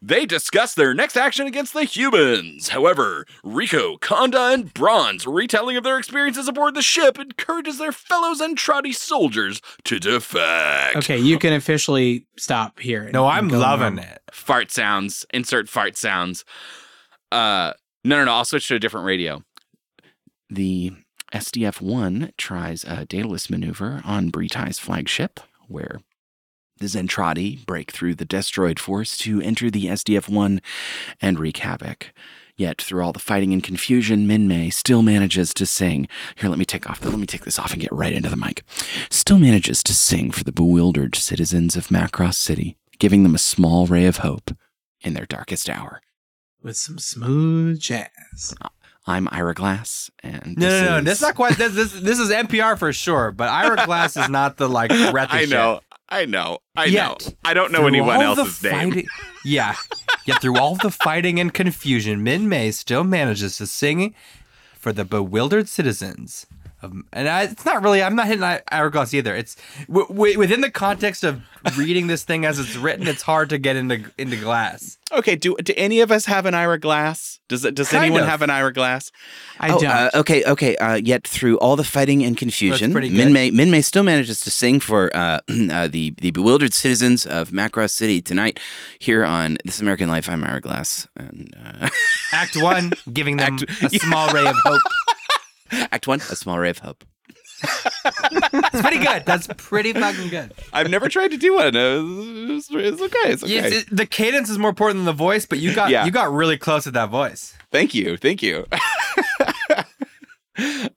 They 0.00 0.24
discuss 0.24 0.72
their 0.72 0.94
next 0.94 1.18
action 1.18 1.46
against 1.46 1.74
the 1.74 1.84
humans. 1.84 2.70
However, 2.70 3.26
Rico, 3.44 3.98
Konda, 3.98 4.54
and 4.54 4.72
Bron's, 4.72 5.26
retelling 5.26 5.76
of 5.76 5.84
their 5.84 5.98
experiences 5.98 6.48
aboard 6.48 6.74
the 6.74 6.80
ship, 6.80 7.18
encourages 7.18 7.76
their 7.76 7.92
fellow 7.92 8.32
Zentraedi 8.32 8.94
soldiers 8.94 9.60
to 9.84 9.98
defect. 10.00 10.96
Okay, 10.96 11.18
you 11.18 11.38
can 11.38 11.52
officially 11.52 12.26
stop 12.38 12.78
here. 12.78 13.10
No, 13.12 13.26
I'm 13.26 13.48
loving 13.50 13.96
normal. 13.96 14.04
it. 14.04 14.22
Fart 14.32 14.70
sounds. 14.70 15.26
Insert 15.34 15.68
fart 15.68 15.98
sounds. 15.98 16.46
Uh, 17.30 17.74
no, 18.08 18.16
no, 18.16 18.24
no. 18.24 18.32
I'll 18.32 18.44
switch 18.44 18.68
to 18.68 18.74
a 18.74 18.78
different 18.78 19.06
radio. 19.06 19.42
The 20.50 20.92
SDF 21.32 21.80
1 21.80 22.32
tries 22.38 22.84
a 22.84 23.04
Daedalus 23.04 23.50
maneuver 23.50 24.00
on 24.04 24.30
Breetai's 24.30 24.78
flagship, 24.78 25.40
where 25.68 26.00
the 26.78 26.86
Zentraedi 26.86 27.64
break 27.66 27.90
through 27.90 28.14
the 28.14 28.24
destroyed 28.24 28.78
force 28.78 29.16
to 29.18 29.40
enter 29.42 29.70
the 29.70 29.86
SDF 29.86 30.28
1 30.28 30.60
and 31.20 31.38
wreak 31.38 31.58
havoc. 31.58 32.12
Yet, 32.56 32.82
through 32.82 33.04
all 33.04 33.12
the 33.12 33.20
fighting 33.20 33.52
and 33.52 33.62
confusion, 33.62 34.26
Minmay 34.26 34.72
still 34.72 35.02
manages 35.02 35.54
to 35.54 35.66
sing. 35.66 36.08
Here, 36.36 36.48
let 36.50 36.58
me 36.58 36.64
take 36.64 36.90
off. 36.90 37.04
Let 37.04 37.16
me 37.16 37.26
take 37.26 37.44
this 37.44 37.58
off 37.58 37.72
and 37.72 37.80
get 37.80 37.92
right 37.92 38.12
into 38.12 38.28
the 38.28 38.36
mic. 38.36 38.64
Still 39.10 39.38
manages 39.38 39.82
to 39.84 39.94
sing 39.94 40.32
for 40.32 40.42
the 40.42 40.50
bewildered 40.50 41.14
citizens 41.14 41.76
of 41.76 41.88
Macross 41.88 42.34
City, 42.34 42.76
giving 42.98 43.22
them 43.22 43.36
a 43.36 43.38
small 43.38 43.86
ray 43.86 44.06
of 44.06 44.18
hope 44.18 44.50
in 45.02 45.14
their 45.14 45.26
darkest 45.26 45.70
hour. 45.70 46.00
With 46.68 46.76
some 46.76 46.98
smooth 46.98 47.80
jazz. 47.80 48.54
I'm 49.06 49.26
Ira 49.32 49.54
Glass, 49.54 50.10
and 50.22 50.54
No, 50.58 50.68
this 50.68 50.82
no, 50.82 50.88
no. 50.90 50.98
is- 50.98 51.04
That's 51.06 51.22
not 51.22 51.34
quite. 51.34 51.56
This, 51.56 51.72
this 51.74 51.92
this 51.94 52.18
is 52.18 52.28
NPR 52.28 52.78
for 52.78 52.92
sure. 52.92 53.32
But 53.32 53.48
Ira 53.48 53.86
Glass 53.86 54.18
is 54.18 54.28
not 54.28 54.58
the 54.58 54.68
like. 54.68 54.90
breath 55.10 55.30
of 55.30 55.34
I 55.34 55.46
know, 55.46 55.80
I 56.10 56.26
know, 56.26 56.58
I 56.76 56.84
Yet, 56.84 57.26
know. 57.26 57.32
I 57.42 57.54
don't 57.54 57.72
know 57.72 57.86
anyone 57.86 58.16
all 58.22 58.34
the 58.34 58.42
else's 58.42 58.62
name. 58.62 58.72
fighting- 58.90 59.06
Yeah. 59.46 59.76
Yet 60.26 60.42
through 60.42 60.58
all 60.58 60.74
the 60.74 60.90
fighting 60.90 61.40
and 61.40 61.54
confusion, 61.54 62.20
Minmay 62.22 62.74
still 62.74 63.02
manages 63.02 63.56
to 63.56 63.66
sing 63.66 64.14
for 64.78 64.92
the 64.92 65.06
bewildered 65.06 65.70
citizens. 65.70 66.44
Of, 66.82 66.92
and 67.14 67.28
I, 67.30 67.44
it's 67.44 67.64
not 67.64 67.82
really. 67.82 68.02
I'm 68.02 68.14
not 68.14 68.26
hitting 68.26 68.44
I- 68.44 68.60
Ira 68.70 68.90
Glass 68.90 69.14
either. 69.14 69.34
It's 69.34 69.56
w- 69.88 70.06
w- 70.08 70.38
within 70.38 70.60
the 70.60 70.70
context 70.70 71.24
of 71.24 71.40
reading 71.76 72.06
this 72.06 72.24
thing 72.24 72.44
as 72.44 72.58
it's 72.58 72.76
written. 72.76 73.06
It's 73.06 73.22
hard 73.22 73.50
to 73.50 73.58
get 73.58 73.76
into 73.76 74.10
into 74.18 74.36
Glass. 74.36 74.98
Okay, 75.12 75.36
do 75.36 75.56
do 75.56 75.72
any 75.76 76.00
of 76.00 76.10
us 76.12 76.26
have 76.26 76.46
an 76.46 76.54
Ira 76.54 76.78
Glass? 76.78 77.40
Does 77.48 77.64
it, 77.64 77.74
does 77.74 77.88
Kind 77.88 78.04
anyone 78.04 78.22
of. 78.22 78.28
have 78.28 78.42
an 78.42 78.50
Ira 78.50 78.72
Glass? 78.72 79.10
I 79.58 79.70
oh, 79.70 79.80
don't. 79.80 79.90
uh, 79.90 80.10
okay, 80.14 80.44
okay. 80.44 80.76
Uh, 80.76 80.96
yet 80.96 81.26
through 81.26 81.58
all 81.58 81.76
the 81.76 81.84
fighting 81.84 82.22
and 82.22 82.36
confusion, 82.36 82.92
pretty 82.92 83.08
good. 83.08 83.28
Minmay 83.28 83.50
Minmay 83.50 83.82
still 83.82 84.02
manages 84.02 84.40
to 84.40 84.50
sing 84.50 84.80
for 84.80 85.10
uh, 85.16 85.40
uh, 85.70 85.88
the 85.88 86.14
the 86.18 86.30
bewildered 86.32 86.74
citizens 86.74 87.24
of 87.24 87.50
Macross 87.50 87.90
City 87.90 88.20
tonight 88.20 88.60
here 88.98 89.24
on 89.24 89.56
This 89.64 89.80
American 89.80 90.08
Life. 90.08 90.28
I'm 90.28 90.44
Ira 90.44 90.60
Glass, 90.60 91.08
and 91.16 91.54
uh, 91.56 91.88
Act 92.32 92.56
one, 92.62 92.92
giving 93.12 93.38
them 93.38 93.54
Act- 93.54 93.82
a 93.82 93.90
small 93.98 94.28
ray 94.32 94.46
of 94.46 94.56
hope. 94.64 94.82
Act 95.70 96.06
One, 96.06 96.20
a 96.20 96.36
small 96.36 96.58
ray 96.58 96.70
of 96.70 96.78
hope. 96.78 97.04
It's 98.70 98.80
pretty 98.82 98.98
good. 99.04 99.24
That's 99.26 99.48
pretty 99.56 99.92
fucking 99.92 100.28
good. 100.28 100.52
I've 100.72 100.88
never 100.90 101.08
tried 101.08 101.30
to 101.32 101.36
do 101.36 101.54
one. 101.54 101.74
Uh, 101.76 102.54
It's, 102.56 102.68
it's 102.70 103.00
okay. 103.02 103.32
It's 103.32 103.42
okay. 103.44 103.56
It's- 103.58 103.72
it- 103.82 103.88
the 103.96 104.06
cadence 104.06 104.48
is 104.50 104.58
more 104.58 104.70
important 104.70 104.98
than 104.98 105.06
the 105.06 105.12
voice, 105.12 105.46
but 105.46 105.58
you 105.58 105.74
got 105.74 105.90
Yeah. 105.90 106.04
you 106.04 106.10
got 106.10 106.32
really 106.32 106.56
close 106.56 106.84
with 106.84 106.94
that 106.94 107.10
voice. 107.10 107.54
Thank 107.72 107.94
you. 107.94 108.16
Thank 108.16 108.42
you. 108.42 108.66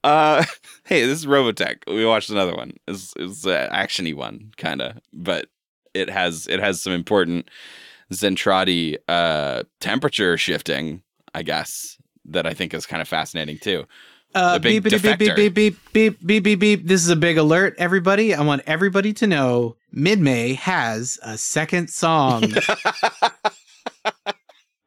uh, 0.04 0.44
hey, 0.86 1.06
this 1.06 1.20
is 1.20 1.26
Robotech. 1.26 1.78
We 1.88 2.06
watched 2.06 2.30
another 2.30 2.56
one. 2.56 2.74
It's 2.88 3.14
it's 3.18 3.46
an 3.46 3.70
actiony 3.72 4.16
one, 4.16 4.52
kind 4.58 4.82
of, 4.82 4.98
but 5.14 5.48
it 5.94 6.10
has 6.10 6.48
it 6.48 6.60
has 6.60 6.82
some 6.82 6.94
important 6.94 7.50
Zentraedi 8.14 8.98
uh, 9.08 9.64
temperature 9.80 10.38
shifting, 10.38 11.02
I 11.34 11.44
guess, 11.44 11.98
that 12.26 12.46
I 12.46 12.54
think 12.54 12.74
is 12.74 12.86
kind 12.86 13.02
of 13.02 13.08
fascinating 13.08 13.58
too. 13.60 13.86
Uh, 14.34 14.60
beep, 14.60 14.84
beep, 14.84 15.02
beep, 15.02 15.18
beep, 15.20 15.36
beep, 15.36 15.54
beep, 15.94 16.20
beep, 16.26 16.44
beep, 16.44 16.60
beep. 16.60 16.86
This 16.88 17.04
is 17.04 17.10
a 17.10 17.16
big 17.16 17.38
alert, 17.38 17.76
everybody. 17.78 18.34
I 18.34 18.42
want 18.42 18.62
everybody 18.66 19.12
to 19.14 19.28
know 19.28 19.76
Minmay 19.94 20.56
has 20.56 21.20
a 21.22 21.38
second 21.38 21.90
song. 21.90 22.44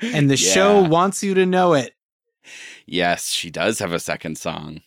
and 0.00 0.30
the 0.30 0.36
show 0.36 0.82
wants 0.82 1.22
you 1.22 1.34
to 1.34 1.46
know 1.46 1.74
it. 1.74 1.94
Yes, 2.86 3.28
she 3.28 3.50
does 3.50 3.78
have 3.78 3.92
a 3.92 3.98
second 4.00 4.36
song. 4.38 4.80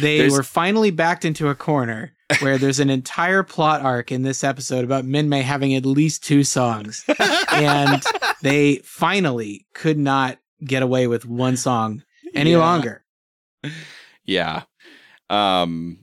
They 0.00 0.18
There's- 0.18 0.32
were 0.32 0.42
finally 0.42 0.90
backed 0.90 1.24
into 1.24 1.48
a 1.48 1.54
corner 1.54 2.12
where 2.40 2.56
there's 2.56 2.80
an 2.80 2.88
entire 2.90 3.42
plot 3.42 3.82
arc 3.82 4.10
in 4.10 4.22
this 4.22 4.42
episode 4.42 4.84
about 4.84 5.04
Minmay 5.04 5.42
having 5.42 5.74
at 5.74 5.84
least 5.84 6.24
two 6.24 6.44
songs. 6.44 7.04
and 7.52 8.02
they 8.42 8.76
finally 8.84 9.66
could 9.74 9.98
not 9.98 10.38
get 10.64 10.82
away 10.82 11.06
with 11.08 11.26
one 11.26 11.56
song 11.56 12.02
any 12.34 12.52
Yeah. 12.52 12.58
longer. 12.58 13.01
Yeah. 14.24 14.62
Um 15.30 15.98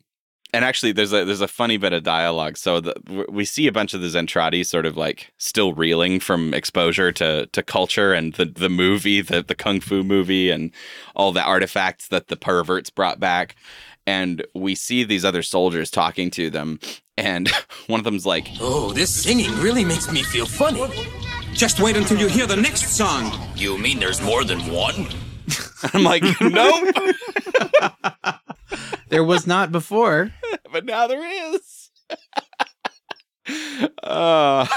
and 0.52 0.66
actually 0.66 0.92
there's 0.92 1.14
a 1.14 1.26
there's 1.26 1.42
a 1.42 1.48
funny 1.48 1.78
bit 1.78 1.94
of 1.94 2.04
dialogue. 2.04 2.58
So 2.58 2.82
the, 2.82 3.26
we 3.30 3.46
see 3.46 3.68
a 3.68 3.72
bunch 3.72 3.94
of 3.94 4.02
the 4.02 4.08
Zentraedi 4.08 4.66
sort 4.66 4.86
of 4.86 4.98
like 4.98 5.32
still 5.38 5.74
reeling 5.74 6.20
from 6.20 6.54
exposure 6.54 7.12
to 7.14 7.46
to 7.48 7.64
culture 7.64 8.14
and 8.14 8.34
the 8.34 8.46
the 8.46 8.70
movie, 8.70 9.22
the 9.22 9.44
the 9.44 9.56
kung 9.56 9.80
fu 9.80 10.04
movie 10.04 10.50
and 10.50 10.72
all 11.16 11.32
the 11.32 11.44
artifacts 11.44 12.08
that 12.08 12.28
the 12.28 12.36
perverts 12.38 12.90
brought 12.90 13.20
back. 13.20 13.56
And 14.08 14.46
we 14.56 14.74
see 14.74 15.04
these 15.04 15.24
other 15.24 15.44
soldiers 15.44 15.92
talking 15.92 16.32
to 16.32 16.50
them 16.50 16.80
and 17.16 17.50
one 17.88 18.00
of 18.00 18.04
them's 18.04 18.26
like, 18.26 18.48
Oh, 18.60 18.92
this 18.92 19.14
singing 19.24 19.56
really 19.60 19.86
makes 19.86 20.12
me 20.12 20.24
feel 20.24 20.48
funny. 20.48 20.84
Just 21.54 21.80
wait 21.80 21.98
until 21.98 22.18
you 22.18 22.28
hear 22.28 22.48
the 22.48 22.56
next 22.56 22.88
song. 22.96 23.32
You 23.56 23.78
mean 23.78 24.00
there's 24.00 24.22
more 24.22 24.44
than 24.44 24.60
one? 24.72 25.08
I'm 25.94 26.04
like, 26.04 26.24
nope, 26.42 26.96
There 29.10 29.24
was 29.24 29.48
not 29.48 29.72
before. 29.72 30.32
but 30.72 30.86
now 30.86 31.08
there 31.08 31.54
is. 31.56 31.90
uh 34.04 34.68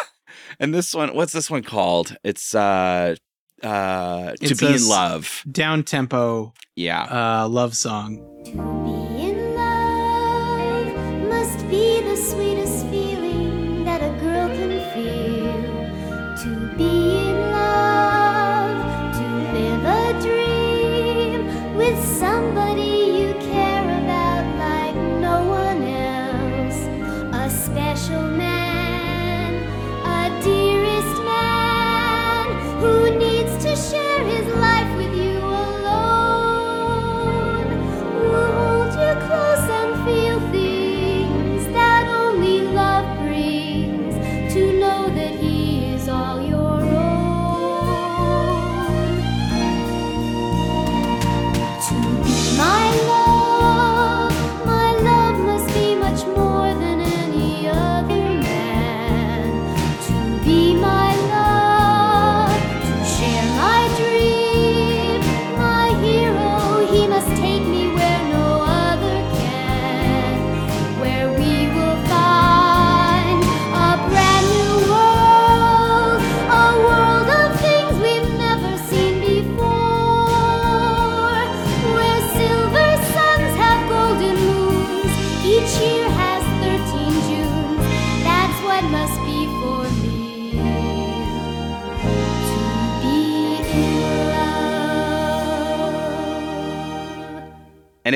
and 0.58 0.72
this 0.74 0.94
one 0.94 1.14
what's 1.14 1.32
this 1.32 1.50
one 1.50 1.62
called? 1.62 2.16
It's 2.24 2.54
uh 2.54 3.14
uh 3.62 4.30
to 4.32 4.36
It's 4.40 4.60
be 4.60 4.66
a 4.66 4.76
in 4.76 4.88
love. 4.88 5.42
Down 5.50 5.82
tempo 5.84 6.54
Yeah. 6.76 7.02
uh, 7.42 7.48
love 7.48 7.76
song. 7.76 8.18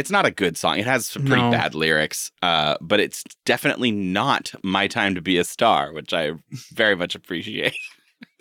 It's 0.07 0.13
not 0.13 0.25
a 0.25 0.31
good 0.31 0.57
song. 0.57 0.79
It 0.79 0.87
has 0.87 1.05
some 1.09 1.25
pretty 1.25 1.43
No. 1.43 1.51
bad 1.51 1.75
lyrics. 1.75 2.31
Uh 2.43 2.77
but 2.81 3.01
it's 3.01 3.25
definitely 3.45 3.91
not 3.91 4.53
My 4.63 4.87
Time 4.87 5.17
to 5.17 5.21
Be 5.21 5.37
a 5.37 5.43
Star, 5.43 5.93
which 5.93 6.13
I 6.15 6.31
very 6.73 6.95
much 6.95 7.17
appreciate. 7.17 7.75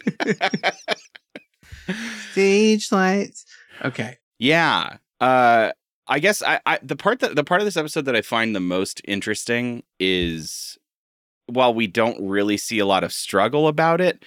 Stage 2.32 2.91
lights. 2.91 3.45
Okay. 3.84 4.18
Yeah. 4.38 4.97
Uh 5.20 5.72
I 6.07 6.20
guess 6.20 6.43
I, 6.43 6.59
I 6.68 6.78
the 6.84 6.95
part 6.95 7.20
that 7.22 7.36
the 7.36 7.43
part 7.43 7.61
of 7.61 7.66
this 7.66 7.78
episode 7.78 8.05
that 8.05 8.16
I 8.16 8.22
find 8.22 8.55
the 8.55 8.59
most 8.59 9.01
interesting 9.05 9.82
is 9.99 10.78
while 11.47 11.74
we 11.74 11.88
don't 11.88 12.28
really 12.30 12.57
see 12.57 12.78
a 12.78 12.86
lot 12.86 13.03
of 13.03 13.11
struggle 13.11 13.68
about 13.68 14.01
it, 14.01 14.24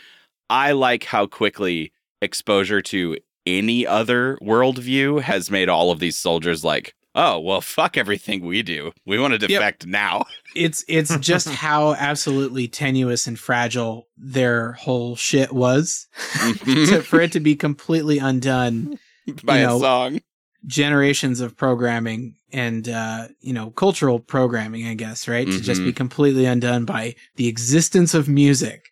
I 0.51 0.72
like 0.72 1.05
how 1.05 1.26
quickly 1.26 1.93
exposure 2.20 2.82
to 2.82 3.16
any 3.47 3.86
other 3.86 4.39
worldview 4.43 5.20
has 5.22 5.51
made 5.53 5.68
all 5.68 5.91
of 5.93 6.01
these 6.01 6.18
soldiers 6.18 6.64
like, 6.64 6.95
oh 7.18 7.38
well 7.38 7.60
fuck 7.60 7.96
everything 7.98 8.44
we 8.46 8.62
do. 8.62 8.92
We 9.04 9.18
want 9.18 9.32
to 9.34 9.38
defect 9.38 9.86
now. 9.86 10.24
It's 10.54 10.82
it's 10.88 11.14
just 11.18 11.48
how 11.66 11.92
absolutely 11.94 12.68
tenuous 12.68 13.26
and 13.26 13.38
fragile 13.38 14.08
their 14.16 14.72
whole 14.72 15.14
shit 15.16 15.52
was 15.52 16.06
to, 16.64 17.02
for 17.02 17.20
it 17.20 17.32
to 17.32 17.40
be 17.40 17.54
completely 17.54 18.18
undone 18.18 18.98
By 19.44 19.60
you 19.60 19.76
a 19.76 19.78
song. 19.78 20.20
generations 20.66 21.40
of 21.40 21.54
programming 21.56 22.36
and 22.50 22.88
uh, 22.88 23.28
you 23.40 23.52
know 23.52 23.70
cultural 23.72 24.18
programming 24.20 24.86
i 24.88 24.94
guess 24.94 25.28
right 25.28 25.46
to 25.46 25.60
just 25.60 25.82
be 25.82 25.92
Mhm. 25.92 25.96
completely 25.96 26.46
undone 26.46 26.86
by 26.86 27.14
the 27.36 27.46
existence 27.46 28.14
of 28.14 28.26
music 28.26 28.90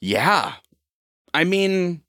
Yeah. 0.00 0.52
I 1.34 1.42
mean 1.44 2.02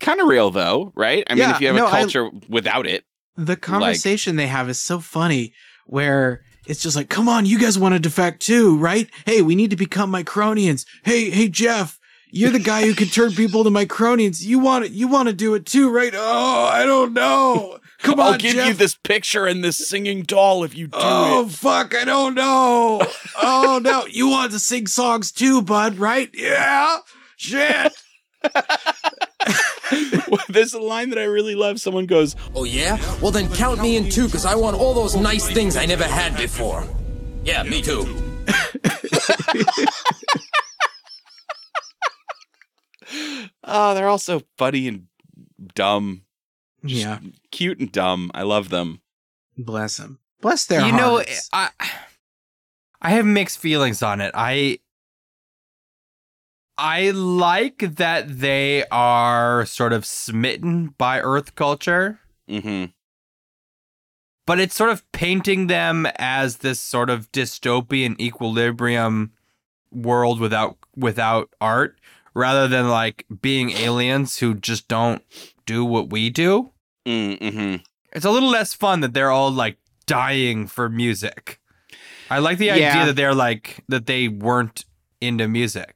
kind 0.00 0.20
of 0.20 0.26
real 0.28 0.50
though, 0.50 0.90
right? 0.96 1.22
I 1.28 1.34
mean 1.34 1.50
if 1.50 1.60
you 1.60 1.66
have 1.68 1.76
no, 1.76 1.84
a 1.86 1.90
I- 1.90 2.00
culture 2.00 2.30
without 2.48 2.86
it. 2.86 3.04
The 3.36 3.56
conversation 3.56 4.36
they 4.36 4.46
have 4.46 4.68
is 4.68 4.78
so 4.78 5.00
funny 5.00 5.52
where 5.86 6.42
it's 6.66 6.82
just 6.82 6.96
like 6.96 7.08
come 7.08 7.28
on 7.28 7.44
you 7.46 7.58
guys 7.58 7.78
want 7.78 7.94
to 7.94 7.98
defect 8.00 8.40
too 8.40 8.76
right 8.78 9.08
hey 9.26 9.42
we 9.42 9.54
need 9.54 9.70
to 9.70 9.76
become 9.76 10.10
micronians 10.12 10.86
hey 11.04 11.30
hey 11.30 11.48
jeff 11.48 11.98
you're 12.30 12.50
the 12.50 12.58
guy 12.58 12.82
who 12.82 12.94
can 12.94 13.08
turn 13.08 13.30
people 13.32 13.66
into 13.66 13.70
micronians 13.70 14.42
you 14.44 14.58
want 14.58 14.84
it 14.84 14.92
you 14.92 15.06
want 15.08 15.28
to 15.28 15.34
do 15.34 15.54
it 15.54 15.66
too 15.66 15.90
right 15.90 16.12
oh 16.16 16.64
i 16.72 16.84
don't 16.84 17.12
know 17.12 17.78
come 17.98 18.18
on, 18.20 18.32
I'll 18.34 18.38
give 18.38 18.54
jeff. 18.54 18.68
you 18.68 18.74
this 18.74 18.94
picture 18.94 19.46
and 19.46 19.62
this 19.64 19.88
singing 19.88 20.22
doll 20.22 20.64
if 20.64 20.74
you 20.76 20.86
do 20.86 20.96
Oh 21.00 21.44
it. 21.46 21.50
fuck, 21.52 21.94
I 21.94 22.04
don't 22.04 22.34
know. 22.34 23.00
Oh 23.40 23.80
no, 23.82 24.04
you 24.06 24.28
want 24.28 24.52
to 24.52 24.58
sing 24.58 24.86
songs 24.86 25.32
too, 25.32 25.62
bud, 25.62 25.96
right? 25.96 26.28
Yeah. 26.34 26.98
Shit. 27.36 27.92
There's 30.48 30.72
a 30.74 30.80
line 30.80 31.10
that 31.10 31.18
I 31.18 31.24
really 31.24 31.54
love. 31.54 31.80
Someone 31.80 32.06
goes, 32.06 32.34
Oh, 32.54 32.64
yeah? 32.64 32.98
Well, 33.20 33.30
then 33.30 33.52
count 33.54 33.80
me 33.80 33.96
in 33.96 34.08
too, 34.10 34.26
because 34.26 34.44
I 34.46 34.54
want 34.54 34.76
all 34.76 34.94
those 34.94 35.16
nice 35.16 35.46
things 35.50 35.76
I 35.76 35.86
never 35.86 36.04
had 36.04 36.36
before. 36.36 36.84
Yeah, 37.44 37.62
me 37.62 37.82
too. 37.82 38.04
"Oh, 43.62 43.94
they're 43.94 44.08
all 44.08 44.18
so 44.18 44.42
funny 44.56 44.88
and 44.88 45.06
dumb, 45.74 46.22
Yeah. 46.82 47.18
cute 47.50 47.78
and 47.78 47.90
dumb. 47.92 48.30
I 48.34 48.42
love 48.42 48.68
them." 48.70 49.00
Bless 49.56 49.98
them. 49.98 50.18
Bless 50.40 50.66
their 50.66 50.84
you 50.84 50.92
know. 50.92 51.22
I 51.52 51.70
I 53.00 53.10
have 53.10 53.24
mixed 53.26 53.58
feelings 53.58 54.02
on 54.02 54.20
it. 54.20 54.32
I 54.34 54.78
I 56.76 57.10
like 57.10 57.78
that 57.96 58.40
they 58.40 58.84
are 58.90 59.64
sort 59.66 59.92
of 59.92 60.04
smitten 60.04 60.88
by 60.98 61.20
Earth 61.20 61.54
culture, 61.54 62.18
Mm-hmm. 62.48 62.90
but 64.46 64.60
it's 64.60 64.74
sort 64.74 64.90
of 64.90 65.10
painting 65.12 65.68
them 65.68 66.06
as 66.16 66.58
this 66.58 66.78
sort 66.80 67.08
of 67.08 67.30
dystopian 67.32 68.18
equilibrium 68.20 69.32
world 69.90 70.40
without 70.40 70.76
without 70.96 71.48
art, 71.60 71.98
rather 72.34 72.68
than 72.68 72.88
like 72.88 73.24
being 73.40 73.70
aliens 73.70 74.38
who 74.38 74.54
just 74.54 74.88
don't 74.88 75.22
do 75.66 75.84
what 75.84 76.10
we 76.10 76.28
do. 76.28 76.70
Mm-hmm. 77.06 77.76
It's 78.12 78.24
a 78.24 78.30
little 78.30 78.50
less 78.50 78.74
fun 78.74 79.00
that 79.00 79.14
they're 79.14 79.30
all 79.30 79.50
like 79.50 79.78
dying 80.06 80.66
for 80.66 80.88
music. 80.88 81.60
I 82.30 82.38
like 82.40 82.58
the 82.58 82.70
idea 82.70 82.86
Yeah. 82.94 83.06
that 83.06 83.16
they're 83.16 83.34
like 83.34 83.82
that 83.88 84.06
they 84.06 84.28
weren't 84.28 84.84
into 85.20 85.48
music 85.48 85.94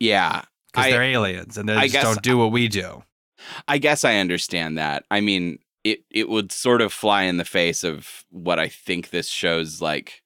Yeah. 0.00 0.42
because 0.72 0.90
they're 0.90 1.02
aliens 1.02 1.56
and 1.56 1.68
they 1.68 1.74
I 1.74 1.82
just 1.82 1.92
guess- 1.92 2.02
don't 2.02 2.22
do 2.22 2.36
what 2.38 2.50
we 2.52 2.66
do. 2.68 3.04
I 3.68 3.78
guess 3.78 4.04
I 4.04 4.16
understand 4.16 4.76
that. 4.78 5.04
I 5.10 5.20
mean, 5.20 5.58
it 5.82 6.04
it 6.10 6.28
would 6.28 6.52
sort 6.52 6.82
of 6.82 6.92
fly 6.92 7.22
in 7.22 7.38
the 7.38 7.44
face 7.44 7.84
of 7.84 8.24
what 8.30 8.58
I 8.58 8.68
think 8.68 9.10
this 9.10 9.28
show's 9.28 9.80
like 9.80 10.22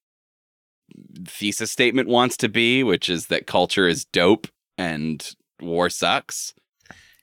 thesis 1.27 1.70
statement 1.70 2.09
wants 2.09 2.37
to 2.39 2.49
be, 2.49 2.83
which 2.83 3.09
is 3.09 3.27
that 3.29 3.47
culture 3.47 3.87
is 3.87 4.05
dope 4.05 4.49
and 4.77 5.35
war 5.61 5.89
sucks. 5.91 6.55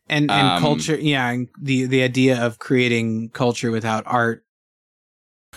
and 0.07 0.31
and 0.31 0.47
um, 0.47 0.61
culture, 0.61 0.95
yeah, 0.97 1.29
and 1.29 1.49
the 1.61 1.85
the 1.85 2.03
idea 2.03 2.41
of 2.41 2.57
creating 2.59 3.29
culture 3.29 3.69
without 3.71 4.03
art. 4.07 4.45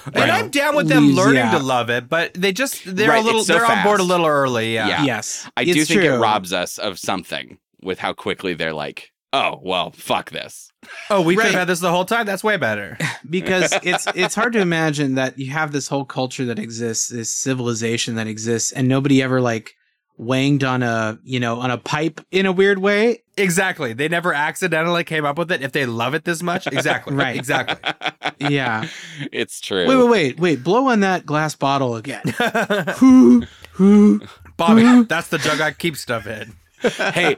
And 0.07 0.31
I'm 0.31 0.51
down 0.51 0.77
with 0.77 0.89
them 0.89 1.11
learning 1.13 1.37
yeah. 1.37 1.53
to 1.53 1.59
love 1.59 1.89
it, 1.91 2.09
but 2.09 2.35
they 2.35 2.53
just 2.53 2.83
they're 2.85 3.09
Right, 3.11 3.23
a 3.23 3.25
little 3.25 3.45
so 3.45 3.55
they're 3.55 3.67
on 3.67 3.83
board 3.85 4.01
a 4.01 4.05
little 4.05 4.27
early. 4.27 4.75
Yeah. 4.75 4.89
Yeah. 4.89 5.05
Yes, 5.05 5.49
I 5.57 5.65
do 5.65 5.73
it's 5.73 5.89
think 5.89 6.03
it 6.03 6.19
robs 6.19 6.53
us 6.53 6.79
of 6.79 6.99
something 6.99 7.59
with 7.83 7.99
how 7.99 8.13
quickly 8.13 8.55
they're 8.55 8.75
like, 8.75 9.13
"Oh, 9.33 9.61
well, 9.63 9.93
fuck 9.93 10.31
this." 10.31 10.71
Oh, 11.09 11.23
we 11.23 11.35
could 11.35 11.41
Right. 11.45 11.51
have 11.53 11.61
had 11.61 11.69
this 11.69 11.81
the 11.81 11.91
whole 11.91 12.05
time. 12.05 12.27
That's 12.27 12.45
way 12.45 12.57
better. 12.59 12.99
because 13.31 13.73
it's 13.83 14.07
it's 14.15 14.35
hard 14.35 14.53
to 14.55 14.61
imagine 14.61 15.15
that 15.15 15.39
you 15.39 15.51
have 15.53 15.73
this 15.73 15.89
whole 15.89 16.05
culture 16.05 16.45
that 16.47 16.59
exists, 16.59 17.09
this 17.09 17.33
civilization 17.33 18.17
that 18.17 18.27
exists, 18.27 18.73
and 18.73 18.87
nobody 18.89 19.23
ever 19.23 19.41
like 19.41 19.73
wanged 20.17 20.63
on 20.63 20.83
a 20.83 21.19
you 21.25 21.41
know 21.41 21.59
on 21.61 21.71
a 21.71 21.79
pipe 21.79 22.21
in 22.31 22.47
a 22.47 22.53
weird 22.53 22.79
way. 22.79 23.23
exactly. 23.37 23.93
They 23.95 24.09
never 24.09 24.33
accidentally 24.33 25.03
came 25.05 25.25
up 25.25 25.39
with 25.39 25.51
it. 25.51 25.63
If 25.63 25.73
they 25.73 25.87
love 25.87 26.15
it 26.15 26.25
this 26.25 26.43
much, 26.43 26.67
exactly. 26.67 27.15
Right. 27.17 27.35
Exactly. 27.37 28.13
Yeah. 28.51 28.87
it's 29.33 29.61
true. 29.61 29.87
Wait, 29.87 29.97
wait, 29.97 30.09
wait, 30.09 30.39
wait. 30.41 30.65
Blow 30.65 30.89
on 30.89 31.01
that 31.01 31.25
glass 31.27 31.55
bottle 31.55 31.97
again. 31.97 32.23
Hoo, 32.97 33.43
hoo. 33.73 34.21
Bobby, 34.57 35.03
that's 35.05 35.29
the 35.29 35.39
jug 35.39 35.61
I 35.61 35.73
keep 35.73 35.97
stuff 35.97 36.27
in. 36.27 36.55
hey, 36.81 37.37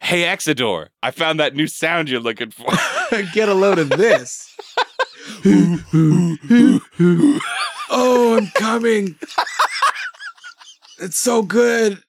hey, 0.00 0.22
Exedore, 0.22 0.88
I 1.02 1.10
found 1.10 1.38
that 1.38 1.54
new 1.54 1.66
sound 1.66 2.08
you're 2.08 2.18
looking 2.20 2.50
for. 2.50 2.66
Get 3.32 3.48
a 3.48 3.54
load 3.54 3.78
of 3.78 3.90
this. 3.90 4.54
oh, 7.90 8.36
I'm 8.38 8.46
coming. 8.54 9.16
It's 10.98 11.18
so 11.18 11.42
good. 11.42 12.02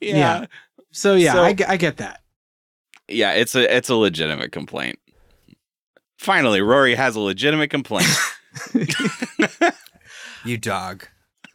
yeah. 0.00 0.46
So 0.92 1.14
yeah, 1.14 1.32
So- 1.32 1.42
I, 1.42 1.56
I 1.68 1.76
get 1.76 1.96
that. 1.98 2.20
Yeah, 3.08 3.32
it's 3.32 3.54
a 3.54 3.76
it's 3.76 3.88
a 3.88 3.94
legitimate 3.96 4.52
complaint. 4.52 4.98
Finally, 6.18 6.60
Rory 6.62 6.94
has 6.94 7.16
a 7.16 7.20
legitimate 7.20 7.70
complaint. 7.70 8.08
You 10.44 10.58
dog. 10.58 11.08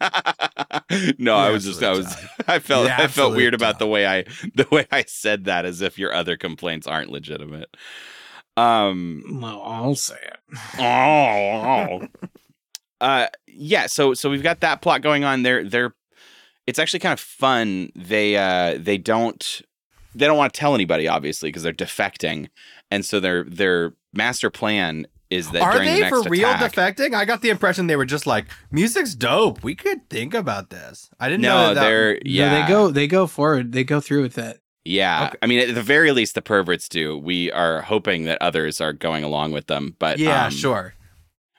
no, 1.18 1.36
I 1.36 1.50
was 1.50 1.64
just 1.64 1.82
I 1.82 1.90
was 1.92 2.06
dog. 2.06 2.24
I 2.48 2.58
felt 2.58 2.86
You 2.88 2.92
I 2.92 3.06
felt 3.06 3.36
weird 3.36 3.54
about 3.54 3.78
the 3.78 3.86
way 3.86 4.06
I 4.06 4.24
the 4.54 4.66
way 4.70 4.86
I 4.90 5.04
said 5.06 5.44
that 5.44 5.64
as 5.64 5.80
if 5.80 5.98
your 5.98 6.12
other 6.12 6.36
complaints 6.36 6.86
aren't 6.86 7.10
legitimate. 7.10 7.76
Um 8.56 9.38
Well, 9.40 9.62
I'll 9.62 9.94
say 9.94 10.16
it. 10.22 10.58
oh, 10.80 12.06
uh 13.00 13.28
yeah, 13.46 13.86
so 13.86 14.14
so 14.14 14.28
we've 14.28 14.42
got 14.42 14.60
that 14.60 14.82
plot 14.82 15.02
going 15.02 15.22
on. 15.22 15.42
They're 15.44 15.64
they're 15.64 15.94
it's 16.66 16.78
actually 16.78 17.00
kind 17.00 17.12
of 17.12 17.20
fun. 17.20 17.90
They 17.94 18.36
uh 18.36 18.78
they 18.80 18.98
don't 18.98 19.62
they 20.14 20.26
don't 20.26 20.36
want 20.38 20.52
to 20.52 20.58
tell 20.58 20.74
anybody 20.74 21.06
obviously 21.08 21.48
because 21.48 21.62
they're 21.62 21.72
defecting. 21.72 22.48
And 22.90 23.04
so 23.04 23.20
their 23.20 23.44
their 23.44 23.94
master 24.12 24.50
plan 24.50 25.06
is 25.30 25.50
that 25.52 25.62
Are 25.62 25.72
during 25.72 25.86
the 25.88 25.94
they 25.94 26.00
next 26.00 26.22
for 26.24 26.28
real 26.30 26.50
attack, 26.50 26.72
defecting? 26.96 27.14
I 27.14 27.24
got 27.24 27.40
the 27.40 27.50
impression 27.50 27.86
they 27.86 27.94
were 27.94 28.04
just 28.04 28.26
like, 28.26 28.46
music's 28.72 29.14
dope. 29.14 29.62
We 29.62 29.76
could 29.76 30.08
think 30.10 30.34
about 30.34 30.70
this. 30.70 31.08
I 31.20 31.28
didn't 31.28 31.42
No, 31.42 31.68
know 31.68 31.74
that. 31.74 31.80
they're 31.82 32.14
yeah. 32.14 32.20
Yeah, 32.24 32.62
they 32.62 32.68
go 32.68 32.90
they 32.90 33.06
go 33.06 33.26
forward. 33.28 33.72
They 33.72 33.84
go 33.84 34.00
through 34.00 34.22
with 34.22 34.38
it. 34.38 34.60
Yeah, 34.84 35.26
Okay. 35.28 35.38
I 35.42 35.46
mean, 35.46 35.58
at 35.68 35.74
the 35.74 35.82
very 35.82 36.10
least, 36.10 36.34
the 36.34 36.40
perverts 36.42 36.88
do. 36.88 37.16
We 37.16 37.52
are 37.52 37.82
hoping 37.82 38.24
that 38.24 38.40
others 38.40 38.80
are 38.80 38.94
going 38.94 39.22
along 39.22 39.52
with 39.52 39.66
them, 39.66 39.94
but 39.98 40.18
yeah, 40.18 40.46
um, 40.46 40.50
sure. 40.50 40.94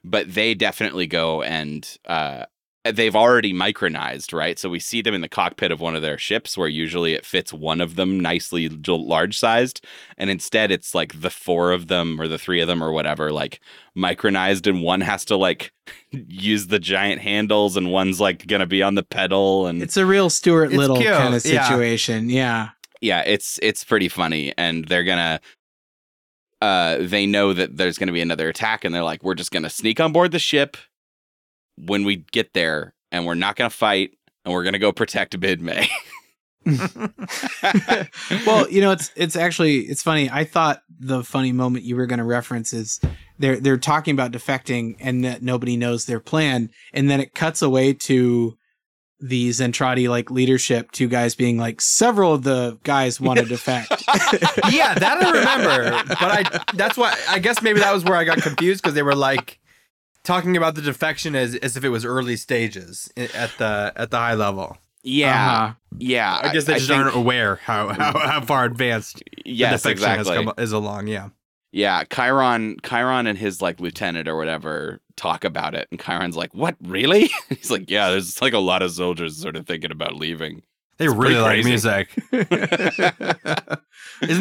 But 0.04 0.34
they 0.34 0.56
definitely 0.56 1.06
go 1.06 1.44
and 1.44 1.88
uh, 2.08 2.46
they've 2.84 3.16
already 3.16 3.54
micronized, 3.54 4.34
right? 4.34 4.58
So 4.58 4.70
we 4.70 4.80
see 4.80 5.02
them 5.02 5.14
in 5.14 5.22
the 5.22 5.30
cockpit 5.30 5.72
of 5.72 5.80
one 5.80 5.96
of 5.96 6.02
their 6.02 6.18
ships, 6.18 6.58
where 6.58 6.68
usually 6.68 7.14
it 7.14 7.26
fits 7.26 7.54
one 7.54 7.80
of 7.80 7.96
them 7.96 8.20
nicely 8.20 8.70
large 8.70 9.38
sized, 9.38 9.86
and 10.18 10.30
instead 10.30 10.72
it's 10.72 10.96
like 10.96 11.22
the 11.22 11.30
four 11.30 11.72
of 11.72 11.88
them 11.88 12.20
or 12.20 12.28
the 12.28 12.40
three 12.40 12.62
of 12.62 12.68
them 12.68 12.84
or 12.84 12.92
whatever, 12.92 13.32
like 13.32 13.60
micronized, 13.96 14.68
and 14.68 14.82
one 14.82 15.02
has 15.02 15.26
to 15.26 15.36
like 15.36 15.72
use 16.12 16.68
the 16.68 16.80
giant 16.80 17.22
handles, 17.22 17.78
and 17.78 17.92
one's 17.92 18.20
like 18.20 18.48
gonna 18.48 18.66
be 18.66 18.82
on 18.82 18.96
the 18.96 19.04
pedal, 19.04 19.68
and 19.68 19.84
It's 19.84 19.98
a 19.98 20.06
real 20.06 20.30
Stuart 20.30 20.66
It's 20.66 20.76
Little 20.76 20.98
cute, 20.98 21.14
kind 21.14 21.36
of 21.36 21.46
yeah. 21.46 21.68
situation. 21.68 22.30
Yeah. 22.30 22.70
yeah, 23.00 23.22
it's 23.26 23.60
it's 23.62 23.84
pretty 23.84 24.10
funny, 24.10 24.54
and 24.58 24.86
they're 24.86 25.04
gonna. 25.04 25.40
Uh, 26.62 27.00
they 27.02 27.26
know 27.26 27.54
that 27.54 27.76
there's 27.76 27.98
gonna 27.98 28.12
be 28.12 28.22
another 28.22 28.48
attack, 28.48 28.86
and 28.86 28.94
they're 28.94 29.04
like, 29.04 29.24
"We're 29.24 29.34
just 29.34 29.52
gonna 29.52 29.70
sneak 29.70 30.00
on 30.00 30.12
board 30.12 30.32
the 30.32 30.38
ship 30.38 30.78
when 31.78 32.04
we 32.04 32.26
get 32.32 32.54
there, 32.54 32.94
and 33.12 33.26
we're 33.26 33.36
not 33.36 33.56
gonna 33.56 33.70
fight. 33.70 34.12
and 34.46 34.54
we're 34.54 34.64
gonna 34.64 34.80
go 34.80 34.92
protect 34.92 35.40
Minmay. 35.40 35.88
well, 38.46 38.70
you 38.70 38.82
know, 38.82 38.92
it's 38.92 39.12
it's 39.16 39.36
actually 39.36 39.80
it's 39.80 40.04
funny. 40.04 40.30
I 40.30 40.44
thought 40.44 40.82
the 41.00 41.24
funny 41.24 41.52
moment 41.52 41.86
you 41.86 41.96
were 41.96 42.06
going 42.06 42.20
to 42.20 42.24
reference 42.24 42.72
is 42.72 43.00
they're 43.40 43.60
they're 43.60 43.78
talking 43.78 44.14
about 44.14 44.32
defecting 44.32 44.96
and 45.00 45.26
that 45.26 45.42
nobody 45.42 45.76
knows 45.76 46.06
their 46.06 46.20
plan, 46.20 46.70
and 46.94 47.10
then 47.10 47.20
it 47.20 47.34
cuts 47.34 47.64
away 47.64 47.94
to 47.94 48.58
the 49.20 49.50
Zentraedi 49.50 50.10
like 50.10 50.30
leadership, 50.32 50.92
two 50.92 51.08
guys 51.08 51.36
being 51.36 51.58
like, 51.58 51.80
several 51.80 52.34
of 52.34 52.44
the 52.44 52.80
guys 52.84 53.20
want 53.20 53.40
to 53.40 53.46
defect. 53.48 54.04
yeah, 54.72 54.94
that 54.96 55.18
I 55.22 55.32
remember. 55.32 56.04
But 56.10 56.22
I 56.22 56.64
that's 56.76 56.98
why 56.98 57.18
I 57.28 57.40
guess 57.40 57.62
maybe 57.62 57.80
that 57.80 57.94
was 57.94 58.04
where 58.04 58.18
I 58.18 58.24
got 58.24 58.40
confused 58.40 58.84
because 58.84 58.94
they 58.94 59.04
were 59.04 59.16
like 59.16 59.60
talking 60.24 60.58
about 60.58 60.76
the 60.76 60.82
defection 60.82 61.36
as 61.36 61.56
as 61.56 61.78
if 61.78 61.84
it 61.84 61.90
was 61.90 62.06
early 62.06 62.36
stages 62.36 63.12
at 63.18 63.52
the 63.58 63.94
at 63.96 64.12
the 64.12 64.18
high 64.18 64.36
level. 64.36 64.78
Yeah, 65.04 65.34
Uh-huh. 65.64 65.74
yeah. 65.98 66.40
I 66.44 66.54
guess 66.54 66.66
they 66.66 66.76
just 66.76 66.88
think- 66.88 67.04
aren't 67.04 67.16
aware 67.16 67.56
how, 67.56 67.90
how 67.90 68.18
how 68.20 68.42
far 68.42 68.66
advanced 68.66 69.24
Yes, 69.46 69.82
the 69.84 69.90
defection 69.90 70.20
exactly. 70.20 70.36
has 70.36 70.46
come 70.46 70.54
is 70.64 70.72
along. 70.72 71.08
Yeah. 71.08 71.30
Yeah, 71.74 72.04
Khyron, 72.04 72.82
Khyron 72.82 73.30
and 73.30 73.38
his 73.38 73.62
like 73.62 73.80
lieutenant 73.80 74.28
or 74.28 74.36
whatever 74.36 75.00
talk 75.16 75.46
about 75.46 75.74
it, 75.74 75.88
and 75.90 75.98
Khyron's 76.00 76.36
like, 76.36 76.54
"What, 76.54 76.76
really?" 76.84 77.30
He's 77.50 77.72
like, 77.72 77.90
"Yeah, 77.90 78.10
there's 78.10 78.42
like 78.42 78.52
a 78.52 78.60
lot 78.60 78.82
of 78.82 78.92
soldiers 78.92 79.38
sort 79.38 79.56
of 79.56 79.66
thinking 79.66 79.90
about 79.90 80.16
leaving." 80.18 80.64
They 80.98 81.06
It's 81.06 81.14
really 81.16 81.36
like 81.40 81.64
music. 81.64 82.10
Isn't 82.32 82.50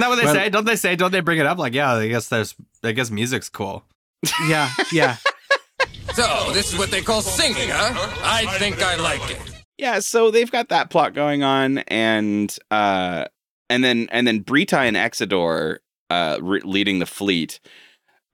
that 0.01 0.09
what 0.09 0.17
they 0.17 0.25
Well- 0.25 0.35
say? 0.35 0.51
Don't 0.51 0.65
they 0.67 0.77
say? 0.77 0.97
Don't 0.97 1.13
they 1.13 1.21
bring 1.21 1.39
it 1.39 1.47
up? 1.47 1.57
Like, 1.59 1.73
yeah, 1.73 1.95
I 1.95 2.09
guess 2.09 2.29
there's. 2.29 2.55
I 2.83 2.93
guess 2.93 3.11
music's 3.11 3.49
cool. 3.49 3.85
yeah, 4.49 4.69
yeah. 4.93 5.17
So, 6.15 6.53
this 6.53 6.73
is 6.73 6.79
what 6.79 6.91
they 6.91 7.03
call 7.03 7.23
singing, 7.23 7.69
huh? 7.71 8.17
I 8.25 8.47
think 8.59 8.83
I 8.83 8.97
like 8.97 9.31
it. 9.31 9.39
Yeah, 9.79 10.01
so 10.01 10.31
they've 10.31 10.51
got 10.51 10.69
that 10.69 10.91
plot 10.91 11.15
going 11.15 11.43
on, 11.43 11.79
and 11.79 12.55
uh, 12.71 13.27
and 13.71 13.83
then 13.83 14.09
and 14.11 14.27
then 14.27 14.45
Breetai 14.45 14.89
and 14.89 14.97
Exedore, 14.97 15.79
uh, 16.11 16.39
re- 16.43 16.61
leading 16.65 16.99
the 16.99 17.07
fleet, 17.07 17.61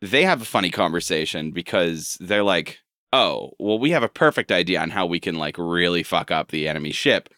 they 0.03 0.25
have 0.25 0.43
a 0.43 0.47
funny 0.47 0.71
conversation 0.71 1.53
because 1.53 2.17
they're 2.21 2.43
like, 2.43 2.81
"Oh, 3.13 3.53
well, 3.61 3.79
we 3.79 3.91
have 3.91 4.03
a 4.03 4.09
perfect 4.09 4.51
idea 4.51 4.81
on 4.81 4.91
how 4.91 5.07
we 5.07 5.21
can 5.21 5.37
like 5.37 5.57
really 5.59 6.03
fuck 6.03 6.31
up 6.31 6.51
the 6.51 6.67
enemy 6.67 6.91
ship." 6.93 7.29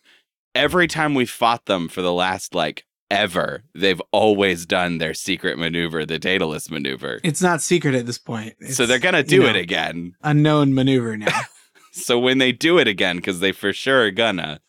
Every 0.54 0.86
time 0.88 1.14
we 1.14 1.26
fought 1.26 1.66
them 1.66 1.88
for 1.88 2.00
the 2.00 2.12
last 2.12 2.54
like 2.54 2.86
ever, 3.10 3.62
they've 3.74 4.00
always 4.12 4.66
done 4.66 4.98
their 4.98 5.14
secret 5.14 5.58
maneuver, 5.58 6.04
the 6.04 6.18
Daedalus 6.18 6.70
maneuver. 6.70 7.20
It's 7.24 7.42
not 7.42 7.62
secret 7.62 7.94
at 7.94 8.06
this 8.06 8.18
point. 8.18 8.54
so 8.68 8.86
they're 8.86 8.98
gonna 8.98 9.18
you 9.18 9.24
do 9.24 9.42
know, 9.42 9.48
it 9.48 9.56
again. 9.56 10.14
Unknown 10.22 10.74
maneuver 10.74 11.16
now. 11.16 11.40
So 11.90 12.16
when 12.18 12.38
they 12.38 12.52
do 12.52 12.78
it 12.78 12.86
again, 12.86 13.16
because 13.16 13.40
they 13.40 13.50
for 13.50 13.72
sure 13.72 14.04
are 14.04 14.10
gonna, 14.12 14.60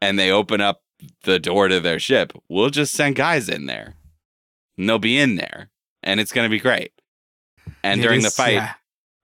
and 0.00 0.18
they 0.18 0.32
open 0.32 0.60
up 0.60 0.82
the 1.22 1.38
door 1.38 1.68
to 1.68 1.78
their 1.78 2.00
ship, 2.00 2.32
we'll 2.48 2.70
just 2.70 2.92
send 2.92 3.14
guys 3.14 3.48
in 3.48 3.66
there. 3.66 3.94
And 4.76 4.88
they'll 4.88 4.98
be 4.98 5.16
in 5.16 5.36
there, 5.36 5.70
and 6.02 6.18
it's 6.18 6.32
gonna 6.32 6.48
be 6.48 6.58
great. 6.58 6.90
And 7.84 8.00
It 8.00 8.02
during 8.02 8.22
the 8.22 8.30
fight, 8.30 8.54
yeah. 8.54 8.72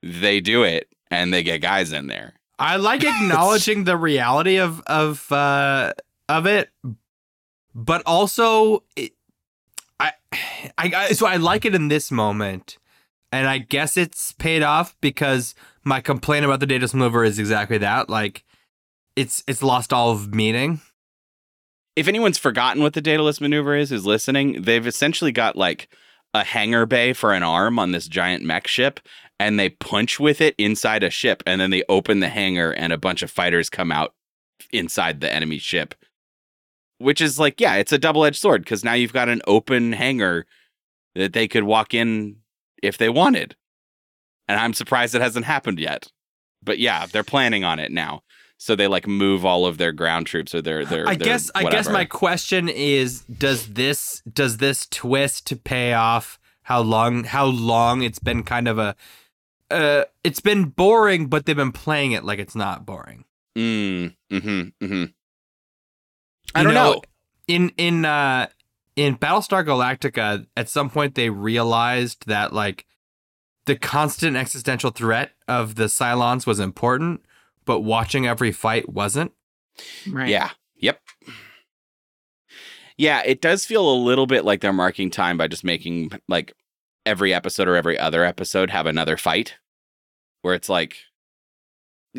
they 0.03 0.41
do 0.41 0.63
it, 0.63 0.89
and 1.11 1.33
they 1.35 1.43
get 1.43 1.63
guys 1.63 1.93
in 1.93 2.07
there. 2.07 2.35
I 2.61 2.77
like 2.77 3.03
acknowledging 3.05 3.85
the 3.85 3.97
reality 3.97 4.59
of 4.61 4.81
of 4.87 5.33
uh, 5.33 5.95
of 6.29 6.47
it, 6.47 6.71
but 7.75 8.03
also 8.07 8.83
it, 8.97 9.13
I, 9.99 10.13
I 10.79 11.13
so 11.13 11.27
I 11.27 11.37
like 11.37 11.65
it 11.65 11.75
in 11.75 11.89
this 11.89 12.11
moment, 12.11 12.79
and 13.31 13.47
I 13.47 13.59
guess 13.59 13.97
it's 13.97 14.33
paid 14.33 14.63
off 14.63 14.97
because 15.01 15.55
my 15.85 16.01
complaint 16.01 16.45
about 16.45 16.61
the 16.61 16.67
Daedalus 16.67 16.95
maneuver 16.95 17.25
is 17.25 17.39
exactly 17.39 17.79
that. 17.79 18.09
Like, 18.09 18.45
it's 19.17 19.43
it's 19.47 19.63
lost 19.63 19.93
all 19.93 20.11
of 20.11 20.35
meaning. 20.35 20.81
If 21.95 22.09
anyone's 22.09 22.39
forgotten 22.39 22.83
what 22.83 22.95
the 22.95 23.03
Daedalus 23.03 23.41
maneuver 23.41 23.77
is, 23.77 23.91
who's 23.91 24.07
listening, 24.07 24.63
they've 24.63 24.87
essentially 24.87 25.33
got 25.33 25.57
like 25.57 25.89
a 26.35 26.43
hangar 26.43 26.87
bay 26.87 27.13
for 27.13 27.35
an 27.35 27.43
arm 27.43 27.79
on 27.79 27.93
this 27.93 28.09
giant 28.09 28.43
mech 28.43 28.67
ship, 28.67 29.01
and 29.39 29.59
they 29.59 29.69
punch 29.69 30.19
with 30.19 30.41
it 30.41 30.55
inside 30.57 31.03
a 31.03 31.11
ship, 31.11 31.43
and 31.47 31.61
then 31.61 31.71
they 31.71 31.85
open 31.89 32.21
the 32.21 32.29
hangar, 32.29 32.71
and 32.73 32.93
a 32.93 32.99
bunch 32.99 33.23
of 33.23 33.31
fighters 33.31 33.69
come 33.69 33.93
out 33.93 34.15
inside 34.73 35.21
the 35.21 35.33
enemy 35.33 35.59
ship. 35.59 35.95
Which 37.03 37.21
is 37.21 37.39
like, 37.39 37.61
yeah, 37.61 37.75
it's 37.75 37.93
a 37.93 37.99
double 37.99 38.25
edged 38.25 38.41
sword 38.41 38.63
because 38.63 38.85
now 38.85 38.95
you've 38.95 39.13
got 39.13 39.29
an 39.29 39.43
open 39.47 39.93
hangar 39.93 40.47
that 41.15 41.33
they 41.33 41.49
could 41.49 41.65
walk 41.65 41.95
in 41.95 42.37
if 42.83 42.99
they 42.99 43.09
wanted. 43.09 43.57
And 44.49 44.59
I'm 44.59 44.75
surprised 44.75 45.15
it 45.15 45.21
hasn't 45.21 45.47
happened 45.47 45.79
yet. 45.79 46.09
But 46.63 46.79
yeah, 46.79 47.07
they're 47.07 47.25
planning 47.25 47.65
on 47.65 47.79
it 47.79 47.91
now. 47.91 48.23
So 48.59 48.77
they 48.77 48.87
like 48.87 49.09
move 49.09 49.45
all 49.45 49.67
of 49.67 49.79
their 49.79 49.91
ground 49.91 50.29
troops 50.29 50.55
or 50.55 50.63
their 50.63 50.85
their 50.85 51.09
I 51.09 51.17
their 51.17 51.27
guess 51.27 51.51
I 51.53 51.65
guess 51.65 51.89
my 51.89 52.05
question 52.05 52.69
is 52.69 53.23
does 53.23 53.67
this 53.73 54.23
does 54.33 54.59
this 54.59 54.87
twist 54.87 55.49
to 55.49 55.57
pay 55.57 55.95
off 55.95 56.39
how 56.63 56.81
long 56.81 57.25
how 57.25 57.47
long 57.47 58.03
it's 58.03 58.21
been 58.21 58.45
kind 58.45 58.69
of 58.69 58.79
a 58.79 58.95
uh 59.69 60.05
it's 60.23 60.39
been 60.39 60.67
boring 60.67 61.27
but 61.27 61.45
they've 61.45 61.57
been 61.57 61.73
playing 61.73 62.13
it 62.13 62.23
like 62.23 62.39
it's 62.39 62.55
not 62.55 62.87
boring. 62.87 63.25
Mm, 63.59 64.15
mm-hmm, 64.31 64.85
mm-hmm. 64.85 65.05
I 66.55 66.63
don't 66.63 66.75
know. 66.75 67.03
In 67.49 67.73
in 67.77 68.05
uh 68.05 68.49
in 68.97 69.17
Battlestar 69.17 69.65
Galactica 69.65 70.47
at 70.57 70.69
some 70.69 70.91
point 70.91 71.15
they 71.15 71.31
realized 71.31 72.27
that 72.27 72.53
like 72.53 72.87
the 73.67 73.77
constant 73.77 74.37
existential 74.37 74.91
threat 74.91 75.33
of 75.49 75.75
the 75.77 75.85
Cylons 75.85 76.47
was 76.47 76.61
important 76.61 77.25
but 77.65 77.81
watching 77.81 78.27
every 78.27 78.53
fight 78.53 78.89
wasn't. 78.89 79.33
Right. 80.09 80.29
Yeah. 80.29 80.51
Yep. 80.77 81.01
Yeah, 82.99 83.23
it 83.25 83.41
does 83.41 83.65
feel 83.65 83.89
a 83.91 83.95
little 83.95 84.27
bit 84.27 84.45
like 84.45 84.61
they're 84.61 84.73
marking 84.73 85.11
time 85.11 85.37
by 85.39 85.49
just 85.49 85.65
making 85.65 86.13
like 86.29 86.53
every 87.07 87.33
episode 87.33 87.69
or 87.69 87.77
every 87.77 87.99
other 87.99 88.25
episode 88.25 88.71
have 88.71 88.87
another 88.87 89.17
fight 89.17 89.57
where 90.43 90.55
it's 90.55 90.69
like 90.69 90.99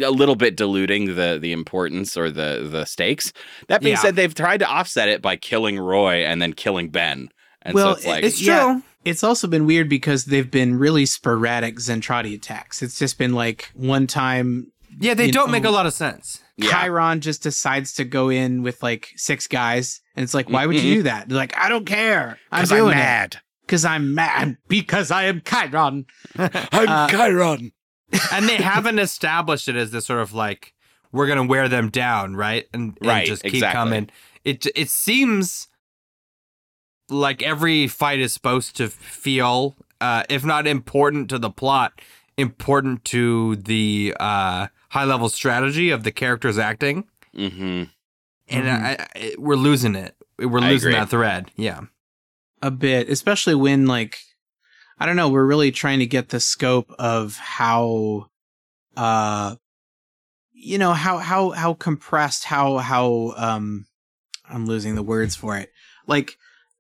a 0.02 0.10
little 0.12 0.36
bit 0.36 0.56
diluting 0.56 1.16
the 1.16 1.38
the 1.41 1.52
importance 1.52 2.18
or 2.18 2.30
the 2.32 2.68
the 2.72 2.86
stakes. 2.86 3.32
That 3.68 3.82
being 3.82 3.96
Yeah. 3.96 4.02
said, 4.02 4.16
they've 4.16 4.34
tried 4.34 4.58
to 4.60 4.68
offset 4.68 5.10
it 5.10 5.22
by 5.22 5.36
killing 5.36 5.78
Roy 5.80 6.24
and 6.26 6.41
then 6.41 6.54
killing 6.54 6.89
Ben. 6.89 7.30
And 7.62 7.74
Well, 7.76 7.94
so 7.94 7.98
it's 7.98 8.06
like 8.08 8.24
It's 8.24 8.38
true. 8.39 8.48
Yeah. 8.48 8.80
It's 9.06 9.24
also 9.24 9.48
been 9.48 9.66
weird 9.66 9.89
because 9.89 10.26
they've 10.26 10.50
been 10.50 10.80
really 10.80 11.06
sporadic 11.06 11.76
Zentraedi 11.78 12.36
attacks. 12.36 12.82
It's 12.82 12.98
just 12.98 13.18
been 13.18 13.34
like 13.34 13.70
one 13.74 14.08
time 14.08 14.72
Yeah, 15.00 15.14
they 15.14 15.30
don't 15.32 15.52
make 15.52 15.66
a 15.66 15.70
lot 15.72 15.86
of 15.86 15.94
sense. 15.94 16.41
yeah. 16.58 16.70
Khyron 16.72 17.20
just 17.20 17.44
decides 17.44 17.94
to 17.96 18.04
go 18.06 18.30
in 18.30 18.64
with 18.64 18.82
like 18.84 19.10
six 19.16 19.48
guys, 19.48 20.02
and 20.16 20.24
it's 20.24 20.34
like, 20.34 20.50
why 20.50 20.66
would 20.66 20.76
you 20.78 20.96
do 20.96 21.04
that? 21.04 21.28
They're 21.28 21.38
like, 21.38 21.58
I 21.58 21.68
don't 21.70 21.86
care. 21.86 22.38
I'm 22.52 22.62
'Cause 22.62 22.72
I'm 22.72 22.88
mad. 22.89 23.38
because 23.66 23.84
I'm 23.86 24.14
mad 24.16 24.58
because 24.68 25.12
I 25.12 25.24
am 25.26 25.41
Khyron. 25.41 26.06
I'm 26.38 26.50
Uh, 26.89 27.08
Khyron. 27.10 27.72
And 28.32 28.47
they 28.47 28.57
haven't 28.57 28.99
established 28.99 29.68
it 29.68 29.76
as 29.76 29.91
this 29.91 30.05
sort 30.05 30.20
of 30.22 30.34
like 30.34 30.74
we're 31.11 31.28
gonna 31.28 31.45
wear 31.45 31.68
them 31.70 31.89
down, 31.89 32.36
right? 32.36 32.68
And, 32.74 32.97
and 32.99 33.07
Right, 33.07 33.26
just 33.28 33.43
keep 33.43 33.55
exactly. 33.55 33.78
coming. 33.78 34.09
It 34.43 34.66
it 34.76 34.89
seems 34.89 35.68
like 37.09 37.41
every 37.43 37.88
fight 37.88 38.20
is 38.20 38.34
supposed 38.34 38.76
to 38.78 38.88
feel, 38.89 39.76
uh, 40.01 40.24
if 40.30 40.43
not 40.43 40.66
important 40.66 41.30
to 41.30 41.38
the 41.38 41.49
plot, 41.49 42.01
important 42.38 43.05
to 43.05 43.55
the 43.57 44.16
uh, 44.20 44.68
high 44.89 45.03
level 45.03 45.30
strategy 45.30 45.89
of 45.89 46.03
the 46.03 46.11
characters 46.11 46.57
acting. 46.57 47.07
Mm-hmm. 47.36 47.84
And 48.49 48.70
I, 48.70 49.07
I, 49.16 49.36
we're 49.38 49.55
losing 49.55 49.95
it. 49.95 50.16
We're 50.39 50.59
losing 50.59 50.91
that 50.91 51.09
thread. 51.09 51.51
Yeah. 51.55 51.82
a 52.61 52.72
bit, 52.72 53.09
especially 53.09 53.55
when 53.55 53.86
like 53.86 54.20
I 55.00 55.06
don't 55.06 55.16
know, 55.16 55.30
we're 55.30 55.46
really 55.46 55.72
trying 55.72 56.00
to 56.00 56.06
get 56.06 56.30
the 56.30 56.39
scope 56.39 56.94
of 56.98 57.38
how 57.38 58.28
uh 58.96 59.56
you 60.54 60.78
know, 60.78 60.94
how 60.94 61.18
how 61.18 61.50
how 61.52 61.74
compressed, 61.74 62.46
how 62.46 62.78
how 62.78 63.34
um 63.38 63.86
I'm 64.48 64.66
losing 64.66 64.96
the 64.96 65.04
words 65.04 65.36
for 65.36 65.58
it. 65.58 65.72
Like 66.08 66.38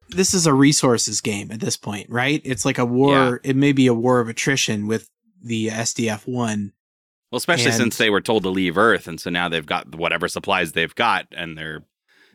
this 0.09 0.33
is 0.33 0.45
a 0.45 0.53
resources 0.53 1.21
game 1.21 1.51
at 1.51 1.59
this 1.59 1.75
point, 1.77 2.09
right? 2.09 2.41
It's 2.43 2.65
like 2.65 2.77
a 2.77 2.85
war, 2.85 3.41
it 3.43 3.55
may 3.55 3.71
be 3.71 3.87
a 3.87 3.93
war 3.93 4.19
of 4.19 4.29
attrition 4.29 4.85
with 4.87 5.09
the 5.43 5.67
SDF 5.69 6.27
1. 6.27 6.71
Well, 7.31 7.37
especially 7.37 7.65
And- 7.67 7.73
since 7.75 7.97
they 7.97 8.09
were 8.11 8.21
told 8.21 8.43
to 8.43 8.49
leave 8.49 8.77
Earth, 8.77 9.07
and 9.07 9.19
so 9.19 9.29
now 9.29 9.49
they've 9.49 9.65
got 9.65 9.95
whatever 9.95 10.27
supplies 10.27 10.73
they've 10.73 10.93
got, 10.93 11.25
and 11.35 11.57
they're 11.57 11.83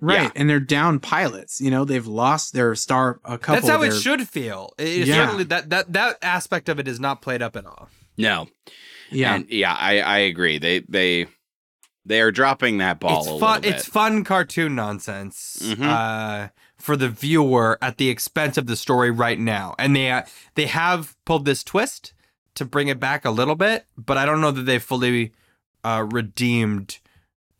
Right. 0.00 0.22
Yeah. 0.22 0.30
And 0.36 0.48
they're 0.48 0.60
down 0.60 1.00
pilots, 1.00 1.60
you 1.60 1.70
know, 1.70 1.84
they've 1.84 2.06
lost 2.06 2.52
their 2.52 2.74
star 2.74 3.20
a 3.24 3.36
couple 3.38 3.56
That's 3.56 3.68
how 3.68 3.82
of 3.82 3.88
it 3.88 3.92
should 4.00 4.28
feel. 4.28 4.72
It, 4.78 5.06
Yeah. 5.08 5.14
certainly 5.24 5.44
that, 5.44 5.70
that 5.70 5.92
that 5.92 6.18
aspect 6.22 6.68
of 6.68 6.78
it 6.78 6.86
is 6.86 7.00
not 7.00 7.20
played 7.22 7.42
up 7.42 7.56
at 7.56 7.66
all. 7.66 7.88
no, 8.16 8.48
Yeah. 9.10 9.34
And 9.34 9.48
yeah, 9.50 9.74
I 9.74 10.00
I 10.00 10.18
agree. 10.18 10.58
They 10.58 10.80
they 10.88 11.26
they 12.04 12.20
are 12.20 12.30
dropping 12.32 12.78
that 12.78 13.00
ball 13.00 13.18
it's 13.18 13.26
a 13.26 13.38
fun. 13.38 13.40
little 13.40 13.60
bit. 13.62 13.74
It's 13.74 13.86
fun 13.86 14.24
cartoon 14.24 14.74
nonsense 14.74 15.58
Mhm. 15.62 15.82
uh, 15.82 16.48
for 16.76 16.96
the 16.96 17.08
viewer 17.08 17.76
at 17.82 17.96
the 17.98 18.08
expense 18.08 18.56
of 18.56 18.66
the 18.66 18.76
story 18.76 19.10
right 19.10 19.38
now, 19.38 19.74
and 19.78 19.94
they 19.96 20.10
uh, 20.10 20.22
they 20.54 20.66
have 20.66 21.16
pulled 21.24 21.44
this 21.44 21.64
twist 21.64 22.12
to 22.54 22.64
bring 22.64 22.88
it 22.88 22.98
back 23.00 23.24
a 23.24 23.30
little 23.30 23.56
bit, 23.56 23.86
but 23.96 24.16
I 24.16 24.24
don't 24.26 24.40
know 24.40 24.50
that 24.52 24.62
they've 24.62 24.82
fully 24.82 25.32
uh, 25.84 26.06
redeemed 26.10 26.98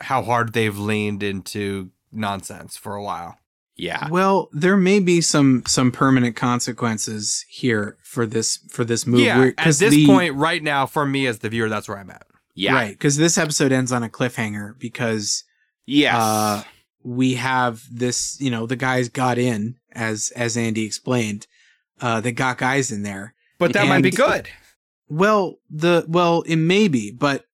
how 0.01 0.23
hard 0.23 0.53
they've 0.53 0.79
leaned 0.79 1.23
into 1.23 1.91
nonsense 2.13 2.77
for 2.77 2.95
a 2.95 3.03
while. 3.03 3.37
Yeah. 3.77 4.09
Well, 4.11 4.49
there 4.53 4.77
may 4.77 4.99
be 4.99 5.21
some 5.21 5.63
some 5.67 5.93
permanent 5.93 6.35
consequences 6.35 7.45
here 7.49 7.97
for 8.03 8.27
this 8.27 8.59
for 8.71 8.85
this 8.85 9.07
move. 9.07 9.21
yeah, 9.21 9.39
We're- 9.39 9.51
at 9.57 9.65
'cause 9.65 9.79
this 9.79 9.95
the- 9.95 10.07
point, 10.07 10.35
right 10.35 10.63
now, 10.63 10.85
for 10.87 11.07
me 11.07 11.27
as 11.27 11.39
the 11.39 11.49
viewer, 11.49 11.69
that's 11.69 11.89
where 11.89 11.99
I'm 11.99 12.11
at. 12.11 12.27
Yeah. 12.55 12.73
right? 12.75 12.91
Because 12.91 13.17
this 13.17 13.39
episode 13.39 13.71
ends 13.71 13.93
on 13.93 14.03
a 14.03 14.09
cliffhanger 14.09 14.77
because 14.81 15.45
Yes. 15.87 16.17
uh, 16.17 16.65
we 17.05 17.35
have 17.35 17.85
this. 17.91 18.37
You 18.41 18.51
know, 18.51 18.67
the 18.67 18.75
guys 18.75 19.09
got 19.09 19.39
in 19.39 19.77
as 19.93 20.33
as 20.35 20.57
Andy 20.57 20.85
explained. 20.85 21.47
Uh, 22.01 22.21
they 22.21 22.33
got 22.33 22.59
guys 22.59 22.91
in 22.91 23.05
there. 23.05 23.35
But 23.59 23.73
that 23.75 23.87
might 23.87 24.03
be 24.03 24.11
good. 24.11 24.49
Well, 25.09 25.59
the 25.71 26.05
well, 26.09 26.43
it 26.43 26.57
may 26.57 26.89
be, 26.89 27.13
but 27.13 27.45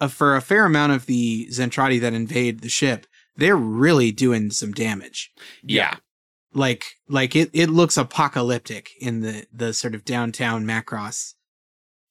uh, 0.00 0.06
for 0.08 0.36
a 0.36 0.40
fair 0.40 0.64
amount 0.66 0.92
of 0.92 1.06
the 1.06 1.48
Zentraedi 1.50 2.00
that 2.00 2.12
invade 2.14 2.60
the 2.60 2.68
ship, 2.68 3.06
they're 3.36 3.56
really 3.56 4.12
doing 4.12 4.50
some 4.50 4.72
damage. 4.72 5.30
yeah. 5.62 5.96
Like, 6.56 6.84
like 7.08 7.34
it, 7.34 7.50
it 7.52 7.68
looks 7.68 7.96
apocalyptic 7.96 8.90
in 9.00 9.20
the 9.22 9.44
the 9.52 9.72
sort 9.74 9.92
of 9.96 10.04
downtown 10.04 10.64
Macross 10.64 11.34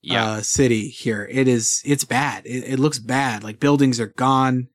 Yeah. 0.01 0.25
uh, 0.25 0.41
city 0.41 0.89
here. 0.89 1.25
It 1.31 1.47
is, 1.47 1.81
it's 1.85 2.03
bad. 2.03 2.45
It, 2.45 2.73
it 2.73 2.77
looks 2.79 2.99
bad. 2.99 3.41
Like 3.45 3.61
buildings 3.61 4.01
are 4.01 4.07
gone. 4.07 4.67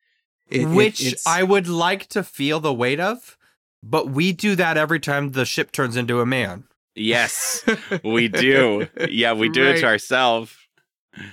It- 0.49 0.62
it- 0.62 0.66
which 0.68 1.03
it's- 1.05 1.26
I 1.26 1.42
would 1.42 1.68
like 1.68 2.07
to 2.09 2.22
feel 2.22 2.61
the 2.61 2.72
weight 2.72 2.99
of, 2.99 3.36
but 3.82 4.09
we 4.09 4.32
do 4.32 4.57
that 4.57 4.78
every 4.78 5.01
time 5.01 5.32
the 5.32 5.44
ship 5.44 5.70
turns 5.70 5.96
into 5.99 6.20
a 6.22 6.26
man. 6.26 6.64
yes. 6.94 7.62
we 8.03 8.28
do. 8.28 8.88
Yeah, 9.11 9.34
we 9.34 9.51
do 9.51 9.66
it 9.66 9.80
to 9.80 9.86
ourselves. 9.86 10.57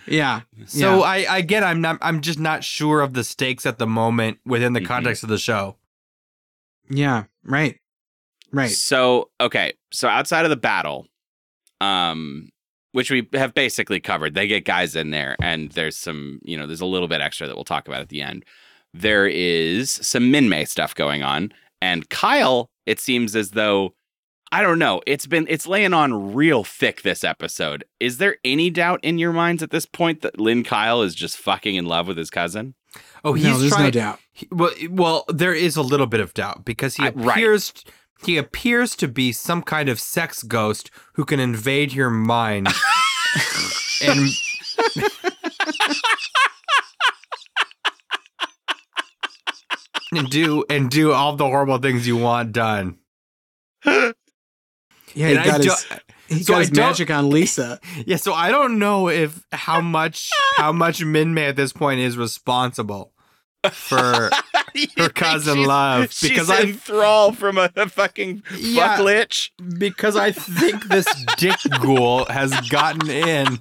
Yeah, 0.08 0.42
So 0.66 1.00
Yeah. 1.00 1.02
I 1.02 1.38
again, 1.38 1.64
I'm 1.64 1.82
not. 1.82 1.98
I'm 2.02 2.22
just 2.22 2.40
not 2.40 2.64
sure 2.64 3.02
of 3.02 3.14
the 3.14 3.24
stakes 3.24 3.66
at 3.66 3.78
the 3.78 3.88
moment 3.88 4.40
within 4.46 4.74
the 4.74 4.82
Mhm. 4.82 4.86
context 4.88 5.24
of 5.24 5.30
the 5.30 5.38
show. 5.38 5.78
yeah, 6.90 7.24
right, 7.44 7.80
right. 8.52 8.70
So, 8.72 9.30
okay. 9.42 9.74
So 9.92 10.08
outside 10.08 10.46
of 10.46 10.50
the 10.50 10.56
battle, 10.56 11.08
um, 11.82 12.50
which 12.92 13.12
we 13.12 13.28
have 13.34 13.54
basically 13.54 14.00
covered, 14.00 14.36
they 14.36 14.48
get 14.48 14.66
guys 14.66 14.96
in 14.96 15.12
there, 15.12 15.36
and 15.42 15.72
there's 15.72 15.98
some, 15.98 16.40
you 16.44 16.58
know, 16.58 16.66
there's 16.68 16.82
a 16.82 16.86
little 16.86 17.08
bit 17.08 17.22
extra 17.22 17.48
that 17.48 17.56
we'll 17.56 17.64
talk 17.66 17.88
about 17.88 18.02
at 18.02 18.10
the 18.10 18.22
end. 18.22 18.46
There 18.94 19.28
is 19.28 19.92
some 19.92 20.32
Minmay 20.32 20.68
stuff 20.68 20.96
going 20.96 21.22
on, 21.24 21.52
and 21.82 22.10
Kyle, 22.10 22.70
it 22.86 23.00
seems 23.00 23.36
as 23.36 23.52
though 23.52 23.94
I 24.52 24.62
don't 24.62 24.80
know. 24.80 25.02
It's 25.06 25.26
been 25.28 25.48
it's 25.50 25.68
laying 25.68 25.94
on 25.94 26.34
real 26.34 26.64
thick 26.64 27.02
this 27.02 27.24
episode. 27.24 27.84
Is 28.00 28.18
there 28.20 28.38
any 28.46 28.70
doubt 28.70 29.00
in 29.04 29.18
your 29.18 29.34
minds 29.34 29.62
at 29.64 29.72
this 29.72 29.86
point 29.86 30.22
that 30.22 30.40
Lynn 30.40 30.64
Kyle 30.64 31.02
is 31.02 31.14
just 31.16 31.38
fucking 31.38 31.76
in 31.76 31.86
love 31.86 32.08
with 32.08 32.18
his 32.18 32.30
cousin? 32.30 32.76
Oh, 33.26 33.34
he's 33.34 33.46
no, 33.46 33.58
there's 33.58 33.72
trying. 33.72 33.84
no 33.86 33.92
doubt. 33.92 34.20
he- 34.32 34.48
well, 34.52 34.72
well, 34.90 35.26
there 35.28 35.54
is 35.54 35.76
a 35.76 35.82
little 35.82 36.08
bit 36.08 36.22
of 36.22 36.34
doubt 36.34 36.64
because 36.64 36.96
he 36.96 37.04
I- 37.04 37.10
right. 37.10 37.32
appears 37.38 37.74
he 38.26 38.38
appears 38.38 38.96
to 38.98 39.08
be 39.10 39.32
some 39.34 39.62
kind 39.62 39.90
of 39.90 40.00
sex 40.00 40.42
ghost 40.44 40.90
who 41.16 41.26
can 41.26 41.40
invade 41.40 41.92
your 41.92 42.10
mind 42.10 42.68
and 44.02 44.30
and 50.14 50.30
do 50.30 50.64
and 50.70 50.90
do 50.90 51.12
all 51.12 51.36
the 51.36 51.46
horrible 51.46 51.78
things 51.78 52.08
you 52.08 52.18
want 52.18 52.52
done. 52.54 52.98
Yeah, 55.16 55.28
he 55.30 55.36
And 55.36 55.40
I 55.40 55.46
got 55.46 55.64
his, 55.64 55.86
he 56.28 56.44
so 56.44 56.54
got 56.54 56.60
his 56.62 56.72
magic 56.74 57.10
on 57.12 57.30
Lisa. 57.30 57.80
Yeah, 58.06 58.18
so 58.18 58.34
I 58.34 58.50
don't 58.52 58.78
know 58.80 59.10
if 59.10 59.44
how 59.52 59.82
much 59.82 60.30
how 60.56 60.72
much 60.72 61.00
Minmay 61.00 61.50
at 61.50 61.56
this 61.56 61.74
point 61.74 62.00
is 62.00 62.18
responsible 62.18 63.14
for 63.72 64.30
her 64.98 65.10
cousin 65.10 65.64
love 65.64 66.14
because 66.22 66.50
I 66.50 66.74
thrall 66.74 67.32
from 67.32 67.58
a, 67.58 67.72
a 67.76 67.90
fucking 67.90 68.44
Yeah. 68.58 68.98
fuck 68.98 69.06
lich. 69.06 69.54
because 69.78 70.16
I 70.16 70.32
think 70.32 70.88
this 70.88 71.08
dick 71.38 71.56
ghoul 71.82 72.26
has 72.26 72.52
gotten 72.70 73.10
in. 73.10 73.58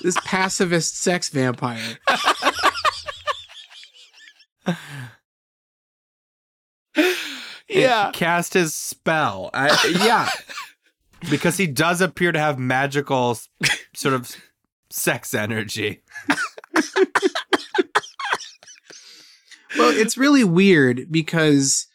This 0.00 0.16
pacifist 0.24 0.96
sex 0.96 1.28
vampire. 1.28 1.98
Yeah. 7.68 8.10
cast 8.12 8.54
his 8.54 8.74
spell. 8.74 9.50
I, 9.52 9.68
yeah, 10.04 10.28
because 11.30 11.56
he 11.56 11.66
does 11.66 12.00
appear 12.00 12.32
to 12.32 12.38
have 12.38 12.58
magical 12.58 13.38
sort 13.94 14.14
of 14.14 14.34
sex 14.90 15.34
energy. 15.34 16.02
well, 19.76 19.96
it's 19.96 20.16
really 20.16 20.44
weird 20.44 21.10
because 21.10 21.86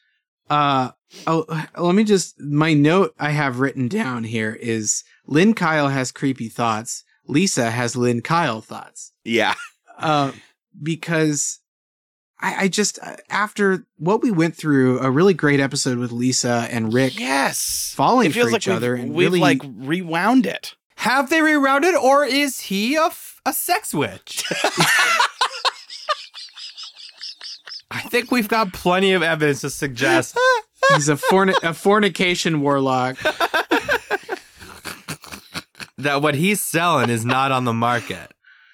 uh 0.50 0.92
oh 1.26 1.46
let 1.78 1.96
me 1.96 2.04
just 2.04 2.40
my 2.40 2.74
note 2.74 3.14
I 3.20 3.32
have 3.32 3.60
written 3.60 3.88
down 3.88 4.24
here 4.24 4.54
is 4.54 5.04
Lynn 5.26 5.54
Kyle 5.54 5.90
has 5.90 6.12
creepy 6.12 6.50
thoughts. 6.50 7.04
Lisa 7.28 7.72
has 7.72 7.96
Lynn 7.96 8.22
Kyle 8.22 8.62
thoughts. 8.62 9.14
Yeah. 9.24 9.54
Uh 9.98 10.32
because 10.82 11.60
I, 12.44 12.64
I 12.64 12.68
just 12.68 13.00
uh, 13.02 13.16
after 13.30 13.86
what 13.98 14.22
we 14.22 14.30
went 14.30 14.56
through 14.56 15.00
a 15.00 15.10
really 15.10 15.34
great 15.34 15.60
episode 15.62 15.98
with 15.98 16.12
Lisa 16.12 16.68
and 16.70 16.94
Rick 16.94 17.18
Yes. 17.18 17.94
falling 17.96 18.30
it 18.32 18.34
feels 18.34 18.48
for 18.48 18.52
like 18.52 18.62
each 18.64 18.68
other 18.68 18.94
we've, 18.96 19.04
and 19.04 19.14
we've 19.14 19.28
really 19.28 19.40
like 19.40 19.62
rewound 19.64 20.46
it. 20.46 20.76
Have 20.98 21.30
they 21.30 21.42
rewound 21.42 21.86
it, 21.86 21.96
or 21.96 22.26
is 22.26 22.60
he 22.60 22.96
a, 22.96 23.06
f- 23.06 23.42
a 23.46 23.54
sex 23.54 23.94
witch? 23.94 24.44
I 27.92 28.00
think 28.02 28.30
we've 28.32 28.48
got 28.48 28.74
plenty 28.74 29.14
of 29.14 29.22
evidence 29.24 29.62
to 29.62 29.70
suggest 29.70 30.38
he's 30.94 31.08
a 31.10 31.16
forni- 31.16 31.62
a 31.64 31.74
fornication 31.74 32.62
warlock. 32.62 33.18
that 35.98 36.22
what 36.22 36.36
he's 36.36 36.60
selling 36.62 37.10
is 37.10 37.24
not 37.24 37.52
on 37.52 37.66
the 37.66 37.74
market. 37.74 38.34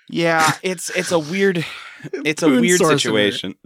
Yeah, 0.10 0.54
it's 0.64 0.90
it's 0.90 1.12
a 1.12 1.20
weird 1.20 1.64
it's 2.14 2.42
a 2.42 2.50
weird 2.50 2.80
situation. 2.80 3.56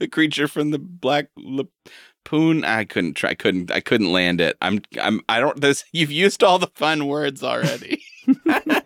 a 0.00 0.06
creature 0.06 0.46
from 0.48 0.70
the 0.70 0.78
black 0.78 1.26
lapoon. 1.36 2.64
I 2.64 2.84
couldn't 2.84 3.14
try. 3.14 3.34
Couldn't. 3.34 3.72
I 3.72 3.80
couldn't 3.80 4.12
land 4.12 4.40
it. 4.40 4.56
I'm. 4.62 4.80
I'm. 5.00 5.20
I 5.28 5.40
don't. 5.40 5.60
This. 5.60 5.84
You've 5.92 6.12
used 6.12 6.44
all 6.44 6.58
the 6.60 6.70
fun 6.74 7.06
words 7.08 7.42
already. 7.42 8.02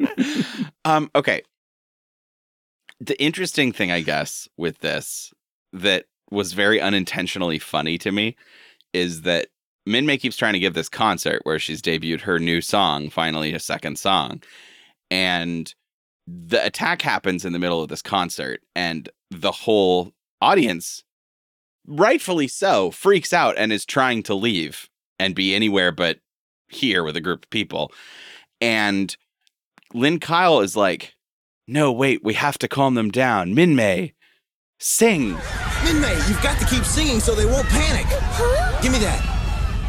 um. 0.85 1.11
Okay. 1.15 1.43
The 3.01 3.21
interesting 3.21 3.73
thing, 3.73 3.91
I 3.91 4.01
guess, 4.01 4.49
with 4.57 4.79
this 4.79 5.33
that 5.73 6.07
was 6.31 6.53
very 6.53 6.81
unintentionally 6.81 7.59
funny 7.59 7.99
to 7.99 8.13
me 8.13 8.37
is 8.93 9.23
that 9.23 9.49
Minmay 9.89 10.21
keeps 10.21 10.37
trying 10.37 10.53
to 10.53 10.59
give 10.59 10.75
this 10.75 10.89
concert 10.89 11.41
where 11.45 11.59
she's 11.59 11.83
debuted 11.83 12.21
her 12.21 12.39
new 12.39 12.61
song, 12.61 13.11
finally 13.11 13.53
a 13.53 13.59
second 13.59 13.99
song. 13.99 14.43
And 15.11 15.75
the 16.27 16.65
attack 16.65 17.03
happens 17.03 17.45
in 17.45 17.53
the 17.53 17.59
middle 17.59 17.83
of 17.83 17.89
this 17.89 18.03
concert, 18.03 18.63
and 18.77 19.09
the 19.31 19.51
whole 19.51 20.13
audience, 20.41 21.03
rightfully 21.87 22.49
so, 22.49 22.91
freaks 22.91 23.33
out 23.33 23.57
and 23.59 23.73
is 23.73 23.85
trying 23.85 24.23
to 24.25 24.35
leave 24.35 24.89
and 25.19 25.35
be 25.35 25.55
anywhere 25.55 25.93
but 25.93 26.19
here 26.69 27.03
with 27.03 27.17
a 27.17 27.21
group 27.21 27.45
of 27.45 27.51
people. 27.51 27.93
And 28.61 29.17
Lynn 29.93 30.21
Kyle 30.21 30.61
is 30.61 30.77
like, 30.77 31.15
No, 31.67 31.93
wait, 31.93 32.23
we 32.23 32.35
have 32.35 32.59
to 32.59 32.69
calm 32.69 32.95
them 32.95 33.11
down. 33.11 33.55
Minmay, 33.55 34.15
sing. 34.79 35.35
Minmay, 35.35 36.29
you've 36.29 36.43
got 36.43 36.59
to 36.61 36.67
keep 36.67 36.85
singing 36.85 37.19
so 37.19 37.35
they 37.35 37.47
won't 37.47 37.69
panic. 37.69 38.07
Give 38.81 38.93
me 38.93 38.99
that. 39.01 39.32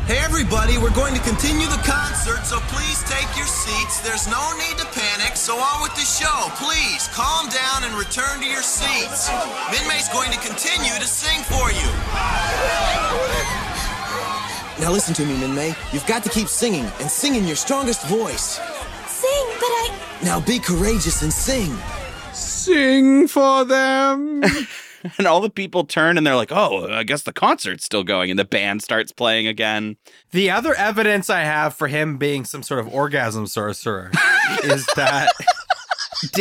Hey, 0.05 0.17
everybody, 0.19 0.77
we're 0.77 0.91
going 0.91 1.13
to 1.15 1.21
continue 1.21 1.65
the 1.67 1.79
concert, 1.87 2.43
so 2.43 2.59
please 2.67 3.01
take 3.03 3.37
your 3.37 3.47
seats. 3.47 4.01
There's 4.01 4.27
no 4.27 4.51
need 4.57 4.77
to 4.77 4.85
panic, 4.87 5.37
so 5.37 5.55
on 5.55 5.81
with 5.81 5.95
the 5.95 6.03
show. 6.03 6.51
Please 6.59 7.07
calm 7.13 7.47
down 7.47 7.85
and 7.85 7.95
return 7.95 8.41
to 8.41 8.45
your 8.45 8.61
seats. 8.61 9.29
Minmay's 9.71 10.09
going 10.09 10.29
to 10.31 10.37
continue 10.39 10.91
to 10.99 11.07
sing 11.07 11.39
for 11.43 11.71
you. 11.71 11.87
Now 14.83 14.91
listen 14.91 15.13
to 15.13 15.25
me, 15.25 15.35
Minmay. 15.35 15.73
You've 15.93 16.05
got 16.05 16.21
to 16.23 16.29
keep 16.29 16.49
singing 16.49 16.83
and 16.99 17.09
sing 17.09 17.35
in 17.35 17.47
your 17.47 17.55
strongest 17.55 18.05
voice. 18.07 18.59
Sing, 19.07 19.45
but 19.57 19.71
I. 19.71 19.97
Now 20.21 20.41
be 20.41 20.59
courageous 20.59 21.21
and 21.21 21.31
sing. 21.31 21.73
Sing 22.33 23.29
for 23.29 23.63
them. 23.63 24.43
And 25.17 25.27
all 25.27 25.41
the 25.41 25.49
people 25.49 25.83
turn 25.83 26.17
and 26.17 26.25
they're 26.25 26.35
like, 26.35 26.51
Oh, 26.51 26.87
I 26.91 27.03
guess 27.03 27.23
the 27.23 27.33
concert's 27.33 27.83
still 27.83 28.03
going. 28.03 28.29
And 28.29 28.39
the 28.39 28.45
band 28.45 28.81
starts 28.81 29.11
playing 29.11 29.47
again. 29.47 29.97
The 30.31 30.49
other 30.49 30.73
evidence 30.75 31.29
I 31.29 31.41
have 31.41 31.75
for 31.75 31.87
him 31.87 32.17
being 32.17 32.45
some 32.45 32.63
sort 32.63 32.79
of 32.79 32.93
orgasm 32.93 33.47
sorcerer 33.47 34.11
is 34.63 34.85
that 34.95 35.31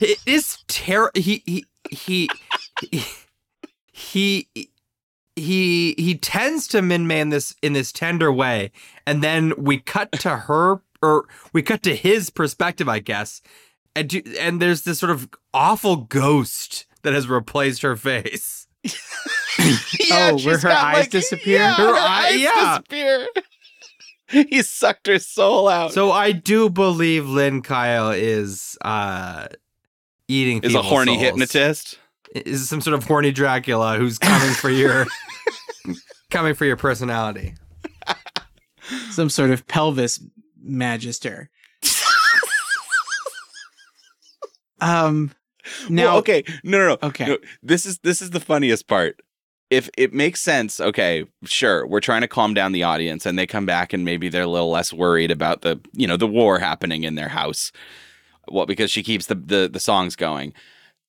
it 0.00 0.18
is 0.26 0.58
ter- 0.66 1.10
he, 1.14 1.42
he 1.44 1.64
he 1.90 2.28
he 3.92 4.48
he 5.36 5.94
he 5.96 6.18
tends 6.18 6.66
to 6.68 6.80
Minmay 6.80 7.20
in 7.20 7.28
this 7.30 7.54
in 7.62 7.72
this 7.72 7.92
tender 7.92 8.32
way, 8.32 8.70
and 9.06 9.22
then 9.22 9.52
we 9.56 9.78
cut 9.78 10.12
to 10.12 10.36
her 10.36 10.82
or 11.02 11.26
we 11.52 11.62
cut 11.62 11.82
to 11.84 11.96
his 11.96 12.30
perspective, 12.30 12.88
I 12.88 12.98
guess, 12.98 13.40
and 13.94 14.08
do, 14.08 14.22
and 14.38 14.60
there's 14.60 14.82
this 14.82 14.98
sort 14.98 15.10
of 15.10 15.28
awful 15.54 15.96
ghost 15.96 16.86
that 17.02 17.12
has 17.14 17.28
replaced 17.28 17.82
her 17.82 17.96
face. 17.96 18.66
Yeah, 20.08 20.30
oh, 20.32 20.38
where 20.44 20.56
her 20.58 20.68
got, 20.68 20.84
eyes 20.84 21.00
like- 21.00 21.10
disappear? 21.10 21.58
Yeah, 21.58 21.74
Her 21.74 21.88
her, 21.88 21.92
eye- 21.94 22.28
eyes 22.30 22.40
yeah. 22.40 22.78
disappear. 22.78 23.28
he 24.48 24.62
sucked 24.62 25.06
her 25.06 25.18
soul 25.18 25.68
out. 25.68 25.92
So 25.92 26.10
I 26.12 26.32
do 26.32 26.70
believe 26.70 27.28
Lynn 27.28 27.60
Kyle 27.60 28.10
is 28.10 28.78
uh 28.80 29.48
eating 30.28 30.62
is 30.62 30.74
a 30.74 30.80
horny 30.82 31.12
souls. 31.14 31.22
hypnotist. 31.22 31.98
Is 32.34 32.68
some 32.68 32.80
sort 32.80 32.94
of 32.94 33.04
horny 33.04 33.32
Dracula 33.32 33.98
who's 33.98 34.18
coming 34.18 34.54
for 34.54 34.70
your 34.70 35.06
coming 36.30 36.54
for 36.54 36.64
your 36.64 36.76
personality. 36.76 37.54
Some 39.10 39.28
sort 39.28 39.50
of 39.50 39.66
pelvis 39.68 40.20
magister. 40.62 41.50
um, 44.80 45.32
now 45.88 46.04
well, 46.04 46.18
okay, 46.18 46.44
no, 46.64 46.78
no, 46.78 46.88
no. 46.88 47.08
Okay. 47.08 47.26
No, 47.26 47.38
this 47.62 47.86
is 47.86 47.98
this 47.98 48.22
is 48.22 48.30
the 48.30 48.40
funniest 48.40 48.86
part. 48.86 49.20
If 49.70 49.88
it 49.96 50.12
makes 50.12 50.40
sense, 50.40 50.80
okay, 50.80 51.24
sure, 51.44 51.86
we're 51.86 52.00
trying 52.00 52.22
to 52.22 52.28
calm 52.28 52.54
down 52.54 52.72
the 52.72 52.82
audience, 52.82 53.24
and 53.24 53.38
they 53.38 53.46
come 53.46 53.66
back, 53.66 53.92
and 53.92 54.04
maybe 54.04 54.28
they're 54.28 54.42
a 54.42 54.48
little 54.48 54.70
less 54.70 54.92
worried 54.92 55.30
about 55.30 55.62
the 55.62 55.80
you 55.92 56.06
know 56.06 56.16
the 56.16 56.26
war 56.26 56.58
happening 56.58 57.04
in 57.04 57.14
their 57.14 57.28
house. 57.28 57.72
Well, 58.48 58.66
because 58.66 58.90
she 58.90 59.02
keeps 59.02 59.26
the 59.26 59.36
the, 59.36 59.68
the 59.72 59.80
songs 59.80 60.16
going. 60.16 60.54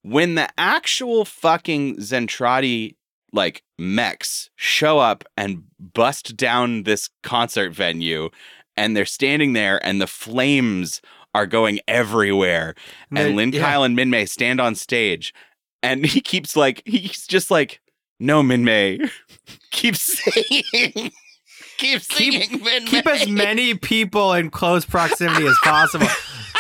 When 0.03 0.35
the 0.35 0.49
actual 0.57 1.25
fucking 1.25 1.97
Zentraedi 1.97 2.95
like 3.33 3.63
mechs 3.77 4.49
show 4.55 4.99
up 4.99 5.23
and 5.37 5.63
bust 5.79 6.35
down 6.35 6.83
this 6.83 7.09
concert 7.23 7.73
venue, 7.73 8.29
and 8.77 8.95
they're 8.95 9.05
standing 9.05 9.53
there, 9.53 9.83
and 9.85 10.01
the 10.01 10.07
flames 10.07 11.01
are 11.33 11.45
going 11.45 11.79
everywhere, 11.87 12.75
No, 13.09 13.21
and 13.21 13.35
Lynn 13.35 13.51
yeah. 13.53 13.61
Kyle 13.61 13.83
and 13.83 13.97
Minmay 13.97 14.27
stand 14.27 14.59
on 14.59 14.75
stage, 14.75 15.33
and 15.81 16.05
he 16.05 16.21
keeps 16.21 16.55
like 16.55 16.81
he's 16.85 17.25
just 17.27 17.49
like, 17.51 17.81
"No, 18.19 18.41
Minmay, 18.43 19.09
keep 19.71 19.95
singing, 19.95 21.11
keep 21.77 22.01
singing, 22.01 22.59
Minmay." 22.59 22.87
Keep 22.87 23.07
as 23.07 23.27
many 23.29 23.75
people 23.75 24.33
in 24.33 24.49
close 24.49 24.85
proximity 24.85 25.45
as 25.47 25.57
possible 25.63 26.07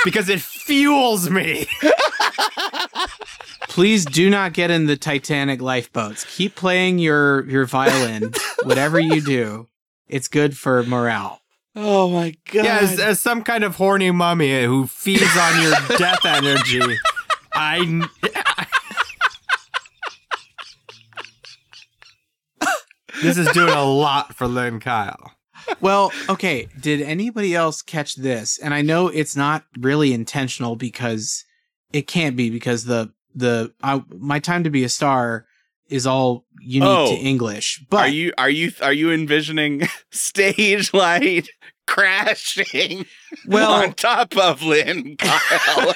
because 0.05 0.29
it 0.29 0.41
fuels 0.41 1.29
me. 1.29 1.67
please 3.69 4.05
do 4.05 4.29
not 4.29 4.53
get 4.53 4.71
in 4.71 4.85
the 4.87 4.97
Titanic 4.97 5.61
lifeboats. 5.61 6.25
Keep 6.35 6.55
playing 6.55 6.99
your 6.99 7.45
your 7.49 7.65
violin, 7.65 8.31
whatever 8.63 8.99
you 8.99 9.21
do. 9.21 9.67
It's 10.07 10.27
good 10.27 10.57
for 10.57 10.83
morale. 10.83 11.40
Oh 11.75 12.09
my 12.09 12.35
god! 12.51 12.65
Yeah, 12.65 12.79
as, 12.81 12.99
as 12.99 13.19
some 13.21 13.43
kind 13.43 13.63
of 13.63 13.77
horny 13.77 14.11
mummy 14.11 14.63
who 14.65 14.87
feeds 14.87 15.37
on 15.37 15.61
your 15.61 15.73
death 15.97 16.25
energy. 16.25 16.97
I 17.53 18.07
This 23.21 23.37
is 23.37 23.47
doing 23.49 23.69
a 23.69 23.83
lot 23.83 24.35
for 24.35 24.47
Lynn 24.47 24.79
Kyle. 24.79 25.33
Well, 25.79 26.11
okay. 26.27 26.67
Did 26.79 27.01
anybody 27.01 27.53
else 27.53 27.83
catch 27.83 28.15
this? 28.15 28.57
And 28.57 28.73
I 28.73 28.81
know 28.81 29.09
it's 29.09 29.35
not 29.35 29.63
really 29.79 30.11
intentional 30.11 30.75
because 30.75 31.45
it 31.93 32.07
can't 32.07 32.35
be 32.35 32.49
because 32.49 32.85
the 32.85 33.13
the 33.35 33.73
I, 33.83 34.03
my 34.09 34.39
time 34.39 34.63
to 34.63 34.69
be 34.69 34.83
a 34.83 34.89
star 34.89 35.45
is 35.91 36.07
all 36.07 36.45
unique 36.61 36.87
Oh. 36.89 37.15
to 37.15 37.21
English. 37.21 37.83
But 37.89 37.97
are 37.97 38.07
you 38.07 38.33
are 38.37 38.49
you 38.49 38.71
are 38.81 38.93
you 38.93 39.11
envisioning 39.11 39.87
stage 40.11 40.93
light 40.93 41.47
crashing 41.87 43.05
Well- 43.47 43.73
on 43.73 43.93
top 43.93 44.35
of 44.37 44.61
Lynn 44.63 45.17
Kyle? 45.19 45.93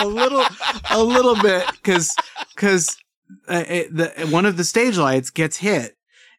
a 0.00 0.06
little 0.06 0.44
a 0.90 1.02
little 1.02 1.36
bit 1.40 1.64
because 1.72 2.14
because 2.54 2.96
uh, 3.48 3.62
the 3.90 4.28
one 4.30 4.46
of 4.46 4.56
the 4.56 4.64
stage 4.64 4.96
lights 4.98 5.30
gets 5.30 5.56
hit 5.58 5.96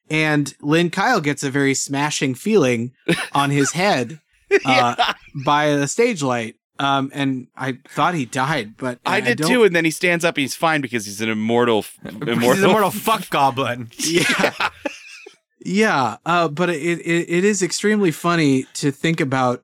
and 0.10 0.54
Lynn 0.62 0.90
Kyle 0.90 1.22
gets 1.22 1.44
a 1.44 1.50
very 1.50 1.74
smashing 1.74 2.36
feeling 2.36 2.92
on 3.34 3.50
his 3.50 3.72
head 3.72 4.20
uh, 4.66 5.14
by 5.46 5.74
the 5.76 5.88
stage 5.88 6.22
light. 6.22 6.56
Um, 6.82 7.12
and 7.14 7.48
I 7.56 7.78
thought 7.90 8.16
he 8.16 8.26
died, 8.26 8.76
but 8.78 9.00
I 9.06 9.22
did 9.22 9.38
don't- 9.38 9.50
too, 9.50 9.64
and 9.64 9.76
then 9.76 9.86
he 9.86 9.92
stands 9.92 10.26
up. 10.26 10.36
He's 10.38 10.56
fine 10.56 10.82
because 10.82 11.06
he's 11.06 11.22
an 11.22 11.30
immortal, 11.30 11.86
immortal, 12.06 12.40
He's 12.40 12.64
an 12.64 12.70
immortal 12.70 12.92
fuck 13.08 13.30
goblin. 13.30 13.90
Yeah. 13.98 14.70
Yeah, 15.64 16.18
uh, 16.26 16.48
but 16.48 16.72
it, 16.72 16.82
it 16.82 17.30
it 17.30 17.46
is 17.46 17.62
extremely 17.62 18.10
funny 18.10 18.64
to 18.74 18.90
think 18.92 19.22
about 19.22 19.64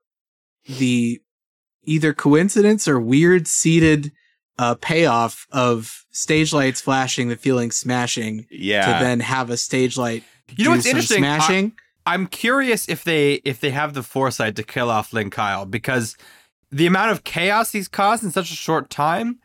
the 0.67 1.19
either 1.85 2.13
coincidence 2.13 2.87
or 2.87 2.99
weird 2.99 3.47
seated 3.47 4.11
uh, 4.59 4.75
payoff 4.75 5.47
of 5.51 6.05
stage 6.11 6.53
lights 6.53 6.81
flashing, 6.81 7.29
the 7.29 7.35
feeling 7.35 7.71
smashing, 7.71 8.45
Yeah. 8.51 8.85
to 8.99 9.03
then 9.03 9.21
have 9.21 9.49
a 9.49 9.57
stage 9.57 9.97
light. 9.97 10.23
You 10.55 10.65
know 10.65 10.71
what's 10.71 10.85
interesting? 10.85 11.23
I- 11.25 11.37
Smashing. 11.39 11.71
I'm 12.05 12.27
curious 12.27 12.87
if 12.87 13.03
they 13.03 13.41
if 13.43 13.59
they 13.59 13.71
have 13.71 13.95
the 13.95 14.03
foresight 14.03 14.55
to 14.57 14.63
kill 14.63 14.91
off 14.91 15.11
Lynn 15.13 15.31
Kyle 15.31 15.65
because 15.65 16.15
the 16.71 16.85
amount 16.87 17.11
of 17.11 17.23
chaos 17.23 17.71
he's 17.71 17.87
caused 17.87 18.23
in 18.23 18.31
such 18.31 18.51
a 18.51 18.55
short 18.55 18.89
time, 18.89 19.39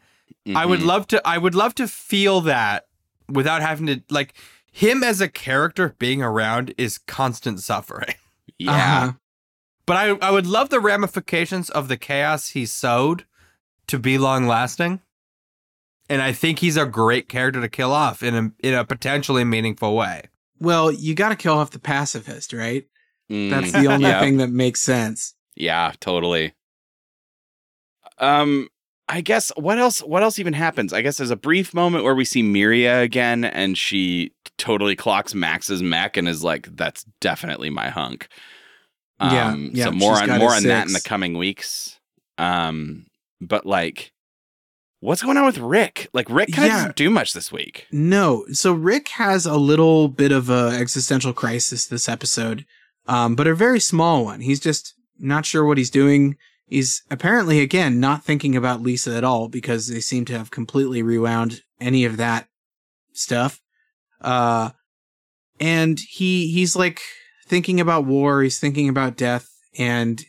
I 0.54 0.66
would 0.66 0.80
Mhm. 0.80 0.86
love 0.86 1.06
to 1.08 1.22
I 1.26 1.38
would 1.38 1.54
love 1.54 1.74
to 1.76 1.86
feel 1.88 2.40
that 2.42 2.86
without 3.28 3.62
having 3.62 3.86
to 3.86 4.02
like 4.10 4.34
him 4.70 5.02
as 5.04 5.20
a 5.20 5.28
character 5.28 5.94
being 5.98 6.22
around 6.22 6.74
is 6.78 6.98
constant 6.98 7.60
suffering. 7.60 8.14
yeah. 8.58 8.72
Uh-huh. 8.72 9.12
But 9.86 9.96
I 9.96 10.08
I 10.28 10.30
would 10.30 10.46
love 10.46 10.70
the 10.70 10.80
ramifications 10.80 11.70
of 11.70 11.88
the 11.88 11.96
chaos 11.96 12.48
he 12.50 12.66
sowed 12.66 13.24
to 13.88 13.98
be 13.98 14.18
long 14.18 14.46
lasting. 14.46 15.00
And 16.08 16.20
I 16.20 16.32
think 16.32 16.58
he's 16.58 16.76
a 16.76 16.84
great 16.86 17.28
character 17.28 17.60
to 17.60 17.68
kill 17.68 17.92
off 17.92 18.22
in 18.22 18.34
a 18.34 18.50
in 18.66 18.74
a 18.74 18.84
potentially 18.84 19.44
meaningful 19.44 19.94
way. 19.94 20.24
Well, 20.58 20.92
you 20.92 21.14
got 21.14 21.30
to 21.30 21.36
kill 21.36 21.54
off 21.58 21.70
the 21.70 21.78
pacifist, 21.78 22.52
right? 22.52 22.84
Mm, 23.30 23.50
That's 23.50 23.72
the 23.72 23.86
only 23.88 24.08
yeah. 24.10 24.20
thing 24.20 24.36
that 24.38 24.50
makes 24.50 24.80
sense. 24.80 25.34
Yeah, 25.56 25.92
totally. 26.00 26.54
Um, 28.22 28.68
I 29.08 29.20
guess 29.20 29.50
what 29.56 29.78
else? 29.78 30.00
What 30.00 30.22
else 30.22 30.38
even 30.38 30.54
happens? 30.54 30.92
I 30.92 31.02
guess 31.02 31.18
there's 31.18 31.30
a 31.30 31.36
brief 31.36 31.74
moment 31.74 32.04
where 32.04 32.14
we 32.14 32.24
see 32.24 32.42
Miria 32.42 33.02
again, 33.02 33.44
and 33.44 33.76
she 33.76 34.32
totally 34.56 34.96
clocks 34.96 35.34
Max's 35.34 35.82
mech 35.82 36.16
and 36.16 36.28
is 36.28 36.42
like, 36.42 36.74
"That's 36.76 37.04
definitely 37.20 37.68
my 37.68 37.90
hunk." 37.90 38.28
Yeah, 39.20 39.48
Um, 39.48 39.70
yeah, 39.74 39.84
So 39.86 39.92
more 39.92 40.14
on 40.20 40.28
more 40.38 40.54
on 40.54 40.62
that 40.64 40.86
in 40.86 40.92
the 40.94 41.00
coming 41.04 41.36
weeks. 41.36 41.98
Um, 42.38 43.06
but 43.40 43.66
like, 43.66 44.12
what's 45.00 45.22
going 45.22 45.36
on 45.36 45.46
with 45.46 45.58
Rick? 45.58 46.08
Like, 46.12 46.28
Rick 46.30 46.52
kind 46.52 46.66
of 46.66 46.72
Yeah. 46.72 46.76
doesn't 46.78 46.96
do 46.96 47.10
much 47.10 47.32
this 47.32 47.52
week. 47.52 47.86
No. 47.92 48.44
So 48.52 48.72
Rick 48.72 49.08
has 49.10 49.46
a 49.46 49.56
little 49.56 50.08
bit 50.08 50.32
of 50.32 50.48
a 50.48 50.70
existential 50.78 51.32
crisis 51.32 51.86
this 51.86 52.08
episode, 52.08 52.64
um, 53.06 53.34
but 53.34 53.46
a 53.46 53.54
very 53.54 53.80
small 53.80 54.24
one. 54.24 54.40
He's 54.40 54.60
just 54.60 54.94
not 55.18 55.44
sure 55.44 55.64
what 55.64 55.76
he's 55.78 55.90
doing. 55.90 56.36
He's 56.66 57.02
apparently 57.10 57.60
again 57.60 58.00
not 58.00 58.24
thinking 58.24 58.56
about 58.56 58.82
Lisa 58.82 59.14
at 59.16 59.24
all 59.24 59.48
because 59.48 59.88
they 59.88 60.00
seem 60.00 60.24
to 60.26 60.38
have 60.38 60.50
completely 60.50 61.02
rewound 61.02 61.60
any 61.80 62.04
of 62.04 62.16
that 62.16 62.48
stuff. 63.12 63.60
Uh, 64.20 64.70
and 65.60 66.00
he 66.00 66.50
he's 66.50 66.74
like 66.74 67.00
thinking 67.46 67.80
about 67.80 68.06
war. 68.06 68.42
He's 68.42 68.58
thinking 68.58 68.88
about 68.88 69.16
death 69.16 69.48
and 69.78 70.24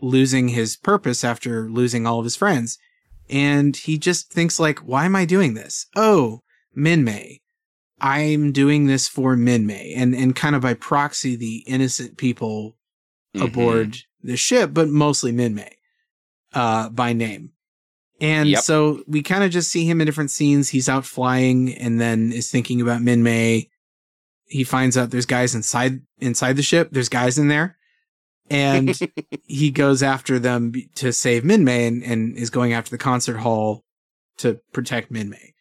losing 0.00 0.48
his 0.48 0.76
purpose 0.76 1.22
after 1.24 1.68
losing 1.70 2.06
all 2.06 2.18
of 2.18 2.24
his 2.24 2.36
friends. 2.36 2.78
And 3.30 3.76
he 3.76 3.96
just 3.96 4.32
thinks 4.32 4.58
like, 4.58 4.80
why 4.80 5.04
am 5.06 5.16
I 5.16 5.24
doing 5.24 5.54
this? 5.54 5.86
Oh, 5.96 6.40
Minmay. 6.76 7.38
I'm 8.00 8.52
doing 8.52 8.86
this 8.86 9.08
for 9.08 9.36
Minmay 9.36 9.92
and, 9.96 10.14
and 10.14 10.34
kind 10.36 10.54
of 10.54 10.62
by 10.62 10.74
proxy, 10.74 11.36
the 11.36 11.58
innocent 11.66 12.18
people 12.18 12.76
Mhm. 13.34 13.44
aboard 13.44 13.98
the 14.24 14.36
ship, 14.36 14.70
but 14.72 14.88
mostly 14.88 15.32
Minmay, 15.32 15.70
uh, 16.52 16.88
by 16.88 17.12
name. 17.12 17.52
And 18.20 18.48
Yep. 18.48 18.62
so 18.62 19.02
we 19.06 19.22
kind 19.22 19.44
of 19.44 19.50
just 19.50 19.70
see 19.70 19.84
him 19.84 20.00
in 20.00 20.06
different 20.06 20.30
scenes. 20.30 20.68
He's 20.70 20.88
out 20.88 21.04
flying 21.04 21.74
and 21.74 22.00
then 22.00 22.32
is 22.32 22.50
thinking 22.50 22.80
about 22.80 23.00
Minmay. 23.02 23.68
He 24.46 24.64
finds 24.64 24.96
out 24.96 25.10
there's 25.10 25.26
guys 25.26 25.54
inside, 25.54 26.00
inside 26.18 26.54
the 26.56 26.62
ship. 26.62 26.88
There's 26.92 27.08
guys 27.08 27.38
in 27.38 27.48
there. 27.48 27.76
And 28.50 28.98
he 29.44 29.70
goes 29.70 30.02
after 30.02 30.38
them 30.38 30.72
to 30.96 31.12
save 31.12 31.42
Minmay 31.42 31.88
and, 31.88 32.02
and 32.02 32.36
is 32.36 32.50
going 32.50 32.72
after 32.72 32.90
the 32.90 32.98
concert 32.98 33.38
hall 33.38 33.84
to 34.38 34.60
protect 34.72 35.12
Minmay. 35.12 35.52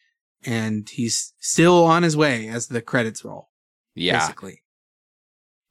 And 0.46 0.88
he's 0.90 1.34
still 1.40 1.84
on 1.86 2.04
his 2.04 2.16
way 2.18 2.48
as 2.50 2.68
the 2.68 2.82
credits 2.82 3.24
roll. 3.26 3.50
Yeah. 3.96 4.20
Basically. 4.20 4.62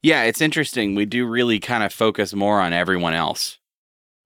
Yeah, 0.02 0.24
it's 0.24 0.40
interesting. 0.40 0.94
We 0.94 1.04
do 1.06 1.26
really 1.26 1.60
kind 1.60 1.82
of 1.84 1.92
focus 1.92 2.34
more 2.34 2.60
on 2.60 2.72
everyone 2.72 3.14
else. 3.14 3.58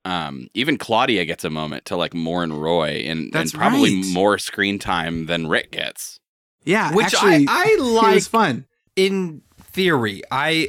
Um, 0.05 0.49
even 0.55 0.79
Claudia 0.79 1.24
gets 1.24 1.45
a 1.45 1.51
moment 1.51 1.85
to 1.87 1.97
like 1.97 2.14
mourn 2.14 2.53
Roy 2.53 3.05
and, 3.07 3.18
and 3.24 3.33
That's 3.33 3.53
probably 3.53 3.97
right. 3.97 4.12
more 4.12 4.39
screen 4.39 4.79
time 4.79 5.27
than 5.27 5.49
Rick 5.49 5.72
gets. 5.72 6.20
Yeah, 6.64 6.93
Which 6.95 7.07
actually, 7.07 7.47
I, 7.49 7.64
I 7.64 7.77
it 7.79 7.81
like 7.83 8.14
was 8.14 8.29
fun. 8.29 8.66
in 8.95 9.43
theory. 9.61 10.22
I 10.31 10.68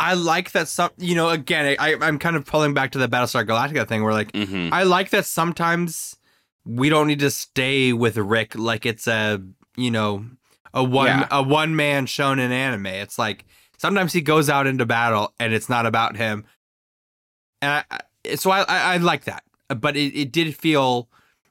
I 0.00 0.14
like 0.14 0.52
that 0.52 0.68
some, 0.68 0.90
you 0.98 1.14
know, 1.14 1.28
again, 1.30 1.76
I, 1.78 1.94
I'm 2.00 2.18
kind 2.18 2.36
of 2.36 2.44
pulling 2.44 2.74
back 2.74 2.92
to 2.92 2.98
the 2.98 3.08
Battlestar 3.08 3.46
Galactica 3.46 3.86
thing 3.88 4.02
where 4.02 4.12
like, 4.12 4.32
Mhm. 4.32 4.70
I 4.72 4.82
like 4.82 5.08
that 5.10 5.24
sometimes 5.26 6.16
we 6.66 6.88
don't 6.88 7.06
need 7.06 7.20
to 7.20 7.30
stay 7.30 7.92
with 7.94 8.16
Rick 8.18 8.54
like 8.56 8.84
it's 8.84 9.06
a, 9.06 9.40
you 9.76 9.90
know, 9.90 10.24
a 10.74 10.82
one 10.82 11.06
Yeah. 11.06 11.28
a 11.30 11.42
one 11.42 11.76
man 11.76 12.06
shown 12.06 12.38
in 12.38 12.52
anime. 12.52 12.86
It's 12.86 13.18
like 13.18 13.44
sometimes 13.78 14.12
he 14.12 14.20
goes 14.20 14.48
out 14.48 14.66
into 14.66 14.86
battle 14.86 15.32
and 15.38 15.52
it's 15.52 15.68
not 15.68 15.86
about 15.86 16.16
him. 16.16 16.44
And 17.62 17.70
I, 17.72 17.84
I 17.90 18.34
so 18.36 18.50
I, 18.50 18.60
I 18.62 18.94
I 18.94 18.96
like 18.98 19.24
that. 19.24 19.44
But 19.68 19.96
it, 19.96 20.14
it 20.18 20.32
did 20.32 20.54
feel 20.56 21.08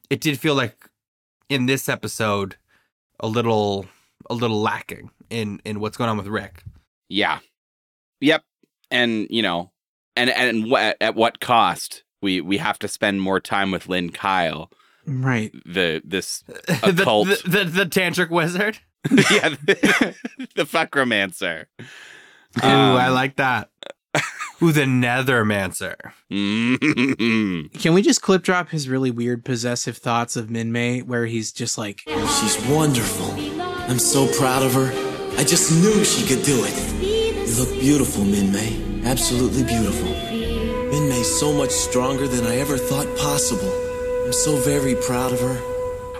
it 0.09 0.21
did 0.21 0.39
feel 0.39 0.55
like 0.55 0.75
in 1.49 1.65
this 1.65 1.89
episode 1.89 2.55
a 3.19 3.27
little 3.27 3.85
a 4.29 4.33
little 4.33 4.61
lacking 4.61 5.09
in 5.29 5.61
in 5.65 5.79
what's 5.79 5.97
going 5.97 6.09
on 6.09 6.17
with 6.17 6.27
Rick. 6.27 6.63
Yeah. 7.09 7.39
Yep. 8.21 8.43
And 8.91 9.27
you 9.29 9.41
know, 9.41 9.71
and 10.15 10.29
and 10.29 10.69
what 10.69 10.97
at 11.01 11.15
what 11.15 11.39
cost? 11.39 12.03
We 12.21 12.41
we 12.41 12.57
have 12.57 12.79
to 12.79 12.87
spend 12.87 13.21
more 13.21 13.39
time 13.39 13.71
with 13.71 13.87
Lynn 13.87 14.09
Kyle, 14.11 14.71
Right. 15.05 15.51
the 15.65 16.01
this 16.05 16.39
the, 16.67 16.95
occult. 17.01 17.27
the, 17.27 17.49
the 17.49 17.63
the 17.65 17.85
tantric 17.85 18.29
wizard. 18.29 18.79
yeah, 19.11 19.49
the, 19.65 20.15
the 20.55 20.63
fuckromancer. 20.63 21.65
Ooh, 22.63 22.67
I 22.67 23.07
Um, 23.07 23.13
like 23.13 23.35
that. 23.37 23.69
Ooh, 24.63 24.71
the 24.71 24.81
Nethermancer. 24.83 25.95
mm, 26.31 27.73
Can 27.81 27.93
we 27.93 28.01
just 28.01 28.21
clip 28.21 28.41
drop 28.43 28.69
his 28.69 28.87
really 28.87 29.11
weird 29.11 29.43
possessive 29.43 29.97
thoughts 29.97 30.35
of 30.37 30.47
Minmay, 30.47 31.03
where 31.03 31.25
he's 31.25 31.51
just 31.51 31.77
like, 31.77 32.01
She's 32.07 32.57
wonderful. 32.67 33.31
I'm 33.89 33.99
so 33.99 34.27
proud 34.37 34.63
of 34.63 34.73
her. 34.73 34.91
I 35.37 35.43
just 35.43 35.71
knew 35.71 36.03
she 36.05 36.25
could 36.25 36.43
do 36.45 36.63
it. 36.65 37.03
You 37.03 37.53
look 37.59 37.69
beautiful, 37.81 38.23
Minmay. 38.23 39.03
Absolutely 39.05 39.63
beautiful. 39.63 40.07
Minmay's 40.09 41.39
so 41.39 41.51
much 41.53 41.71
stronger 41.71 42.27
than 42.27 42.45
I 42.47 42.55
ever 42.57 42.77
thought 42.77 43.07
possible. 43.17 43.71
I'm 44.25 44.33
so 44.33 44.55
very 44.57 44.95
proud 44.95 45.33
of 45.33 45.41
her. 45.41 45.59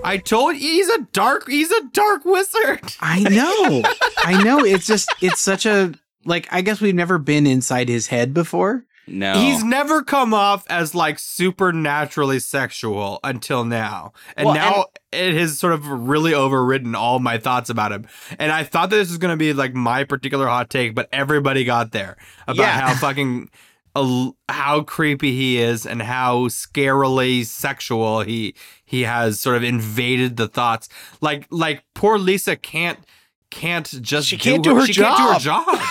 I 0.04 0.18
told 0.18 0.56
you 0.56 0.62
he's 0.62 0.90
a 0.90 1.00
dark 1.14 1.48
he's 1.50 1.72
a 1.72 1.84
dark 1.94 2.26
wizard. 2.26 2.82
I 3.00 3.22
know. 3.22 3.82
I 4.18 4.44
know. 4.44 4.60
It's 4.64 4.86
just, 4.86 5.10
it's 5.22 5.40
such 5.42 5.66
a, 5.66 5.94
like, 6.26 6.48
I 6.52 6.62
guess 6.62 6.82
we've 6.82 6.96
never 6.96 7.18
been 7.18 7.46
inside 7.48 7.88
his 7.90 8.08
head 8.08 8.34
before. 8.34 8.84
no, 9.08 9.34
He's 9.40 9.64
never 9.64 10.02
come 10.04 10.34
off 10.34 10.66
as 10.70 10.96
like 10.96 11.20
supernaturally 11.20 12.40
sexual 12.40 13.20
until 13.24 13.64
now. 13.64 14.14
And 14.36 14.46
Well, 14.48 14.56
now 14.56 14.86
it 15.12 15.34
has 15.36 15.58
sort 15.60 15.74
of 15.74 15.88
really 15.88 16.34
overridden 16.34 16.96
all 16.96 17.20
my 17.20 17.38
thoughts 17.38 17.70
about 17.70 17.92
him. 17.92 18.08
And 18.40 18.52
I 18.52 18.64
thought 18.64 18.90
that 18.90 18.96
this 18.98 19.10
was 19.10 19.18
going 19.18 19.34
to 19.34 19.38
be 19.38 19.54
like 19.54 19.74
my 19.74 20.04
particular 20.04 20.48
hot 20.48 20.70
take, 20.70 20.96
but 20.96 21.08
everybody 21.14 21.64
got 21.64 21.92
there 21.92 22.18
about 22.48 22.64
Yeah. 22.64 22.80
how 22.88 22.96
fucking 22.96 23.50
uh, 23.96 24.32
how 24.50 24.82
creepy 24.82 25.32
he 25.36 25.58
is 25.58 25.86
and 25.86 26.02
how 26.02 26.48
scarily 26.50 27.46
sexual 27.46 28.22
he 28.22 28.54
he 28.86 29.04
has 29.04 29.40
sort 29.40 29.56
of 29.56 29.64
invaded 29.64 30.36
the 30.36 30.48
thoughts. 30.50 30.90
Like 31.22 31.48
like 31.50 31.84
poor 31.94 32.18
Lisa 32.18 32.56
can't 32.58 33.00
can't 33.56 34.02
just 34.02 34.28
She 34.28 34.38
can't 34.38 34.64
do 34.64 34.76
her 34.76 34.86
she 34.86 34.94
can't 34.94 35.18
do 35.18 35.24
her 35.34 35.40
job. 35.40 35.66
job. 35.66 35.80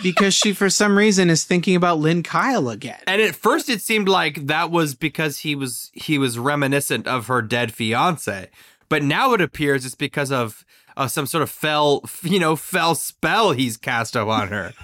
Because 0.00 0.32
she, 0.32 0.52
for 0.52 0.70
some 0.70 0.96
reason, 0.96 1.28
is 1.28 1.42
thinking 1.42 1.74
about 1.74 1.98
Lynn 1.98 2.22
Kyle 2.22 2.68
again. 2.68 3.00
And 3.08 3.20
at 3.20 3.34
first 3.34 3.68
it 3.68 3.80
seemed 3.82 4.08
like 4.08 4.46
that 4.46 4.70
was 4.70 4.94
because 4.94 5.38
he 5.38 5.56
was 5.56 5.90
he 5.92 6.18
was 6.18 6.38
reminiscent 6.38 7.08
of 7.08 7.26
her 7.26 7.42
dead 7.42 7.72
fiance. 7.74 8.48
But 8.88 9.02
now 9.02 9.32
it 9.32 9.40
appears 9.40 9.84
it's 9.84 9.96
because 9.96 10.30
of 10.30 10.64
uh, 10.96 11.08
some 11.08 11.26
sort 11.26 11.42
of 11.42 11.50
fell, 11.50 12.04
you 12.22 12.38
know, 12.38 12.54
fell 12.54 12.94
spell 12.94 13.50
he's 13.50 13.76
cast 13.76 14.14
upon 14.14 14.46
her. 14.48 14.72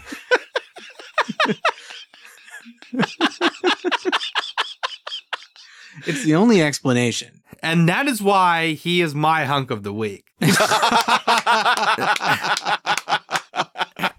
It's 6.07 6.25
the 6.25 6.35
only 6.35 6.63
explanation. 6.63 7.43
and 7.63 7.89
that 7.89 8.07
is 8.09 8.21
why 8.23 8.73
he 8.73 9.01
is 9.01 9.15
my 9.15 9.45
hunk 9.45 9.71
of 9.71 9.83
the 9.83 9.93
week. 9.93 10.25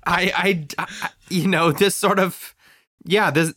I, 0.08 0.32
I, 0.36 0.66
I- 0.78 1.10
you 1.30 1.48
know, 1.48 1.72
this 1.72 1.96
sort 1.96 2.20
of, 2.20 2.54
yeah, 3.04 3.32
this. 3.32 3.54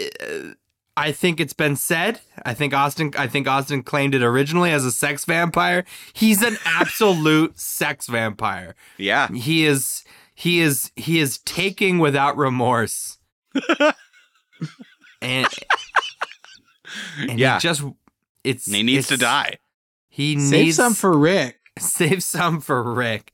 uh, 0.00 0.52
I 0.96 1.12
think 1.12 1.38
it's 1.40 1.52
been 1.52 1.76
said. 1.76 2.20
I 2.44 2.54
think 2.54 2.74
Austin. 2.74 3.12
I 3.16 3.28
think 3.28 3.46
Austin 3.46 3.82
claimed 3.84 4.14
it 4.16 4.22
originally 4.22 4.72
as 4.72 4.84
a 4.84 4.90
sex 4.90 5.24
vampire. 5.24 5.84
He's 6.12 6.42
an 6.42 6.56
absolute 6.64 7.58
sex 7.60 8.08
vampire. 8.08 8.74
yeah, 8.96 9.28
He 9.28 9.64
is. 9.64 10.02
He 10.34 10.60
is. 10.60 10.90
He 10.96 11.20
is 11.20 11.38
taking 11.38 11.98
without 12.00 12.36
remorse. 12.36 13.18
and 15.22 15.46
and 17.18 17.38
Yeah. 17.38 17.54
he 17.54 17.60
just 17.60 17.82
it's 18.44 18.66
he 18.66 18.82
needs 18.82 19.08
to 19.08 19.16
die. 19.16 19.58
He 20.08 20.38
Save 20.38 20.64
needs 20.64 20.76
some 20.76 20.94
for 20.94 21.16
Rick. 21.16 21.58
save 21.78 22.22
some 22.22 22.60
for 22.60 22.82
Rick. 22.94 23.32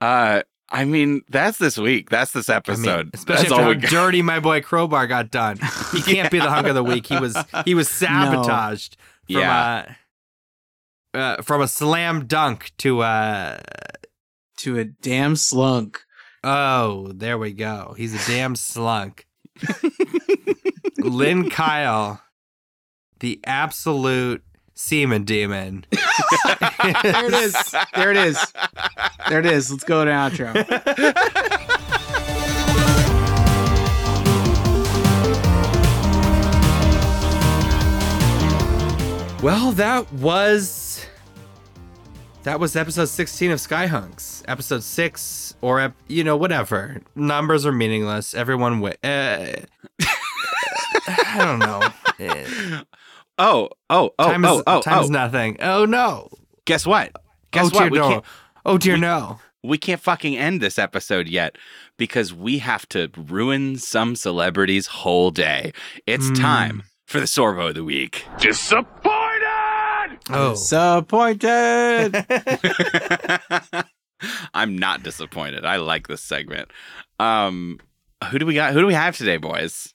Uh, 0.00 0.42
I 0.72 0.84
mean, 0.84 1.22
that's 1.28 1.58
this 1.58 1.76
week. 1.78 2.10
That's 2.10 2.30
this 2.32 2.48
I 2.48 2.54
mean, 2.54 2.60
especially 2.66 2.88
episode. 2.88 3.12
that's 3.12 3.42
after 3.42 3.54
all 3.54 3.60
how 3.62 3.74
got. 3.74 3.90
dirty 3.90 4.22
my 4.22 4.38
boy 4.40 4.60
Crowbar 4.60 5.06
got 5.06 5.30
done. 5.30 5.58
He 5.92 6.02
can't 6.02 6.30
be 6.30 6.38
the 6.38 6.48
hunk 6.50 6.68
of 6.68 6.74
the 6.76 6.84
week. 6.84 7.06
He 7.06 7.18
was 7.18 7.36
he 7.64 7.74
was 7.74 7.88
sabotaged 7.88 8.96
from 9.26 9.36
Yeah. 9.40 9.94
a 11.14 11.18
uh, 11.18 11.42
from 11.42 11.60
a 11.62 11.66
slam 11.68 12.26
dunk 12.26 12.70
to 12.78 13.02
a 13.02 13.60
To 14.58 14.78
a 14.78 14.84
damn 14.84 15.34
slunk. 15.36 16.04
oh 16.44 17.10
there 17.12 17.36
we 17.38 17.52
go. 17.52 17.94
He's 17.98 18.14
a 18.14 18.30
damn 18.30 18.54
slunk. 18.54 19.26
Lynn 20.98 21.50
Kyle, 21.50 22.20
the 23.20 23.40
absolute 23.44 24.42
semen 24.74 25.24
demon. 25.24 25.84
There 27.02 27.26
it 27.26 27.34
is. 27.34 27.74
There 27.94 28.10
it 28.10 28.16
is. 28.16 28.52
There 29.28 29.38
it 29.38 29.46
is. 29.46 29.70
Let's 29.70 29.84
go 29.84 30.04
to 30.04 30.10
outro. 30.10 30.54
Well, 39.42 39.72
that 39.72 40.12
was 40.12 41.06
that 42.42 42.60
was 42.60 42.76
episode 42.76 43.06
16 43.06 43.52
of 43.52 43.58
Skyhunks. 43.58 44.42
Episode 44.46 44.82
6 44.82 45.54
or 45.62 45.80
ep- 45.80 45.94
you 46.08 46.24
know 46.24 46.36
whatever. 46.36 47.00
Numbers 47.14 47.64
are 47.64 47.72
meaningless. 47.72 48.34
Everyone 48.34 48.80
wi- 48.82 48.98
uh, 49.02 49.62
I 51.08 51.38
don't 51.38 51.58
know. 51.58 52.82
Oh, 53.42 53.70
oh, 53.88 54.10
oh, 54.18 54.26
time 54.32 54.44
oh, 54.44 54.58
is 54.58 54.62
oh, 54.66 54.82
time 54.82 54.98
oh. 54.98 55.02
is 55.04 55.10
nothing. 55.10 55.56
Oh 55.60 55.84
no. 55.86 56.28
Guess 56.66 56.86
what? 56.86 57.10
Guess 57.52 57.66
oh 57.66 57.70
what? 57.74 57.80
dear 57.84 57.90
We 57.90 57.98
no. 57.98 58.08
can't, 58.08 58.24
Oh 58.66 58.76
dear 58.78 58.94
we- 58.94 59.00
no. 59.00 59.40
we 59.64 59.78
can't 59.78 60.00
fucking 60.00 60.36
end 60.36 60.60
this 60.60 60.78
episode 60.78 61.26
yet 61.26 61.56
because 61.96 62.34
we 62.34 62.58
have 62.58 62.86
to 62.90 63.10
ruin 63.16 63.76
some 63.78 64.14
celebrity's 64.14 64.86
whole 64.88 65.30
day. 65.30 65.72
It's 66.06 66.28
Hmm. 66.28 66.34
time 66.34 66.82
for 67.06 67.18
the 67.18 67.26
Sorbo 67.26 67.68
of 67.70 67.74
the 67.76 67.84
week. 67.84 68.24
Disappointed! 68.38 70.18
Oh. 70.28 70.50
Disappointed. 70.50 72.26
I'm 74.54 74.76
not 74.76 75.02
disappointed. 75.02 75.64
I 75.64 75.76
like 75.76 76.08
this 76.08 76.22
segment. 76.22 76.70
Um, 77.18 77.78
who 78.30 78.38
do 78.38 78.44
we 78.46 78.52
got? 78.54 78.74
Who 78.74 78.80
do 78.80 78.86
we 78.86 78.92
have 78.94 79.16
today, 79.16 79.38
boys? 79.38 79.94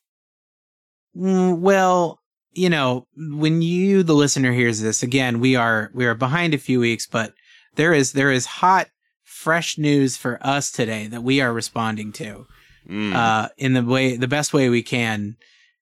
Mm, 1.15 1.59
well, 1.59 2.19
you 2.55 2.69
know, 2.69 3.05
when 3.15 3.61
you, 3.61 4.01
the 4.03 4.13
listener, 4.13 4.51
hears 4.53 4.81
this 4.81 5.03
again, 5.03 5.39
we 5.39 5.55
are 5.55 5.91
we 5.93 6.05
are 6.05 6.15
behind 6.15 6.53
a 6.53 6.57
few 6.57 6.79
weeks, 6.79 7.05
but 7.05 7.33
there 7.75 7.93
is 7.93 8.13
there 8.13 8.31
is 8.31 8.45
hot, 8.45 8.87
fresh 9.23 9.77
news 9.77 10.17
for 10.17 10.39
us 10.41 10.71
today 10.71 11.07
that 11.07 11.21
we 11.23 11.41
are 11.41 11.53
responding 11.53 12.11
to 12.13 12.47
Mm. 12.89 13.15
uh, 13.15 13.49
in 13.57 13.73
the 13.73 13.83
way 13.83 14.15
the 14.15 14.27
best 14.27 14.53
way 14.53 14.69
we 14.69 14.83
can, 14.83 15.37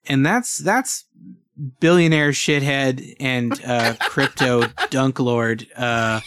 and 0.08 0.26
that's 0.26 0.58
that's 0.58 1.04
billionaire 1.82 2.32
shithead 2.32 3.16
and 3.20 3.62
uh, 3.66 3.96
crypto 4.00 4.64
dunk 4.90 5.20
lord 5.20 5.68
uh, 5.76 6.22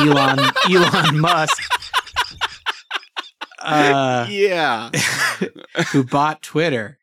Elon 0.00 0.40
Elon 0.68 1.18
Musk. 1.20 1.62
Uh, 3.58 4.26
yeah, 4.30 4.90
who 5.92 6.04
bought 6.04 6.40
Twitter? 6.42 6.98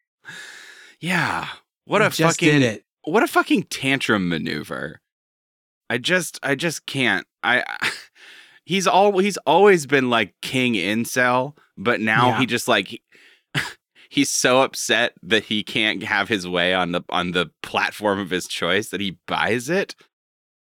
yeah. 1.00 1.48
What 1.86 2.02
a 2.02 2.10
fucking 2.12 2.80
what 3.04 3.24
a 3.24 3.28
fucking 3.28 3.64
tantrum 3.64 4.30
maneuver. 4.30 5.02
I 5.90 5.98
just 5.98 6.40
I 6.44 6.56
just 6.56 6.86
can't. 6.86 7.28
I 7.44 7.64
he's 8.66 8.88
all 8.88 9.18
he's 9.20 9.38
always 9.46 9.86
been 9.86 10.10
like 10.10 10.34
king 10.42 10.74
incel, 10.74 11.56
but 11.78 12.00
now 12.00 12.30
Yeah. 12.30 12.40
he 12.40 12.46
just 12.46 12.68
like 12.68 13.02
he's 14.10 14.30
so 14.30 14.62
upset 14.62 15.14
that 15.24 15.44
he 15.46 15.64
can't 15.64 16.04
have 16.04 16.30
his 16.30 16.48
way 16.48 16.74
on 16.74 16.92
the 16.94 17.02
on 17.10 17.32
the 17.32 17.52
platform 17.62 18.20
of 18.20 18.30
his 18.30 18.48
choice 18.48 18.90
that 18.90 19.02
he 19.02 19.18
buys 19.28 19.70
it. 19.70 19.96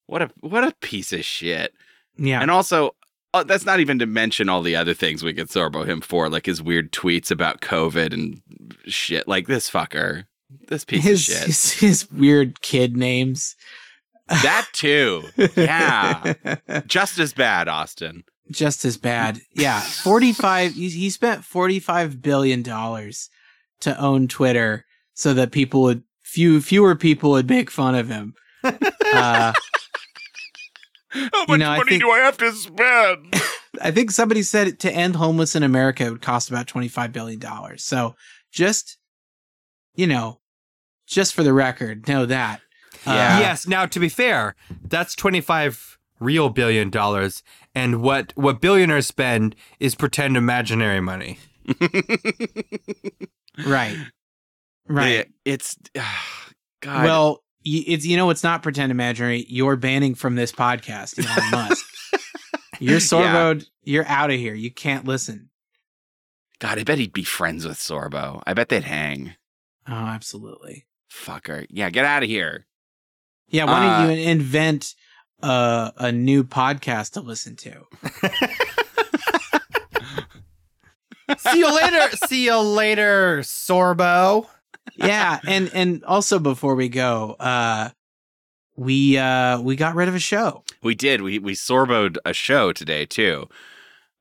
What 0.08 0.22
a 0.22 0.30
what 0.42 0.64
a 0.64 0.74
piece 0.82 1.14
of 1.14 1.24
shit. 1.26 1.74
Yeah, 2.18 2.42
And 2.42 2.50
also 2.52 2.96
oh, 3.34 3.44
that's 3.44 3.66
not 3.66 3.80
even 3.82 4.00
to 4.00 4.06
mention 4.06 4.48
all 4.48 4.62
the 4.62 4.76
other 4.78 4.94
things 4.94 5.22
we 5.24 5.34
could 5.34 5.50
Sorbo 5.50 5.86
him 5.86 6.00
for, 6.00 6.30
like 6.30 6.46
his 6.46 6.62
weird 6.62 6.94
tweets 6.94 7.30
about 7.32 7.60
COVID 7.60 8.14
and 8.14 8.42
shit. 8.86 9.28
Like 9.28 9.48
this 9.48 9.70
fucker, 9.70 10.26
this 10.68 10.86
piece 10.86 11.04
his, 11.04 11.28
of 11.30 11.36
shit. 11.36 11.46
his 11.48 11.72
his 11.74 12.12
weird 12.12 12.62
kid 12.62 12.96
names. 12.98 13.56
that 14.28 14.68
too. 14.74 15.24
Yeah, 15.56 16.34
just 16.88 17.20
as 17.20 17.34
bad, 17.34 17.68
Austin. 17.68 18.24
just 18.52 18.86
as 18.86 18.98
bad. 18.98 19.40
Yeah, 19.54 19.80
forty 19.80 20.34
five. 20.34 20.74
He, 20.74 20.90
he 20.90 21.10
spent 21.10 21.44
forty 21.46 21.80
five 21.80 22.22
billion 22.22 22.62
dollars 22.64 23.30
to 23.82 24.00
own 24.00 24.28
Twitter, 24.28 24.86
so 25.14 25.34
that 25.34 25.52
people 25.52 25.82
would 25.84 26.04
few 26.24 26.60
fewer 26.62 26.96
people 26.96 27.32
would 27.32 27.50
make 27.50 27.70
fun 27.70 27.96
of 27.96 28.08
him. 28.10 28.34
Uh, 29.14 29.54
How 31.10 31.22
much 31.32 31.50
You 31.50 31.58
know, 31.60 31.70
I 31.70 31.78
money 31.78 31.90
think- 31.92 32.02
do 32.04 32.10
I 32.12 32.18
have 32.20 32.38
to 32.40 32.52
spend? 32.52 33.34
I 33.82 33.92
think 33.92 34.12
somebody 34.12 34.42
said 34.44 34.80
to 34.80 34.92
end 34.92 35.16
homeless 35.16 35.56
in 35.56 35.64
America 35.64 36.06
it 36.06 36.12
would 36.12 36.22
cost 36.22 36.50
about 36.50 36.68
twenty 36.68 36.88
five 36.88 37.14
billion 37.14 37.40
dollars. 37.40 37.84
So 37.84 38.16
just 38.52 38.98
you 39.96 40.08
know, 40.08 40.40
just 41.08 41.34
for 41.34 41.44
the 41.44 41.54
record, 41.54 42.08
know 42.08 42.26
that. 42.26 42.62
Uh, 43.06 43.38
yes. 43.40 43.68
Now, 43.68 43.86
to 43.86 44.00
be 44.00 44.10
fair, 44.10 44.56
that's 44.88 45.16
twenty-five 45.16 45.98
real 46.20 46.50
billion 46.50 46.90
dollars, 46.90 47.44
and 47.74 48.02
what 48.02 48.34
what 48.36 48.62
billionaires 48.62 49.08
spend 49.08 49.56
is 49.80 49.96
pretend 49.96 50.38
imaginary 50.38 51.02
money. 51.02 51.40
Right. 53.66 53.98
Right. 54.88 55.08
Yeah, 55.14 55.24
it's 55.46 55.78
God. 56.82 57.06
Well, 57.06 57.44
it's 57.64 58.06
you 58.06 58.18
know 58.18 58.30
it's 58.30 58.44
not 58.44 58.64
pretend 58.64 58.92
imaginary. 58.92 59.46
You're 59.48 59.76
banning 59.76 60.16
from 60.16 60.36
this 60.36 60.52
podcast, 60.52 61.18
Elon 61.24 61.52
Musk. 61.70 61.86
You're 62.80 63.00
Sorbo. 63.00 63.66
You're 63.84 64.08
out 64.08 64.30
of 64.30 64.38
here. 64.38 64.54
You 64.54 64.72
can't 64.72 65.06
listen. 65.06 65.50
God, 66.60 66.80
I 66.80 66.84
bet 66.84 66.98
he'd 67.00 67.14
be 67.14 67.24
friends 67.24 67.66
with 67.66 67.78
Sorbo. 67.78 68.42
I 68.46 68.54
bet 68.54 68.70
they'd 68.70 68.84
hang. 68.84 69.36
Oh, 69.88 69.94
absolutely. 69.94 70.86
Fucker. 71.12 71.66
Yeah, 71.70 71.90
get 71.90 72.06
out 72.06 72.24
of 72.24 72.30
here. 72.30 72.66
Yeah. 73.48 73.66
Why 73.66 73.86
Uh, 73.86 74.08
don't 74.08 74.18
you 74.18 74.24
invent 74.30 74.96
a 75.42 75.94
a 75.98 76.12
new 76.12 76.44
podcast 76.44 77.12
to 77.14 77.22
listen 77.22 77.56
to? 77.58 77.86
See 81.38 81.60
you 81.60 81.74
later. 81.76 82.16
See 82.28 82.46
you 82.46 82.58
later, 82.60 83.40
Sorbo. 83.40 84.48
yeah, 84.96 85.40
and 85.48 85.72
and 85.74 86.04
also 86.06 86.38
before 86.38 86.76
we 86.76 86.88
go, 86.90 87.32
uh, 87.40 87.90
we 88.76 89.18
uh 89.18 89.60
we 89.62 89.76
got 89.76 89.96
rid 89.96 90.08
of 90.08 90.14
a 90.16 90.20
show. 90.20 90.64
We 90.84 90.94
did. 90.94 91.22
We 91.22 91.40
we 91.40 91.54
sorboed 91.54 92.18
a 92.26 92.34
show 92.34 92.72
today 92.74 93.06
too. 93.06 93.50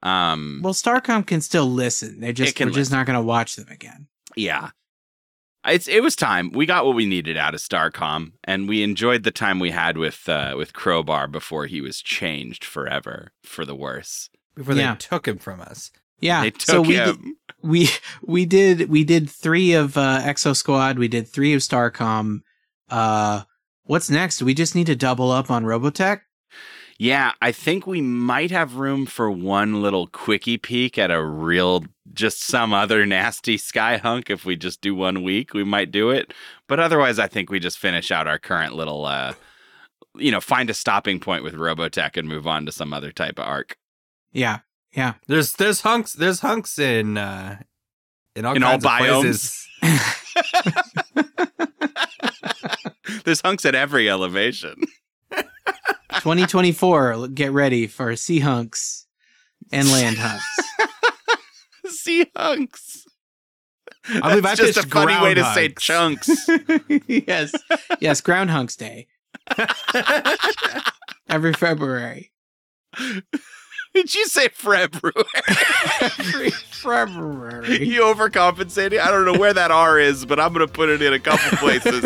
Um 0.03 0.61
Well, 0.63 0.73
Starcom 0.75 1.27
can 1.27 1.41
still 1.43 1.71
listen. 1.71 2.21
They 2.21 2.33
just 2.33 2.57
can 2.57 2.69
we're 2.69 2.75
just 2.75 2.91
not 2.91 3.05
going 3.07 3.19
to 3.19 3.25
watch 3.25 3.57
them 3.57 3.69
again. 3.71 4.07
yeah. 4.37 4.71
It's 5.67 5.89
it 5.89 6.03
was 6.03 6.15
time. 6.17 6.51
We 6.53 6.67
got 6.67 6.85
what 6.85 6.95
we 6.95 7.07
needed 7.07 7.37
out 7.37 7.55
of 7.55 7.61
Starcom 7.61 8.33
and 8.45 8.69
we 8.69 8.83
enjoyed 8.83 9.23
the 9.23 9.31
time 9.31 9.59
we 9.59 9.71
had 9.71 9.97
with 9.97 10.29
uh 10.29 10.55
with 10.57 10.73
Crowbar 10.73 11.29
before 11.29 11.67
he 11.67 11.81
was 11.81 12.01
changed 12.03 12.65
forever 12.65 13.33
for 13.43 13.65
the 13.65 13.75
worse. 13.75 14.29
Before 14.55 14.75
Yeah. 14.75 14.93
they 14.93 14.99
took 14.99 15.27
him 15.27 15.39
from 15.39 15.61
us. 15.61 15.91
Yeah. 16.21 16.43
They 16.43 16.51
took 16.51 16.63
so 16.63 16.83
we 16.83 16.95
did, 16.97 17.17
we 17.63 17.89
we 18.23 18.45
did 18.47 18.89
we 18.89 19.05
did 19.05 19.29
three 19.31 19.73
of 19.73 19.97
uh, 19.97 20.21
Exo 20.23 20.55
Squad. 20.55 20.99
We 20.99 21.09
did 21.09 21.27
three 21.29 21.55
of 21.55 21.61
Starcom. 21.61 22.41
Uh, 22.91 23.43
what's 23.85 24.11
next? 24.11 24.43
We 24.43 24.55
just 24.55 24.75
need 24.75 24.87
to 24.87 24.97
double 24.97 25.31
up 25.31 25.51
on 25.51 25.65
Robotech. 25.65 26.21
Yeah, 26.99 27.33
I 27.43 27.51
think 27.51 27.87
we 27.89 28.01
might 28.01 28.53
have 28.53 28.77
room 28.77 29.05
for 29.07 29.29
one 29.31 29.83
little 29.83 30.07
quickie 30.07 30.59
peek 30.59 30.97
at 30.97 31.11
a 31.11 31.21
real, 31.25 31.85
just 32.13 32.43
some 32.43 32.73
other 32.73 33.07
nasty 33.07 33.57
sky 33.57 33.97
hunk. 33.97 34.31
If 34.31 34.45
we 34.45 34.57
just 34.57 34.81
do 34.81 34.95
one 34.95 35.23
week, 35.23 35.55
we 35.55 35.65
might 35.65 35.91
do 35.91 36.11
it. 36.11 36.33
But 36.69 36.81
otherwise, 36.81 37.19
I 37.19 37.27
think 37.27 37.51
we 37.51 37.61
just 37.61 37.79
finish 37.79 38.11
out 38.11 38.29
our 38.29 38.39
current 38.39 38.75
little, 38.75 39.07
uh, 39.07 39.35
you 40.17 40.31
know, 40.31 40.41
find 40.41 40.71
a 40.71 40.75
stopping 40.75 41.21
point 41.21 41.43
with 41.43 41.55
Robotech 41.55 42.17
and 42.17 42.29
move 42.29 42.47
on 42.47 42.67
to 42.67 42.73
some 42.73 42.93
other 42.93 43.11
type 43.11 43.39
of 43.39 43.47
arc. 43.47 43.77
Yeah, 44.33 44.61
yeah. 44.93 45.15
There's 45.27 45.55
there's 45.55 45.81
hunks 45.81 46.13
there's 46.13 46.41
hunks 46.41 46.79
in 46.79 47.17
uh 47.17 47.59
in 48.37 48.45
all 48.45 48.55
In 48.55 48.63
all 48.63 48.79
biomes. 48.79 49.65
There's 53.25 53.41
hunks 53.41 53.65
at 53.65 53.75
every 53.75 54.11
elevation. 54.11 54.75
2024. 55.31 57.29
Get 57.29 57.53
ready 57.53 57.87
for 57.87 58.15
sea 58.17 58.41
hunks 58.41 59.07
and 59.73 59.91
land 59.91 60.19
hunks. 60.19 60.45
sea 61.89 62.27
hunks. 62.37 63.05
I 64.07 64.21
believe 64.29 64.43
That's 64.43 64.61
I 64.61 64.67
just 64.67 64.85
a 64.85 64.89
funny 64.89 65.21
way 65.23 65.35
to 65.35 65.45
say 65.55 65.71
chunks. 65.71 66.29
yes, 67.09 67.55
yes. 68.01 68.21
Ground 68.21 68.51
hunks 68.51 68.77
day 68.77 69.07
every 71.29 71.55
February. 71.55 72.31
Did 73.95 74.15
you 74.15 74.27
say 74.27 74.49
February? 74.49 75.15
Every 76.01 76.51
February. 76.51 77.87
you 77.87 78.03
overcompensating? 78.03 79.01
I 79.01 79.11
don't 79.11 79.25
know 79.25 79.39
where 79.39 79.55
that 79.55 79.71
R 79.71 79.99
is, 79.99 80.27
but 80.27 80.39
I'm 80.39 80.53
gonna 80.53 80.67
put 80.67 80.91
it 80.91 81.01
in 81.01 81.13
a 81.15 81.21
couple 81.21 81.57
places. 81.59 82.03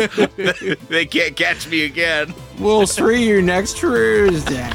they 0.87 1.05
can't 1.05 1.35
catch 1.35 1.67
me 1.67 1.83
again. 1.83 2.33
We'll 2.59 2.87
see 2.87 3.27
you 3.27 3.41
next 3.41 3.77
Tuesday. 3.77 4.69